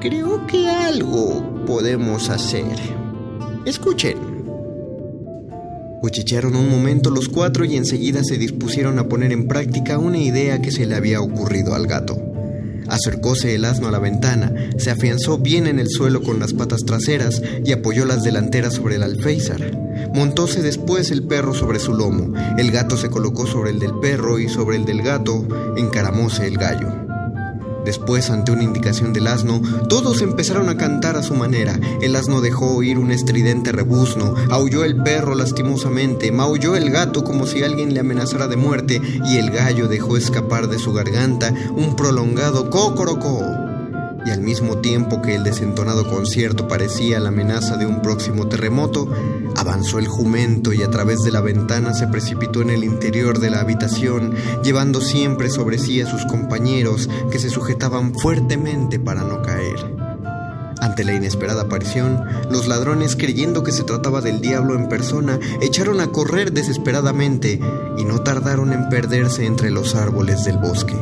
Creo 0.00 0.46
que 0.46 0.68
algo 0.68 1.64
podemos 1.66 2.30
hacer. 2.30 2.76
Escuchen. 3.64 4.16
Cuchichearon 6.00 6.56
un 6.56 6.70
momento 6.70 7.10
los 7.10 7.28
cuatro 7.28 7.64
y 7.64 7.76
enseguida 7.76 8.24
se 8.24 8.38
dispusieron 8.38 8.98
a 8.98 9.08
poner 9.08 9.32
en 9.32 9.46
práctica 9.46 9.98
una 9.98 10.18
idea 10.18 10.62
que 10.62 10.70
se 10.70 10.86
le 10.86 10.94
había 10.94 11.20
ocurrido 11.20 11.74
al 11.74 11.86
gato. 11.86 12.16
Acercóse 12.88 13.54
el 13.54 13.64
asno 13.66 13.88
a 13.88 13.90
la 13.92 13.98
ventana, 13.98 14.52
se 14.78 14.90
afianzó 14.90 15.38
bien 15.38 15.66
en 15.66 15.78
el 15.78 15.88
suelo 15.88 16.22
con 16.22 16.40
las 16.40 16.54
patas 16.54 16.80
traseras 16.84 17.40
y 17.64 17.72
apoyó 17.72 18.06
las 18.06 18.22
delanteras 18.22 18.74
sobre 18.74 18.96
el 18.96 19.02
alféizar. 19.02 19.60
Montóse 20.14 20.62
después 20.62 21.10
el 21.10 21.22
perro 21.22 21.54
sobre 21.54 21.78
su 21.78 21.94
lomo, 21.94 22.32
el 22.58 22.70
gato 22.70 22.96
se 22.96 23.10
colocó 23.10 23.46
sobre 23.46 23.70
el 23.70 23.78
del 23.78 23.94
perro 24.00 24.38
y 24.38 24.48
sobre 24.48 24.76
el 24.76 24.84
del 24.84 25.02
gato 25.02 25.46
encaramóse 25.76 26.46
el 26.46 26.58
gallo. 26.58 26.88
Después, 27.84 28.30
ante 28.30 28.52
una 28.52 28.62
indicación 28.62 29.12
del 29.12 29.26
asno, 29.26 29.60
todos 29.88 30.20
empezaron 30.20 30.68
a 30.68 30.76
cantar 30.76 31.16
a 31.16 31.22
su 31.22 31.34
manera. 31.34 31.78
El 32.02 32.14
asno 32.14 32.40
dejó 32.40 32.76
oír 32.76 32.98
un 32.98 33.10
estridente 33.10 33.72
rebuzno, 33.72 34.34
aulló 34.50 34.84
el 34.84 35.02
perro 35.02 35.34
lastimosamente, 35.34 36.30
maulló 36.30 36.76
el 36.76 36.90
gato 36.90 37.24
como 37.24 37.46
si 37.46 37.62
alguien 37.62 37.94
le 37.94 38.00
amenazara 38.00 38.48
de 38.48 38.56
muerte, 38.56 39.00
y 39.24 39.38
el 39.38 39.50
gallo 39.50 39.88
dejó 39.88 40.16
escapar 40.16 40.68
de 40.68 40.78
su 40.78 40.92
garganta 40.92 41.54
un 41.74 41.96
prolongado 41.96 42.70
cocorocó. 42.70 43.69
Y 44.26 44.30
al 44.30 44.42
mismo 44.42 44.78
tiempo 44.78 45.22
que 45.22 45.34
el 45.34 45.44
desentonado 45.44 46.08
concierto 46.08 46.68
parecía 46.68 47.20
la 47.20 47.30
amenaza 47.30 47.76
de 47.76 47.86
un 47.86 48.02
próximo 48.02 48.48
terremoto, 48.48 49.08
avanzó 49.56 49.98
el 49.98 50.08
jumento 50.08 50.72
y 50.72 50.82
a 50.82 50.90
través 50.90 51.20
de 51.20 51.32
la 51.32 51.40
ventana 51.40 51.94
se 51.94 52.06
precipitó 52.06 52.60
en 52.60 52.70
el 52.70 52.84
interior 52.84 53.38
de 53.38 53.50
la 53.50 53.60
habitación, 53.60 54.34
llevando 54.62 55.00
siempre 55.00 55.48
sobre 55.48 55.78
sí 55.78 56.00
a 56.02 56.10
sus 56.10 56.26
compañeros 56.26 57.08
que 57.30 57.38
se 57.38 57.50
sujetaban 57.50 58.14
fuertemente 58.14 58.98
para 58.98 59.22
no 59.22 59.42
caer. 59.42 60.00
Ante 60.80 61.04
la 61.04 61.14
inesperada 61.14 61.62
aparición, 61.62 62.24
los 62.50 62.66
ladrones, 62.66 63.14
creyendo 63.14 63.62
que 63.62 63.72
se 63.72 63.84
trataba 63.84 64.22
del 64.22 64.40
diablo 64.40 64.74
en 64.74 64.88
persona, 64.88 65.38
echaron 65.60 66.00
a 66.00 66.10
correr 66.10 66.52
desesperadamente 66.52 67.60
y 67.98 68.04
no 68.04 68.22
tardaron 68.22 68.72
en 68.72 68.88
perderse 68.88 69.44
entre 69.44 69.70
los 69.70 69.94
árboles 69.94 70.44
del 70.44 70.56
bosque. 70.56 70.96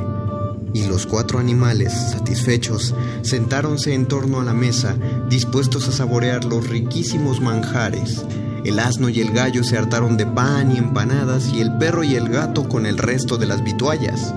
Y 0.75 0.87
los 0.87 1.07
cuatro 1.07 1.39
animales, 1.39 1.93
satisfechos, 1.93 2.95
sentáronse 3.23 3.95
en 3.95 4.07
torno 4.07 4.41
a 4.41 4.45
la 4.45 4.55
mesa, 4.55 4.97
dispuestos 5.29 5.89
a 5.89 5.93
saborear 5.93 6.45
los 6.45 6.69
riquísimos 6.69 7.41
manjares. 7.41 8.25
El 8.65 8.79
asno 8.79 9.09
y 9.09 9.21
el 9.21 9.33
gallo 9.33 9.65
se 9.65 9.79
hartaron 9.79 10.17
de 10.17 10.27
pan 10.27 10.73
y 10.73 10.79
empanadas 10.79 11.49
y 11.53 11.61
el 11.61 11.77
perro 11.79 12.05
y 12.05 12.17
el 12.17 12.29
gato 12.29 12.69
con 12.69 12.87
el 12.87 12.99
resto 12.99 13.39
de 13.39 13.47
las 13.47 13.63
vituallas. 13.65 14.35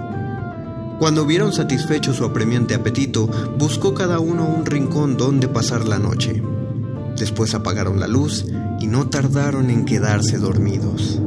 Cuando 1.00 1.24
hubieron 1.24 1.51
satisfecho 1.51 2.14
su 2.14 2.24
apremiante 2.24 2.76
apetito, 2.76 3.27
buscó 3.58 3.93
cada 3.95 4.19
uno 4.19 4.45
un 4.45 4.66
rincón 4.66 5.18
donde 5.18 5.48
pasar 5.48 5.88
la 5.88 5.98
noche. 5.98 6.43
Después 7.18 7.56
apagaron 7.56 8.00
la 8.00 8.08
luz 8.08 8.45
y 8.80 8.88
no 8.88 9.10
tardaron 9.10 9.69
en 9.69 9.85
quedarse 9.85 10.38
dormidos. 10.38 11.19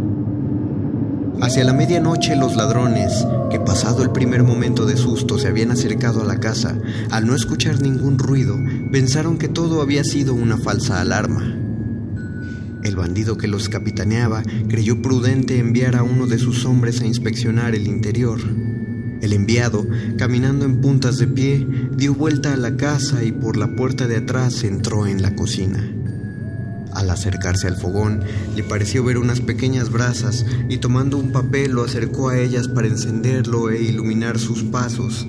Hacia 1.41 1.65
la 1.65 1.73
medianoche 1.73 2.37
los 2.37 2.57
ladrones, 2.57 3.27
que 3.51 3.61
pasado 3.61 4.03
el 4.03 4.11
primer 4.11 4.43
momento 4.45 4.87
de 4.87 4.97
susto 4.97 5.39
se 5.39 5.49
habían 5.49 5.71
acercado 5.71 6.23
a 6.23 6.25
la 6.25 6.41
casa, 6.41 6.79
al 7.11 7.27
no 7.27 7.35
escuchar 7.35 7.83
ningún 7.83 8.19
ruido, 8.19 8.59
pensaron 8.91 9.37
que 9.37 9.49
todo 9.49 9.83
había 9.83 10.05
sido 10.05 10.35
una 10.35 10.57
falsa 10.57 11.01
alarma. 11.01 11.59
El 12.83 12.97
bandido 12.97 13.37
que 13.37 13.49
los 13.49 13.69
capitaneaba 13.69 14.43
creyó 14.69 15.03
prudente 15.03 15.59
enviar 15.59 15.97
a 15.97 16.03
uno 16.03 16.27
de 16.27 16.39
sus 16.39 16.65
hombres 16.67 17.01
a 17.01 17.07
inspeccionar 17.07 17.75
el 17.75 17.87
interior. 17.87 18.41
El 19.23 19.33
enviado, 19.33 19.87
caminando 20.19 20.67
en 20.67 20.81
puntas 20.81 21.17
de 21.19 21.27
pie, 21.27 21.67
dio 21.97 22.15
vuelta 22.15 22.53
a 22.53 22.59
la 22.59 22.77
casa 22.77 23.25
y 23.25 23.33
por 23.33 23.57
la 23.57 23.75
puerta 23.75 24.07
de 24.07 24.19
atrás 24.19 24.65
entró 24.65 25.07
en 25.07 25.23
la 25.23 25.35
cocina. 25.35 25.94
Al 26.95 27.11
acercarse 27.11 27.67
al 27.67 27.77
fogón, 27.77 28.23
le 28.55 28.63
pareció 28.63 29.03
ver 29.05 29.19
unas 29.19 29.41
pequeñas 29.41 29.91
brasas 29.91 30.47
y 30.69 30.79
tomando 30.79 31.19
un 31.19 31.33
papel 31.33 31.73
lo 31.73 31.85
acercó 31.85 32.29
a 32.29 32.39
ellas 32.39 32.69
para 32.69 32.87
encenderlo 32.87 33.71
e 33.71 33.83
iluminar 33.83 34.39
sus 34.39 34.63
pasos. 34.63 35.27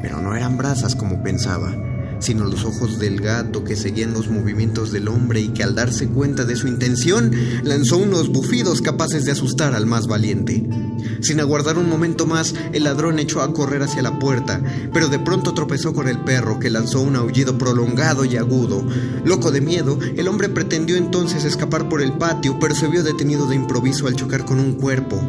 Pero 0.00 0.22
no 0.22 0.36
eran 0.36 0.56
brasas 0.56 0.94
como 0.94 1.22
pensaba, 1.22 1.76
sino 2.20 2.44
los 2.44 2.64
ojos 2.64 2.98
del 2.98 3.20
gato 3.20 3.64
que 3.64 3.76
seguían 3.76 4.12
los 4.12 4.28
movimientos 4.28 4.92
del 4.92 5.08
hombre 5.08 5.40
y 5.40 5.48
que 5.48 5.62
al 5.62 5.74
darse 5.74 6.08
cuenta 6.08 6.44
de 6.44 6.56
su 6.56 6.68
intención 6.68 7.32
lanzó 7.62 7.98
unos 7.98 8.28
bufidos 8.28 8.82
capaces 8.82 9.24
de 9.24 9.32
asustar 9.32 9.74
al 9.74 9.86
más 9.86 10.06
valiente. 10.06 10.66
Sin 11.20 11.40
aguardar 11.40 11.78
un 11.78 11.88
momento 11.88 12.26
más, 12.26 12.54
el 12.72 12.84
ladrón 12.84 13.18
echó 13.18 13.42
a 13.42 13.52
correr 13.52 13.82
hacia 13.82 14.02
la 14.02 14.18
puerta, 14.18 14.62
pero 14.92 15.08
de 15.08 15.18
pronto 15.18 15.54
tropezó 15.54 15.92
con 15.92 16.08
el 16.08 16.18
perro 16.20 16.58
que 16.58 16.70
lanzó 16.70 17.00
un 17.00 17.16
aullido 17.16 17.58
prolongado 17.58 18.24
y 18.24 18.36
agudo. 18.36 18.84
Loco 19.24 19.50
de 19.50 19.60
miedo, 19.60 19.98
el 20.16 20.28
hombre 20.28 20.48
pretendió 20.48 20.96
entonces 20.96 21.44
escapar 21.44 21.88
por 21.88 22.02
el 22.02 22.12
patio, 22.12 22.58
pero 22.60 22.74
se 22.74 22.88
vio 22.88 23.02
detenido 23.02 23.46
de 23.46 23.56
improviso 23.56 24.06
al 24.06 24.16
chocar 24.16 24.44
con 24.44 24.60
un 24.60 24.74
cuerpo. 24.74 25.20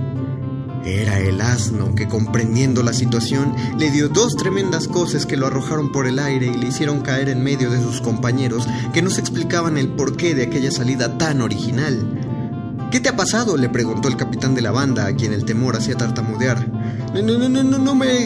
Era 0.85 1.19
el 1.19 1.41
asno 1.41 1.93
que, 1.93 2.07
comprendiendo 2.07 2.83
la 2.83 2.93
situación, 2.93 3.53
le 3.77 3.91
dio 3.91 4.09
dos 4.09 4.35
tremendas 4.35 4.87
cosas 4.87 5.25
que 5.25 5.37
lo 5.37 5.47
arrojaron 5.47 5.91
por 5.91 6.07
el 6.07 6.19
aire 6.19 6.47
y 6.47 6.57
le 6.57 6.67
hicieron 6.67 7.01
caer 7.01 7.29
en 7.29 7.43
medio 7.43 7.69
de 7.69 7.81
sus 7.81 8.01
compañeros 8.01 8.67
que 8.93 9.01
no 9.01 9.09
se 9.09 9.19
explicaban 9.19 9.77
el 9.77 9.89
porqué 9.89 10.33
de 10.33 10.43
aquella 10.43 10.71
salida 10.71 11.17
tan 11.17 11.41
original. 11.41 12.87
¿Qué 12.91 12.99
te 12.99 13.09
ha 13.09 13.15
pasado? 13.15 13.55
le 13.55 13.69
preguntó 13.69 14.07
el 14.07 14.17
capitán 14.17 14.55
de 14.55 14.61
la 14.61 14.71
banda, 14.71 15.05
a 15.05 15.15
quien 15.15 15.33
el 15.33 15.45
temor 15.45 15.75
hacía 15.75 15.95
tartamudear. 15.95 16.67
No, 17.13 17.21
no, 17.21 17.49
no, 17.49 17.63
no, 17.63 17.77
no 17.77 17.95
me 17.95 18.25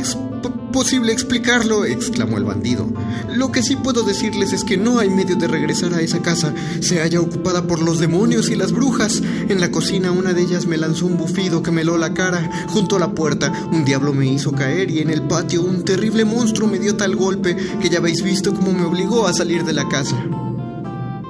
posible 0.52 1.14
explicarlo, 1.14 1.86
exclamó 1.86 2.38
el 2.38 2.44
bandido. 2.44 2.88
Lo 3.36 3.52
que 3.52 3.64
sí 3.64 3.76
puedo 3.76 4.04
decirles 4.04 4.54
es 4.54 4.64
que 4.64 4.78
no 4.78 5.00
hay 5.00 5.10
medio 5.10 5.36
de 5.36 5.48
regresar 5.48 5.94
a 5.94 6.02
esa 6.02 6.22
casa. 6.22 6.54
Se 6.82 7.00
halla 7.00 7.22
ocupada 7.22 7.68
por 7.68 7.82
los 7.82 8.00
demonios 8.00 8.50
y 8.50 8.56
las 8.56 8.72
brujas. 8.72 9.22
En 9.50 9.60
la 9.60 9.72
cocina 9.72 10.12
una 10.12 10.34
de 10.34 10.42
ellas 10.42 10.66
me 10.66 10.78
lanzó 10.78 11.06
un 11.06 11.18
bufido 11.18 11.64
que 11.64 11.72
me 11.72 11.82
heló 11.82 11.98
la 11.98 12.14
cara. 12.14 12.50
Junto 12.68 12.96
a 12.96 13.00
la 13.00 13.14
puerta 13.14 13.52
un 13.72 13.86
diablo 13.86 14.14
me 14.14 14.26
hizo 14.26 14.52
caer 14.52 14.92
y 14.92 15.00
en 15.00 15.10
el 15.10 15.24
patio 15.24 15.64
un 15.64 15.84
terrible 15.84 16.26
monstruo 16.26 16.68
me 16.68 16.80
dio 16.80 16.96
tal 16.96 17.16
golpe 17.16 17.56
que 17.82 17.90
ya 17.90 18.00
habéis 18.00 18.24
visto 18.24 18.54
cómo 18.54 18.74
me 18.74 18.86
obligó 18.86 19.28
a 19.28 19.34
salir 19.34 19.64
de 19.64 19.74
la 19.74 19.88
casa. 19.88 20.16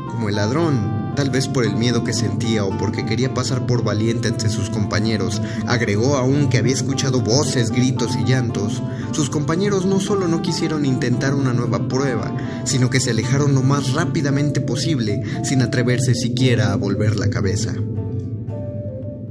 Como 0.09 0.29
el 0.29 0.35
ladrón 0.35 0.92
tal 1.15 1.29
vez 1.29 1.47
por 1.47 1.65
el 1.65 1.75
miedo 1.75 2.03
que 2.03 2.13
sentía 2.13 2.65
o 2.65 2.77
porque 2.77 3.05
quería 3.05 3.33
pasar 3.33 3.65
por 3.65 3.83
valiente 3.83 4.27
entre 4.27 4.49
sus 4.49 4.69
compañeros, 4.69 5.41
agregó 5.67 6.17
aún 6.17 6.49
que 6.49 6.57
había 6.57 6.73
escuchado 6.73 7.21
voces, 7.21 7.71
gritos 7.71 8.15
y 8.15 8.23
llantos. 8.23 8.81
Sus 9.11 9.29
compañeros 9.29 9.85
no 9.85 9.99
solo 9.99 10.27
no 10.27 10.41
quisieron 10.41 10.85
intentar 10.85 11.33
una 11.33 11.53
nueva 11.53 11.87
prueba, 11.87 12.35
sino 12.65 12.89
que 12.89 12.99
se 12.99 13.11
alejaron 13.11 13.53
lo 13.53 13.61
más 13.61 13.93
rápidamente 13.93 14.61
posible, 14.61 15.23
sin 15.43 15.61
atreverse 15.61 16.15
siquiera 16.15 16.73
a 16.73 16.75
volver 16.75 17.17
la 17.17 17.29
cabeza. 17.29 17.73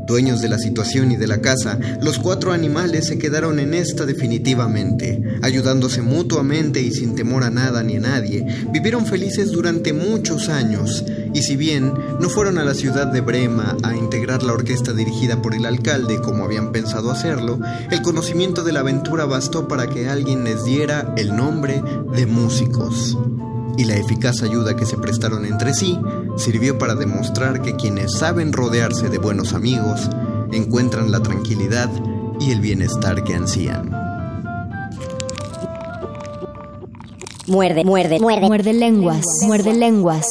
Dueños 0.07 0.41
de 0.41 0.49
la 0.49 0.59
situación 0.59 1.13
y 1.13 1.17
de 1.17 1.27
la 1.27 1.41
casa, 1.41 1.79
los 2.01 2.19
cuatro 2.19 2.53
animales 2.53 3.07
se 3.07 3.19
quedaron 3.19 3.59
en 3.59 3.73
esta 3.73 4.05
definitivamente, 4.05 5.23
ayudándose 5.43 6.03
mutuamente 6.03 6.83
y 6.83 6.91
sin 6.91 7.15
temor 7.15 7.45
a 7.45 7.51
nada 7.51 7.83
ni 7.83 7.97
a 7.97 8.01
nadie, 8.01 8.45
vivieron 8.73 9.07
felices 9.07 9.53
durante 9.53 9.93
muchos 9.93 10.49
años, 10.49 11.05
y 11.33 11.43
si 11.43 11.57
bien 11.57 11.93
no 12.21 12.29
fueron 12.29 12.59
a 12.59 12.65
la 12.65 12.75
ciudad 12.75 13.07
de 13.07 13.21
Brema 13.21 13.77
a 13.83 13.97
integrar 13.97 14.43
la 14.43 14.53
orquesta 14.53 14.93
dirigida 14.93 15.41
por 15.41 15.55
el 15.55 15.67
alcalde 15.67 16.21
como 16.21 16.45
habían 16.45 16.73
pensado 16.73 17.11
hacerlo, 17.11 17.59
el 17.91 18.03
conocimiento 18.03 18.65
de 18.65 18.73
la 18.73 18.81
aventura 18.81 19.25
bastó 19.25 19.69
para 19.69 19.87
que 19.87 20.09
alguien 20.09 20.45
les 20.45 20.65
diera 20.65 21.15
el 21.17 21.35
nombre 21.35 21.83
de 22.15 22.27
músicos. 22.27 23.17
Y 23.77 23.85
la 23.85 23.97
eficaz 23.97 24.43
ayuda 24.43 24.77
que 24.77 24.87
se 24.87 24.99
prestaron 24.99 25.45
entre 25.45 25.75
sí 25.75 25.99
sirvió 26.37 26.79
para 26.79 26.95
demostrar 26.95 27.63
que 27.63 27.75
quienes 27.77 28.19
saben 28.19 28.53
rodearse 28.53 29.09
de 29.09 29.19
buenos 29.19 29.55
amigos 29.55 30.09
encuentran 30.53 31.11
la 31.11 31.21
tranquilidad 31.21 31.91
y 32.39 32.51
el 32.51 32.61
bienestar 32.61 33.25
que 33.25 33.35
ansían. 33.35 33.91
Muerde, 37.47 37.85
muerde, 37.85 38.21
muerde. 38.21 38.47
Muerde 38.47 38.73
lenguas, 38.73 39.27
muerde 39.43 39.75
lenguas. 39.75 40.27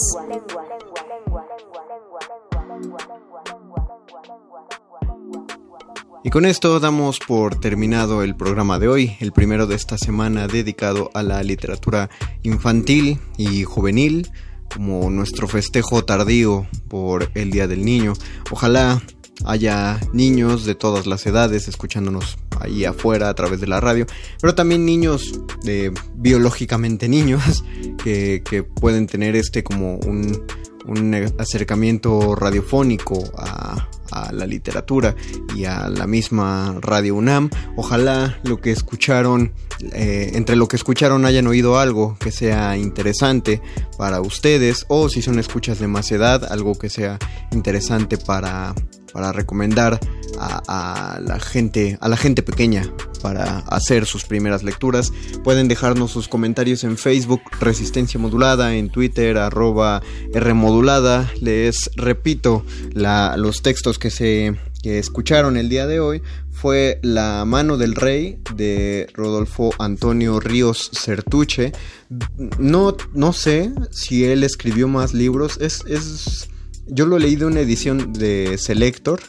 Y 6.23 6.29
con 6.29 6.45
esto 6.45 6.79
damos 6.79 7.17
por 7.17 7.59
terminado 7.59 8.21
el 8.21 8.35
programa 8.35 8.77
de 8.77 8.87
hoy, 8.87 9.17
el 9.21 9.31
primero 9.31 9.65
de 9.65 9.75
esta 9.75 9.97
semana 9.97 10.47
dedicado 10.47 11.09
a 11.15 11.23
la 11.23 11.41
literatura 11.41 12.11
infantil 12.43 13.17
y 13.37 13.63
juvenil, 13.63 14.29
como 14.71 15.09
nuestro 15.09 15.47
festejo 15.47 16.05
tardío 16.05 16.67
por 16.89 17.31
el 17.33 17.49
Día 17.49 17.67
del 17.67 17.83
Niño. 17.83 18.13
Ojalá 18.51 19.01
haya 19.45 19.99
niños 20.13 20.63
de 20.63 20.75
todas 20.75 21.07
las 21.07 21.25
edades 21.25 21.67
escuchándonos 21.67 22.37
ahí 22.59 22.85
afuera 22.85 23.29
a 23.29 23.33
través 23.33 23.59
de 23.59 23.65
la 23.65 23.79
radio, 23.79 24.05
pero 24.39 24.53
también 24.53 24.85
niños 24.85 25.41
de 25.63 25.91
biológicamente 26.13 27.09
niños 27.09 27.63
que, 28.03 28.43
que 28.47 28.61
pueden 28.61 29.07
tener 29.07 29.35
este 29.35 29.63
como 29.63 29.95
un, 29.95 30.45
un 30.85 31.13
acercamiento 31.37 32.35
radiofónico 32.35 33.23
a, 33.37 33.87
la 34.33 34.45
literatura 34.45 35.15
y 35.55 35.63
a 35.63 35.87
la 35.87 36.05
misma 36.05 36.75
Radio 36.81 37.15
UNAM. 37.15 37.49
Ojalá 37.77 38.39
lo 38.43 38.59
que 38.59 38.71
escucharon, 38.71 39.53
eh, 39.93 40.31
entre 40.33 40.57
lo 40.57 40.67
que 40.67 40.75
escucharon 40.75 41.23
hayan 41.23 41.47
oído 41.47 41.79
algo 41.79 42.17
que 42.19 42.29
sea 42.29 42.77
interesante 42.77 43.61
para 43.97 44.19
ustedes 44.19 44.85
o 44.89 45.07
si 45.07 45.21
son 45.21 45.39
escuchas 45.39 45.79
de 45.79 45.87
más 45.87 46.11
edad, 46.11 46.51
algo 46.51 46.77
que 46.77 46.89
sea 46.89 47.19
interesante 47.53 48.17
para, 48.17 48.75
para 49.13 49.31
recomendar 49.31 49.99
a, 50.39 51.19
la 51.21 51.39
gente, 51.39 51.97
a 52.01 52.09
la 52.09 52.17
gente 52.17 52.41
pequeña 52.43 52.83
para 53.21 53.59
hacer 53.59 54.05
sus 54.05 54.23
primeras 54.23 54.63
lecturas. 54.63 55.13
Pueden 55.43 55.67
dejarnos 55.67 56.11
sus 56.11 56.27
comentarios 56.27 56.83
en 56.83 56.97
Facebook, 56.97 57.41
Resistencia 57.59 58.19
Modulada, 58.19 58.75
en 58.75 58.89
Twitter, 58.89 59.37
arroba 59.37 60.01
Rmodulada. 60.33 61.31
Les 61.39 61.91
repito, 61.95 62.65
los 62.93 63.61
textos 63.61 63.99
que 63.99 64.09
se 64.09 64.55
escucharon 64.83 65.57
el 65.57 65.69
día 65.69 65.85
de 65.85 65.99
hoy 65.99 66.21
fue 66.51 66.99
La 67.01 67.45
mano 67.45 67.77
del 67.77 67.95
rey 67.95 68.39
de 68.55 69.07
Rodolfo 69.13 69.71
Antonio 69.79 70.39
Ríos 70.39 70.91
Certuche. 70.93 71.71
No, 72.59 72.95
no 73.13 73.33
sé 73.33 73.71
si 73.91 74.25
él 74.25 74.43
escribió 74.43 74.87
más 74.87 75.13
libros. 75.13 75.57
Es, 75.59 76.49
yo 76.87 77.05
lo 77.05 77.19
leí 77.19 77.35
de 77.35 77.45
una 77.45 77.59
edición 77.59 78.13
de 78.13 78.57
Selector, 78.57 79.21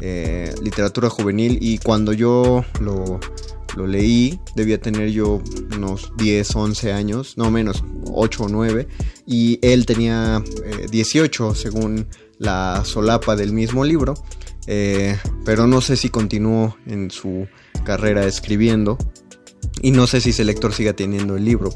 eh, 0.00 0.54
literatura 0.62 1.10
juvenil, 1.10 1.58
y 1.60 1.78
cuando 1.78 2.12
yo 2.12 2.64
lo, 2.80 3.20
lo 3.76 3.86
leí, 3.86 4.40
debía 4.56 4.80
tener 4.80 5.10
yo 5.10 5.42
unos 5.76 6.12
10, 6.16 6.54
11 6.54 6.92
años, 6.92 7.36
no 7.36 7.50
menos, 7.50 7.84
8 8.10 8.44
o 8.44 8.48
9, 8.48 8.88
y 9.26 9.58
él 9.62 9.86
tenía 9.86 10.42
eh, 10.64 10.86
18 10.90 11.54
según 11.54 12.06
la 12.38 12.82
solapa 12.84 13.36
del 13.36 13.52
mismo 13.52 13.84
libro, 13.84 14.14
eh, 14.66 15.18
pero 15.44 15.66
no 15.66 15.80
sé 15.80 15.96
si 15.96 16.08
continuó 16.08 16.76
en 16.86 17.10
su 17.10 17.46
carrera 17.84 18.26
escribiendo 18.26 18.96
y 19.82 19.90
no 19.90 20.06
sé 20.06 20.20
si 20.20 20.30
ese 20.30 20.44
lector 20.44 20.72
siga 20.72 20.94
teniendo 20.94 21.36
el 21.36 21.44
libro, 21.44 21.72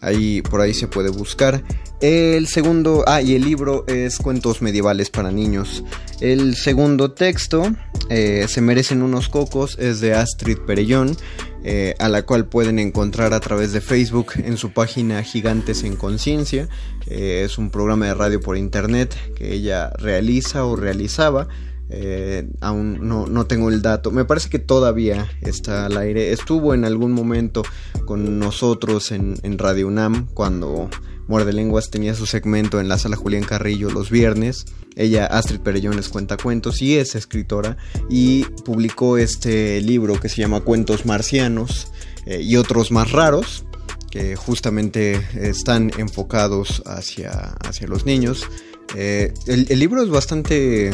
ahí 0.00 0.42
por 0.42 0.60
ahí 0.60 0.74
se 0.74 0.88
puede 0.88 1.10
buscar. 1.10 1.64
El 2.00 2.46
segundo, 2.48 3.04
ah, 3.06 3.22
y 3.22 3.34
el 3.34 3.44
libro 3.44 3.84
es 3.86 4.18
Cuentos 4.18 4.60
medievales 4.60 5.10
para 5.10 5.30
niños. 5.30 5.84
El 6.20 6.54
segundo 6.56 7.12
texto, 7.12 7.72
eh, 8.10 8.46
Se 8.48 8.60
merecen 8.60 9.02
unos 9.02 9.28
cocos, 9.28 9.78
es 9.78 10.00
de 10.00 10.14
Astrid 10.14 10.58
Perellón, 10.66 11.16
eh, 11.64 11.94
a 11.98 12.10
la 12.10 12.22
cual 12.22 12.46
pueden 12.46 12.78
encontrar 12.78 13.32
a 13.32 13.40
través 13.40 13.72
de 13.72 13.80
Facebook 13.80 14.32
en 14.36 14.58
su 14.58 14.72
página 14.72 15.22
Gigantes 15.22 15.82
en 15.82 15.96
Conciencia. 15.96 16.68
Eh, 17.06 17.42
es 17.46 17.56
un 17.56 17.70
programa 17.70 18.06
de 18.06 18.14
radio 18.14 18.40
por 18.40 18.58
internet 18.58 19.16
que 19.34 19.54
ella 19.54 19.90
realiza 19.98 20.66
o 20.66 20.76
realizaba. 20.76 21.48
Eh, 21.90 22.48
aún 22.60 23.06
no, 23.06 23.26
no, 23.26 23.46
tengo 23.46 23.68
el 23.68 23.82
dato. 23.82 24.10
Me 24.10 24.24
parece 24.24 24.48
que 24.48 24.58
todavía 24.58 25.28
está 25.42 25.86
al 25.86 25.96
aire. 25.96 26.32
Estuvo 26.32 26.74
en 26.74 26.84
algún 26.84 27.12
momento 27.12 27.62
con 28.06 28.38
nosotros 28.38 29.12
en, 29.12 29.58
Radio 29.58 29.86
UNAM 29.86 30.26
cuando 30.34 30.88
Muerde 31.28 31.52
Lenguas 31.52 31.90
tenía 31.90 32.14
su 32.14 32.26
segmento 32.26 32.80
en 32.80 32.88
la 32.88 32.98
sala 32.98 33.16
Julián 33.16 33.44
Carrillo 33.44 33.90
los 33.90 34.10
viernes. 34.10 34.64
Ella, 34.96 35.26
Astrid 35.26 35.60
Perellones, 35.60 36.08
cuenta 36.08 36.36
cuentos 36.36 36.80
y 36.82 36.96
es 36.96 37.14
escritora 37.14 37.76
y 38.08 38.44
publicó 38.64 39.18
este 39.18 39.80
libro 39.80 40.20
que 40.20 40.28
se 40.28 40.40
llama 40.40 40.60
Cuentos 40.60 41.04
Marcianos 41.04 41.88
eh, 42.26 42.40
y 42.42 42.56
otros 42.56 42.90
más 42.90 43.10
raros 43.10 43.64
que 44.10 44.36
justamente 44.36 45.26
están 45.34 45.90
enfocados 45.98 46.82
hacia, 46.86 47.56
hacia 47.64 47.88
los 47.88 48.06
niños. 48.06 48.48
Eh, 48.94 49.34
el, 49.46 49.78
libro 49.78 50.02
es 50.02 50.08
bastante... 50.08 50.92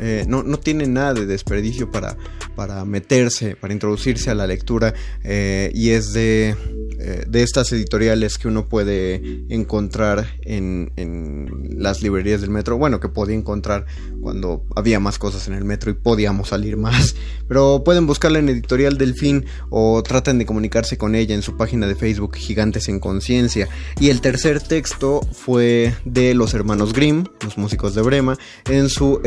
Eh, 0.00 0.24
no, 0.28 0.42
no, 0.42 0.58
tiene 0.58 0.86
nada 0.86 1.14
de 1.14 1.26
desperdicio 1.26 1.90
para, 1.90 2.16
para 2.54 2.84
meterse, 2.84 3.56
para 3.56 3.72
introducirse 3.72 4.30
a 4.30 4.34
la 4.34 4.46
lectura 4.46 4.94
eh, 5.24 5.70
y 5.74 5.90
es 5.90 6.12
de, 6.12 6.54
eh, 6.98 7.24
de, 7.26 7.42
estas 7.42 7.72
editoriales 7.72 8.38
que 8.38 8.48
uno 8.48 8.68
puede 8.68 9.44
encontrar 9.48 10.26
en, 10.42 10.92
en, 10.96 11.76
las 11.78 12.02
librerías 12.02 12.40
del 12.40 12.50
metro, 12.50 12.78
bueno, 12.78 13.00
que 13.00 13.08
podía 13.08 13.36
encontrar 13.36 13.86
cuando 14.20 14.64
había 14.74 14.98
más 14.98 15.18
cosas 15.18 15.46
en 15.48 15.54
el 15.54 15.64
metro 15.64 15.90
y 15.90 15.94
podíamos 15.94 16.48
salir 16.48 16.76
más, 16.76 17.14
pero 17.48 17.82
pueden 17.84 18.06
buscarla 18.06 18.38
en 18.38 18.48
Editorial 18.48 18.98
Delfín 18.98 19.46
o 19.70 20.02
traten 20.02 20.38
de 20.38 20.46
comunicarse 20.46 20.98
con 20.98 21.14
ella 21.14 21.34
en 21.34 21.42
su 21.42 21.56
página 21.56 21.86
de 21.86 21.94
Facebook 21.94 22.36
Gigantes 22.36 22.88
en 22.88 22.98
Conciencia. 22.98 23.68
Y 24.00 24.10
el 24.10 24.20
tercer 24.20 24.60
texto 24.60 25.20
fue 25.32 25.94
de 26.04 26.34
los 26.34 26.54
hermanos 26.54 26.92
Grimm, 26.92 27.24
los 27.42 27.58
músicos 27.58 27.94
de 27.94 28.02
Brema, 28.02 28.38
en 28.68 28.88
su 28.88 29.20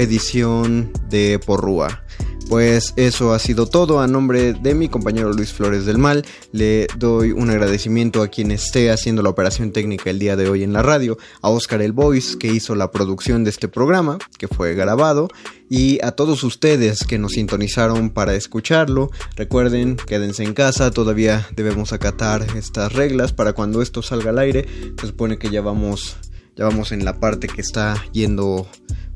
de 1.09 1.39
Porrúa. 1.45 2.03
Pues 2.49 2.93
eso 2.95 3.33
ha 3.33 3.37
sido 3.37 3.67
todo. 3.67 3.99
A 3.99 4.07
nombre 4.07 4.53
de 4.53 4.73
mi 4.73 4.89
compañero 4.89 5.31
Luis 5.33 5.53
Flores 5.53 5.85
del 5.85 5.99
Mal, 5.99 6.25
le 6.51 6.87
doy 6.97 7.31
un 7.31 7.51
agradecimiento 7.51 8.23
a 8.23 8.27
quien 8.27 8.49
esté 8.49 8.89
haciendo 8.89 9.21
la 9.21 9.29
operación 9.29 9.71
técnica 9.71 10.09
el 10.09 10.17
día 10.17 10.35
de 10.35 10.49
hoy 10.49 10.63
en 10.63 10.73
la 10.73 10.81
radio, 10.81 11.19
a 11.43 11.49
Oscar 11.49 11.83
El 11.83 11.91
Voice, 11.91 12.39
que 12.39 12.47
hizo 12.47 12.73
la 12.73 12.89
producción 12.89 13.43
de 13.43 13.51
este 13.51 13.67
programa, 13.67 14.17
que 14.39 14.47
fue 14.47 14.73
grabado, 14.73 15.27
y 15.69 16.03
a 16.03 16.13
todos 16.13 16.43
ustedes 16.43 17.03
que 17.03 17.19
nos 17.19 17.33
sintonizaron 17.33 18.09
para 18.09 18.33
escucharlo. 18.33 19.11
Recuerden, 19.35 19.95
quédense 19.95 20.43
en 20.43 20.55
casa, 20.55 20.89
todavía 20.89 21.47
debemos 21.55 21.93
acatar 21.93 22.47
estas 22.57 22.93
reglas 22.93 23.31
para 23.31 23.53
cuando 23.53 23.83
esto 23.83 24.01
salga 24.01 24.31
al 24.31 24.39
aire. 24.39 24.67
Se 24.99 25.05
supone 25.05 25.37
que 25.37 25.51
ya 25.51 25.61
vamos, 25.61 26.17
ya 26.59 26.65
vamos 26.65 26.91
en 26.91 27.05
la 27.05 27.21
parte 27.21 27.47
que 27.47 27.61
está 27.61 28.03
yendo 28.11 28.67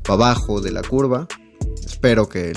para 0.02 0.14
abajo 0.14 0.62
de 0.62 0.72
la 0.72 0.80
curva. 0.80 1.28
Espero 1.84 2.26
que 2.26 2.54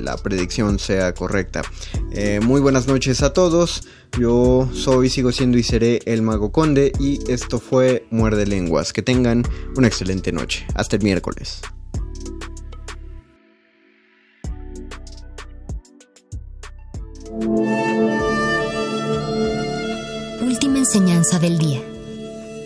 la 0.00 0.16
predicción 0.16 0.80
sea 0.80 1.14
correcta. 1.14 1.62
Eh, 2.10 2.40
muy 2.42 2.60
buenas 2.60 2.88
noches 2.88 3.22
a 3.22 3.32
todos. 3.32 3.86
Yo 4.18 4.68
soy, 4.74 5.08
sigo 5.08 5.30
siendo 5.30 5.56
y 5.56 5.62
seré 5.62 6.00
el 6.06 6.20
Mago 6.20 6.50
Conde 6.50 6.90
y 6.98 7.20
esto 7.30 7.60
fue 7.60 8.04
Muerde 8.10 8.44
Lenguas. 8.44 8.92
Que 8.92 9.02
tengan 9.02 9.44
una 9.76 9.86
excelente 9.86 10.32
noche. 10.32 10.66
Hasta 10.74 10.96
el 10.96 11.02
miércoles. 11.02 11.60
Última 20.40 20.78
enseñanza 20.78 21.38
del 21.38 21.56
día. 21.56 21.91